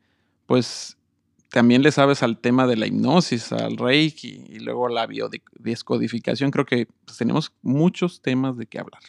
pues 0.46 0.96
también 1.50 1.82
le 1.82 1.92
sabes 1.92 2.22
al 2.22 2.38
tema 2.38 2.66
de 2.66 2.76
la 2.76 2.86
hipnosis, 2.86 3.52
al 3.52 3.76
reiki 3.76 4.44
y 4.48 4.58
luego 4.58 4.88
la 4.88 5.06
biodescodificación. 5.06 6.50
Creo 6.50 6.66
que 6.66 6.86
pues, 7.04 7.18
tenemos 7.18 7.52
muchos 7.62 8.20
temas 8.20 8.56
de 8.56 8.66
qué 8.66 8.78
hablar. 8.78 9.02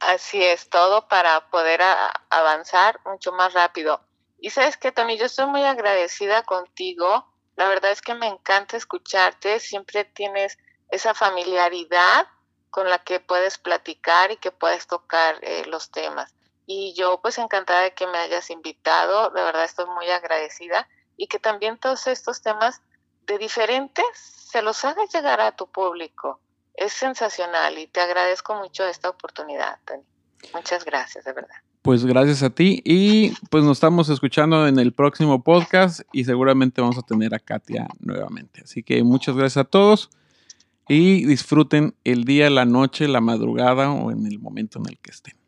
Así 0.00 0.42
es, 0.42 0.68
todo 0.68 1.06
para 1.08 1.48
poder 1.50 1.80
avanzar 2.28 3.00
mucho 3.04 3.32
más 3.32 3.54
rápido. 3.54 4.00
Y 4.40 4.50
sabes 4.50 4.76
que, 4.76 4.90
Tony, 4.90 5.16
yo 5.16 5.26
estoy 5.26 5.46
muy 5.46 5.62
agradecida 5.62 6.42
contigo. 6.42 7.26
La 7.54 7.68
verdad 7.68 7.92
es 7.92 8.02
que 8.02 8.14
me 8.14 8.26
encanta 8.26 8.76
escucharte. 8.76 9.60
Siempre 9.60 10.04
tienes 10.04 10.58
esa 10.90 11.14
familiaridad 11.14 12.26
con 12.72 12.88
la 12.88 12.98
que 12.98 13.20
puedes 13.20 13.58
platicar 13.58 14.32
y 14.32 14.38
que 14.38 14.50
puedes 14.50 14.86
tocar 14.86 15.36
eh, 15.42 15.64
los 15.66 15.90
temas. 15.90 16.34
Y 16.66 16.94
yo 16.94 17.20
pues 17.20 17.36
encantada 17.36 17.82
de 17.82 17.92
que 17.92 18.06
me 18.06 18.16
hayas 18.16 18.48
invitado. 18.48 19.28
De 19.28 19.42
verdad 19.42 19.64
estoy 19.64 19.84
muy 19.94 20.08
agradecida. 20.08 20.88
Y 21.18 21.26
que 21.26 21.38
también 21.38 21.76
todos 21.76 22.06
estos 22.06 22.40
temas 22.40 22.80
de 23.26 23.36
diferentes 23.36 24.06
se 24.16 24.62
los 24.62 24.82
hagas 24.86 25.12
llegar 25.12 25.42
a 25.42 25.54
tu 25.54 25.70
público 25.70 26.40
es 26.74 26.94
sensacional 26.94 27.78
y 27.78 27.86
te 27.88 28.00
agradezco 28.00 28.54
mucho 28.54 28.86
esta 28.86 29.10
oportunidad, 29.10 29.78
Tony. 29.84 30.02
Muchas 30.54 30.86
gracias, 30.86 31.24
de 31.26 31.34
verdad. 31.34 31.54
Pues 31.82 32.06
gracias 32.06 32.42
a 32.42 32.48
ti 32.48 32.80
y 32.86 33.34
pues 33.50 33.64
nos 33.64 33.76
estamos 33.76 34.08
escuchando 34.08 34.66
en 34.66 34.78
el 34.78 34.94
próximo 34.94 35.44
podcast 35.44 36.00
y 36.10 36.24
seguramente 36.24 36.80
vamos 36.80 36.96
a 36.96 37.02
tener 37.02 37.34
a 37.34 37.38
Katia 37.38 37.86
nuevamente. 38.00 38.62
Así 38.64 38.82
que 38.82 39.02
muchas 39.02 39.36
gracias 39.36 39.66
a 39.66 39.68
todos 39.68 40.08
y 40.94 41.24
disfruten 41.24 41.94
el 42.04 42.24
día, 42.24 42.50
la 42.50 42.66
noche, 42.66 43.08
la 43.08 43.20
madrugada 43.20 43.90
o 43.90 44.10
en 44.10 44.26
el 44.26 44.38
momento 44.38 44.78
en 44.78 44.86
el 44.90 44.98
que 44.98 45.10
estén. 45.10 45.41